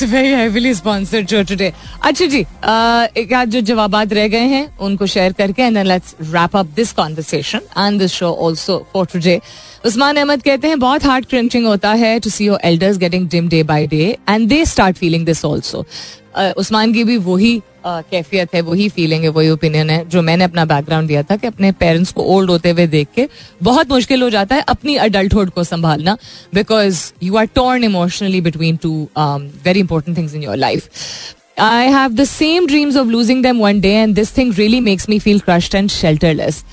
very 0.05 0.27
heavily 0.27 0.73
sponsored 0.73 1.29
show 1.29 1.41
today 1.43 1.71
अच्छा 2.03 2.25
जी 2.25 2.39
एक 3.21 3.33
आध 3.35 3.49
जो 3.49 3.61
जवाब 3.61 3.95
रह 4.13 4.27
गए 4.27 4.47
हैं, 4.47 4.77
उनको 4.77 5.05
शेयर 5.05 5.33
करके 5.33 5.61
and 5.61 5.77
let's 5.77 6.15
wrap 6.21 6.55
up 6.57 6.65
this 6.75 6.91
conversation 6.91 7.61
and 7.77 7.99
this 7.99 8.11
show 8.11 8.31
also 8.47 8.77
for 8.93 9.05
today 9.13 9.39
Usman 9.85 10.17
Ahmed 10.17 10.43
कहते 10.43 10.67
हैं, 10.67 10.79
बहुत 10.79 11.05
हार्ड 11.05 11.25
क्रंचिंग 11.25 11.65
होता 11.65 11.91
है 11.93 12.19
to 12.19 12.29
see 12.29 12.45
your 12.45 12.59
elders 12.63 12.97
getting 12.97 13.27
dim 13.29 13.49
day 13.49 13.63
by 13.63 13.87
day 13.87 14.17
and 14.29 14.47
they 14.49 14.63
start 14.65 14.97
feeling 14.97 15.25
this 15.25 15.45
also 15.45 15.85
Usman 16.57 16.93
की 16.93 17.03
भी 17.03 17.17
वही 17.17 17.61
कैफियत 17.85 18.55
है, 18.55 18.61
वही 18.61 18.87
फीलिंग 18.89 19.23
है, 19.23 19.29
वही 19.29 19.49
ओपिनियन 19.49 19.89
है, 19.89 20.03
जो 20.09 20.21
मैंने 20.21 20.43
अपना 20.43 20.65
बैकग्राउंड 20.65 21.07
दिया 21.07 21.23
था 21.23 21.35
कि 21.35 21.47
अपने 21.47 21.71
पेरेंट्स 21.73 22.11
को 22.11 22.23
ओल्ड 22.35 22.49
होते 22.51 22.69
हुए 22.69 22.87
देख 22.87 23.07
के 23.15 23.27
बहुत 23.63 23.89
मुश्किल 23.89 24.21
हो 24.21 24.29
जाता 24.29 24.55
है 24.55 24.63
अपनी 24.69 24.95
अडल्टहुड 24.97 25.49
को 25.49 25.63
संभालना 25.63 26.17
because 26.55 27.01
you 27.23 27.35
are 27.37 27.45
torn 27.55 27.83
emotionally 27.83 28.41
between 28.41 28.77
two 28.77 28.91
very 29.17 29.79
important 29.79 30.17
things 30.17 30.35
in 30.35 30.43
your 30.43 30.57
life 30.57 30.89
I 31.59 31.87
have 31.87 32.13
the 32.15 32.23
same 32.25 32.67
dreams 32.67 32.97
of 32.97 33.07
losing 33.07 33.43
them 33.43 33.59
one 33.59 33.79
day 33.81 33.93
and 33.93 34.15
this 34.15 34.37
thing 34.37 34.53
really 34.57 34.79
makes 34.81 35.09
me 35.09 35.19
feel 35.19 35.39
crushed 35.39 35.75
and 35.75 35.89
shelterless 35.91 36.63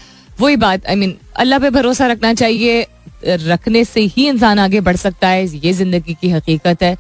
वही 0.41 0.57
बात 0.57 0.87
I 0.87 0.95
mean 0.97 1.17
अल्लाह 1.37 1.59
पे 1.59 1.71
भरोसा 1.71 2.07
रखना 2.07 2.33
चाहिए, 2.35 2.87
रखने 3.25 3.85
से 3.85 4.01
ही 4.01 4.27
इंसान 4.29 4.59
आगे 4.59 4.81
बढ़ 4.81 4.97
सकता 4.97 5.29
है, 5.29 5.47
ये 5.57 5.73
ज़िंदगी 5.73 6.17
की 6.21 6.31
हकीकत 6.31 6.83
है। 6.83 6.97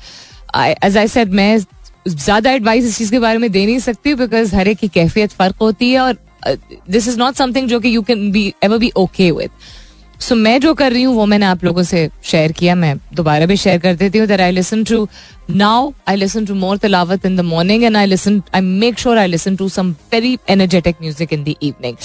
एज 0.84 0.96
आई 0.96 1.08
सेड 1.08 1.32
मैं 1.32 1.58
ज़्यादा 2.06 2.50
एडवाइस 2.50 2.84
इस 2.84 2.98
चीज़ 2.98 3.10
के 3.10 3.18
बारे 3.18 3.38
में 3.38 3.50
दे 3.52 3.64
नहीं 3.66 3.78
सकती 3.78 4.14
बिकॉज़ 4.14 4.54
हर 4.56 4.68
एक 4.68 4.78
की 4.78 4.88
कैफियत 4.88 5.32
फ़र्क 5.32 5.56
होती 5.60 5.90
है 5.92 6.00
और 6.00 6.16
दिस 6.90 7.08
इज़ 7.08 7.18
नॉट 7.18 7.34
समथिंग 7.34 7.68
जो 7.68 7.80
कि 7.80 7.94
you 7.96 8.02
can 8.02 8.30
be 8.32 8.52
ever 8.64 8.78
be 8.78 8.90
okay 8.96 9.30
with 9.30 9.50
so 10.20 10.34
मैं 10.34 10.60
जो 10.60 10.72
कर 10.74 10.92
रही 10.92 11.02
हूँ 11.02 11.14
वो 11.14 11.24
मैंने 11.26 11.46
आप 11.46 11.64
लोगों 11.64 11.82
से 11.82 12.08
शेयर 12.24 12.52
किया, 12.52 12.74
मैं 12.74 12.96
दोबारा 13.14 13.46
भी 13.46 13.56
शेयर 13.56 13.78
कर 13.78 13.94
देती 13.94 14.18
हूँ 14.18 14.28
I 14.40 14.50
listen 14.50 14.84
to 14.84 15.08
now 15.50 15.92
I 16.08 16.16
listen 16.16 16.44
to 16.46 16.54
more 16.54 16.76
तलावत 16.78 17.26
in 17.26 17.36
the 17.36 17.40
morning 17.40 17.84
and 17.84 17.96
I 17.96 18.06
listen 18.06 18.42
I 18.54 18.60
make 18.60 18.98
sure 18.98 19.18
I 19.18 19.26
listen 19.26 19.56
to 19.56 19.68
some 19.68 19.90
very 20.12 20.36
energetic 20.50 20.96
music 21.02 21.32
in 21.32 21.44
the 21.44 21.54
evening 21.62 21.96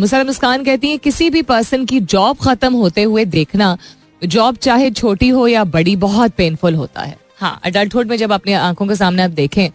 मुसर 0.00 0.24
मुस्कान 0.26 0.64
कहती 0.64 0.90
है, 0.90 0.98
किसी 0.98 1.30
भी 1.30 1.42
पर्सन 1.42 1.84
की 1.84 2.00
जॉब 2.00 2.36
खत्म 2.42 2.72
होते 2.74 3.02
हुए 3.02 3.24
देखना 3.24 3.76
जॉब 4.24 4.56
चाहे 4.56 4.90
छोटी 4.90 5.28
हो 5.28 5.46
या 5.48 5.64
बड़ी, 5.66 5.96
बहुत 5.96 6.32
पेनफुल 6.36 6.74
होता 6.74 7.02
है. 7.02 7.16
हाँ 7.38 7.58
अडल्टहुड 7.64 8.08
में 8.08 8.16
जब 8.16 8.32
अपनी 8.32 8.52
आँखों 8.52 8.86
के 8.86 8.94
सामने 8.96 9.22
आप 9.22 9.30
देखें 9.32 9.68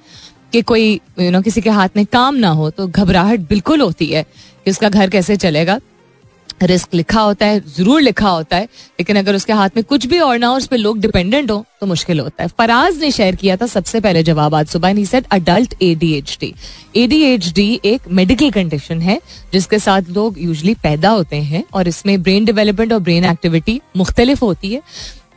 कि 0.54 0.62
कोई 0.64 0.94
यू 1.20 1.30
नो 1.32 1.42
किसी 1.42 1.62
के 1.62 1.70
हाथ 1.70 1.90
में 1.96 2.06
काम 2.06 2.36
ना 2.36 2.50
हो 2.50 2.70
तो 2.70 2.88
घबराहट 2.88 3.40
बिल्कुल 3.50 3.82
होती 3.82 4.08
है 4.08 4.24
कि 4.66 4.72
उसका 4.72 4.90
घर 4.90 5.10
कैसे 5.10 5.36
चलेगा। 5.38 5.80
रिस्क 6.62 6.94
लिखा 6.94 7.22
होता 7.22 7.46
है, 7.46 7.60
ज़रूर 7.68 8.02
लिखा 8.02 8.30
होता 8.30 8.58
है, 8.58 8.64
लेकिन 9.00 9.18
अगर 9.18 9.36
उसके 9.36 9.54
हाथ 9.54 9.70
में 9.76 9.84
कुछ 9.84 10.06
भी 10.06 10.20
और 10.20 10.38
ना 10.40 10.48
हो, 10.48 10.58
उस 10.58 10.68
पर 10.68 10.78
लोग 10.78 11.00
डिपेंडेंट 11.00 11.52
हो 11.52 11.64
तो 11.82 11.86
मुश्किल 11.88 12.20
होता 12.20 12.44
है। 12.44 12.50
फराज 12.58 13.00
ने 13.00 13.10
शेयर 13.12 13.36
किया 13.36 13.56
था 13.58 13.66
सबसे 13.68 14.00
पहले 14.00 14.24
जवाब 14.24 14.56
आज 14.56 14.68
सुबह 14.68 14.90
ही 14.90 15.06
सेड 15.06 15.26
अडल्ट 15.32 15.74
एडीएचडी 15.82 16.54
एडीएचडी 16.96 17.80
एक 17.86 18.08
मेडिकल 18.10 18.52
कंडीशन 18.52 19.02
है, 19.02 19.20
जिसके 19.54 19.80
साथ 19.80 20.10
लोग 20.10 20.40
यूजली 20.40 20.74
पैदा 20.74 21.10
होते 21.10 21.36
हैं, 21.36 21.64
और 21.74 21.88
इसमें 21.88 22.22
ब्रेन 22.24 22.46
डेवलपमेंट 22.46 22.94
और 22.94 23.00
ब्रेन 23.00 23.26
एक्टिविटी 23.26 23.80
मुख्तलिफ़ 23.98 24.44
होती 24.44 24.74
है। 24.74 24.82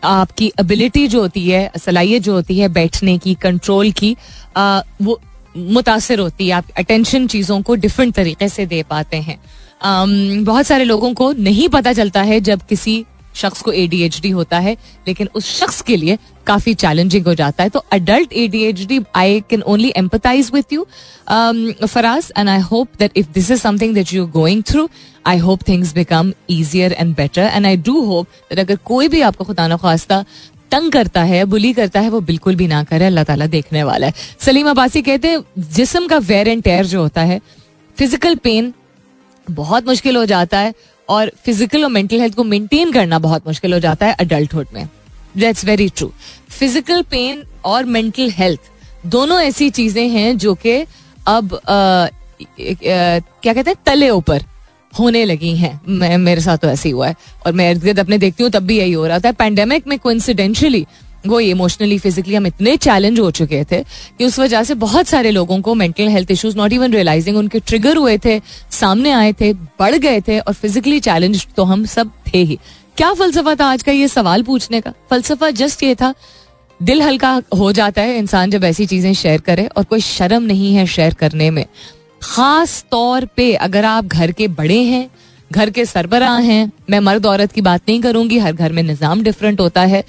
आपकी 0.05 0.53
एबिलिटी 0.61 1.09
जो 1.09 1.21
होती 1.21 1.51
है 1.51 1.71
सलाहियत 1.79 2.23
जो 2.23 2.33
होती 2.33 2.59
है 2.59 2.69
बैठने 2.69 3.19
की 3.19 3.35
कंट्रोल 3.35 3.93
की 3.93 4.17
आ, 4.57 4.81
वो 5.03 5.21
मुतासर 5.57 6.19
होती 6.19 6.47
है। 6.47 6.53
आप 6.53 6.65
अटेंशन 6.79 7.27
चीज़ों 7.27 7.63
को 7.63 7.75
डिफरेंट 7.75 8.15
तरीके 8.15 8.49
से 8.49 8.67
दे 8.67 8.83
पाते 8.83 9.17
हैं। 9.17 9.39
um, 9.87 10.47
बहुत 10.47 10.67
सारे 10.67 10.85
लोगों 10.85 11.15
को 11.15 11.33
नहीं 11.33 11.69
पता 11.69 11.93
चलता 11.93 12.23
है 12.23 12.41
जब 12.41 12.63
किसी 12.63 13.05
शख्स 13.35 13.63
को 13.63 13.73
एडीएचडी 13.73 14.31
होता 14.31 14.59
है, 14.59 14.77
लेकिन 15.07 15.29
उस 15.35 15.59
शख्स 15.59 15.81
के 15.83 15.97
लिए 15.97 16.19
काफ़ी 16.47 16.75
चैलेंजिंग 16.75 17.27
हो 17.27 17.35
जाता 17.35 17.63
है। 17.63 17.71
तो 17.71 17.85
adult 17.93 18.33
ADHD 18.35 19.01
I 19.17 19.41
can 19.51 19.63
only 19.65 19.93
empathise 19.97 20.51
with 20.55 20.73
you 20.73 20.87
Faraz 21.87 22.33
and 22.39 22.49
I 22.49 22.61
hope 22.63 22.89
that 22.99 23.17
if 23.17 23.29
this 23.35 23.51
is 23.51 23.61
something 23.61 23.95
that 23.95 24.13
you 24.15 24.27
going 24.33 24.63
through 24.71 24.89
I 25.27 25.39
hope 25.39 25.69
things 25.69 25.93
become 25.95 26.33
easier 26.51 26.93
and 26.93 27.15
better 27.17 27.43
and 27.45 27.67
I 27.67 27.77
do 27.79 28.01
hope 28.03 28.27
that 28.51 28.59
अगर 28.61 28.77
कोई 28.85 29.09
भी 29.09 29.21
आपको 29.23 29.45
खुदा 29.45 29.69
न 29.69 29.77
खास्ता 29.77 30.25
तंग 30.71 30.93
करता 30.93 31.23
है, 31.23 31.45
बुली 31.45 31.73
करता 31.73 32.01
है, 32.01 32.09
वो 32.11 32.21
बिल्कुल 32.21 32.55
भी 32.57 32.67
ना 32.67 32.83
करे। 32.85 33.07
अल्लाह 33.07 33.25
ताला 33.25 33.47
देखने 33.47 33.83
वाला 33.85 34.07
है। 34.07 34.15
सलीम 34.41 34.69
अब्बासी 34.71 35.03
कहते 35.03 35.29
हैं, 35.29 35.43
जिसम 35.59 36.07
का 36.07 36.19
वेयर 36.21 36.49
एंड 36.49 36.63
टेयर 36.63 36.87
जो 36.87 37.01
होता 37.03 37.23
है 37.23 37.41
फ़िज़िकल 37.97 38.35
पेन 38.37 38.73
बहुत 39.47 39.87
मुश्किल 39.89 40.17
हो 40.17 40.25
जाता 40.27 40.59
है 40.59 40.73
और 41.09 41.31
फ़िज़िकल 41.45 41.85
और 41.85 41.91
मेंटल 41.91 42.21
हेल्थ 42.21 42.35
को 42.35 42.45
मेंटेन 42.45 42.93
करना 42.93 43.19
बहुत 43.19 43.47
मुश्किल 43.47 43.73
हो 43.75 43.79
जाता 43.79 44.07
है 44.07 44.15
अडल्टहुड 44.21 44.67
में। 44.75 44.89
That's 45.37 45.65
very 45.65 45.89
true 45.89 46.13
physical 46.51 47.03
pain 47.11 47.45
और 47.65 47.85
मेंटल 47.87 48.31
हेल्थ 48.31 48.71
दोनों 49.07 49.41
ऐसी 49.41 49.71
चीज़ें 49.71 50.09
हैं 50.09 50.37
जो 50.39 50.55
कि 50.57 50.81
अब 51.29 51.55
आ, 51.55 51.75
आ, 51.75 52.09
क्या 52.51 53.53
कहते 53.53 53.71
हैं 53.71 53.77
तले 53.87 54.11
ऊपर 54.11 54.45
होने 54.99 55.25
लगी 55.25 55.55
हैं। 55.57 55.81
मैं 55.91 56.17
मेरे 56.19 56.41
साथ 56.41 56.59
तो 56.59 56.69
ऐसे 56.69 56.89
ही 56.89 56.93
हुआ 56.93 57.07
है। 57.09 57.17
और 57.47 57.53
मैं 57.53 57.71
इर्द 57.71 57.83
गिर्द 57.85 58.01
अपने 58.01 58.19
देखती 58.19 58.43
हूँ 58.43 58.51
तब 58.53 58.63
भी 58.63 58.77
यही 58.79 58.93
हो 58.93 59.07
रहा 59.07 59.19
था। 59.19 59.33
पैंडेमिक 59.33 59.87
में 59.87 59.99
कोइंसिडेंशियली 59.99 60.87
वो 61.27 61.41
इमोशनली 61.41 61.99
फिजिकली 61.99 62.35
हम 62.35 62.47
इतने 62.47 62.77
चैलेंज 62.77 63.21
हो 63.21 63.31
चुके 63.31 63.63
थे 63.65 63.83
कि 64.19 64.25
उस 64.25 64.39
वजह 64.39 64.63
से 64.63 64.75
बहुत 64.77 65.07
सारे 65.07 65.31
लोगों 65.31 65.61
को 65.61 65.75
mental 65.75 66.09
health 66.09 66.31
issues 66.31 66.57
not 66.57 66.73
even 66.73 66.93
realising 66.93 67.37
उनके 67.37 67.61
ट्रिगर 67.61 67.97
हुए 67.97 68.17
थे, 68.19 68.41
सामने 68.71 69.13
आए 69.13 69.33
थे, 69.33 69.53
बढ़ 69.53 69.95
गए 69.97 70.21
थे 70.21 70.39
और 70.39 70.55
फिजिकली 70.55 71.01
चैलेंज 71.01 71.47
तो 71.57 71.65
हम 71.65 71.85
सब 71.87 72.11
थे 72.27 72.39
ही। 72.41 72.59
क्या 72.97 73.13
फलसफा 73.15 73.55
था 73.55 73.67
आज 73.67 73.83
का 73.83 73.93
ये 73.93 74.09
सवाल 74.09 74.43
पूछने 74.43 74.81
का? 74.81 74.93
फलसफा 75.11 75.51
जस्ट 75.53 75.83
ये 75.83 75.95
था, 75.95 76.13
दिल 76.81 77.03
हल्का 77.03 77.41
हो 77.57 77.73
जाता 77.73 78.03
है 78.03 78.19
इंसान 78.19 78.51
जब 78.51 78.65
ऐसी 78.65 78.87
चीज़ें 78.87 79.13
शेयर 79.15 79.41
करे 79.41 79.67
और 79.67 79.85
कोई 79.85 80.01
शर्म 80.03 80.43
नहीं 80.43 80.75
है 80.75 80.87
शेयर 80.87 81.15
करने 81.15 81.51
में। 81.51 81.65
खास 82.23 82.85
तौर 82.91 83.25
पे 83.37 83.53
अगर 83.55 83.85
आप 83.85 84.05
घर 84.05 84.33
के 84.33 84.49
बड़े 84.51 84.83
हैं, 84.83 85.09
घर 85.51 85.71
के 85.71 85.85
सरबराह 85.85 86.39
हैं, 86.41 86.71
मैं 86.91 87.01
मर्द 87.01 87.27
औरत 87.27 87.53
की 87.53 87.61
बात 87.61 87.83
नहीं 87.89 88.01
करूँगी, 88.03 88.39
हर 88.39 88.53
घर 88.53 88.73
में 88.73 88.83
निज़ाम 88.83 89.23
डिफरेंट 89.23 89.61
होता 89.61 89.81
है। 89.83 90.05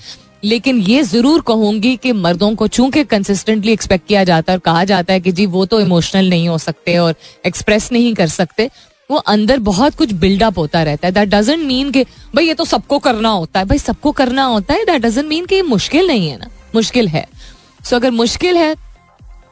लेकिन 0.46 0.80
ये 0.80 1.04
ज़रूर 1.04 1.42
कहूँगी 1.42 1.96
कि 1.96 2.12
मर्दों 2.14 2.54
को 2.56 2.68
चूँकि 2.68 3.04
कंसिस्टेंटली 3.04 3.72
एक्सपेक्ट 3.72 4.08
किया 4.08 4.24
जाता 4.24 4.52
है 4.52 4.58
और 4.58 4.62
कहा 4.62 4.84
जाता 4.84 5.14
है 5.14 5.20
कि 5.20 5.32
जी 5.32 5.46
वो 5.46 5.66
तो 5.66 5.80
इमोशनल 5.82 6.30
नहीं 6.30 6.48
हो 6.48 6.58
सकते 6.58 6.98
और 6.98 7.16
एक्सप्रेस 7.46 7.92
नहीं 7.92 8.14
कर 8.14 8.28
सकते 8.28 8.70
वो 9.10 9.18
अंदर 9.18 9.60
बहुत 9.60 9.96
कुछ 9.96 10.12
बिल्डअप 10.12 10.58
होता 10.58 10.84
रहता 10.84 11.08
है। 11.08 11.14
दैट 11.14 11.30
डजेंट 11.30 11.66
मीन 11.66 11.92
कि 11.92 12.04
भाई 12.36 12.48
ये 12.48 12.54
तो 12.54 12.66
सबको 12.66 13.00
करना 13.00 13.30
होता 13.30 13.60
है। 13.60 13.66
भाई 13.66 13.78
सबको 13.78 14.12
करना 14.12 14.44
होता 14.44 14.74
है। 14.74 14.86
दैट 14.86 15.02
डजेंट 15.02 15.28
मीन 15.28 15.46
कि 15.46 15.56
ये 15.56 15.62
मुश्किल 15.62 16.08
नहीं 16.08 16.30
है 16.30 16.38
ना। 16.38 16.50
मुश्किल 16.76 17.08
है। 17.08 17.26
सो 17.84 17.90
so, 17.90 17.94
अगर 17.94 18.12
मुश्किल 18.12 18.58
है 18.58 18.76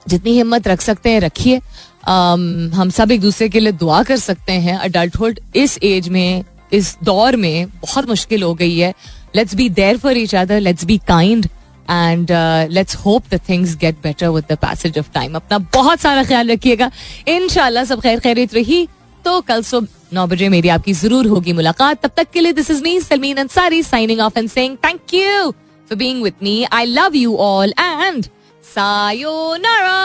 जितनी 0.08 0.32
हिम्मत 0.32 0.68
रख 0.68 0.82
सकते 0.82 1.10
हैं 1.10 1.20
रखिए। 1.20 1.60
Um, 2.04 2.74
हम 2.74 2.90
सब 2.90 3.12
एक 3.12 3.22
दूसरे 3.22 3.50
के 3.50 3.60
लिए 3.60 3.72
दुआ 3.72 4.02
कर 4.04 4.18
सकते 4.18 4.54
हैं। 4.54 4.78
अडल्टहुड 4.78 5.40
इस 5.56 5.78
एज 5.84 6.10
में 6.10 6.44
इस 6.74 6.98
दौर 7.04 7.36
में 7.36 7.68
बहुत 7.70 8.10
मुश्किल 8.10 8.44
हो 8.44 8.54
गई 8.54 8.78
है। 8.78 8.94
Let's 9.36 9.56
be 9.56 9.70
there 9.72 9.98
for 9.98 10.18
each 10.18 10.36
other 10.36 10.60
let's 10.60 10.86
be 10.86 10.98
kind 11.08 11.46
and 11.90 12.32
let's 12.72 12.96
hope 12.96 13.24
the 13.34 13.40
things 13.50 13.76
get 13.78 13.96
better 14.04 14.28
with 14.30 14.44
the 14.52 14.58
passage 14.58 15.00
of 15.00 15.12
time 15.14 15.36
अपना 15.36 15.58
बहुत 15.74 16.00
सारा 16.00 16.24
ख्याल 16.24 16.52
रखिएगा। 16.52 16.92
इन 17.28 17.48
सब 17.86 18.02
खैर 18.02 18.20
खैरित 18.20 18.54
रही। 18.54 18.88
तो 19.26 19.40
कल 19.42 19.62
सुबह 19.64 19.88
नौ 20.14 20.26
बजे 20.28 20.48
मेरी 20.50 20.70
आपकी 20.70 20.94
ज़रूर 20.94 21.28
होगी 21.28 21.54
मुलाकात। 21.54 22.02
तब 22.04 22.12
तक 22.18 22.32
के 22.34 22.40
लिए 22.40 22.54
this 22.54 22.72
is 22.72 22.82
me 22.84 23.00
Salmeen 23.02 23.38
Ansari 23.38 23.82
signing 23.84 24.20
off 24.22 24.40
and 24.40 24.50
saying 24.50 24.76
thank 24.86 25.14
you 25.14 25.52
for 25.52 25.98
being 25.98 26.24
with 26.24 26.34
me 26.44 26.64
I 26.72 26.86
love 26.86 27.16
you 27.16 27.36
all 27.38 27.74
and 27.80 28.26
sayonara 28.64 30.02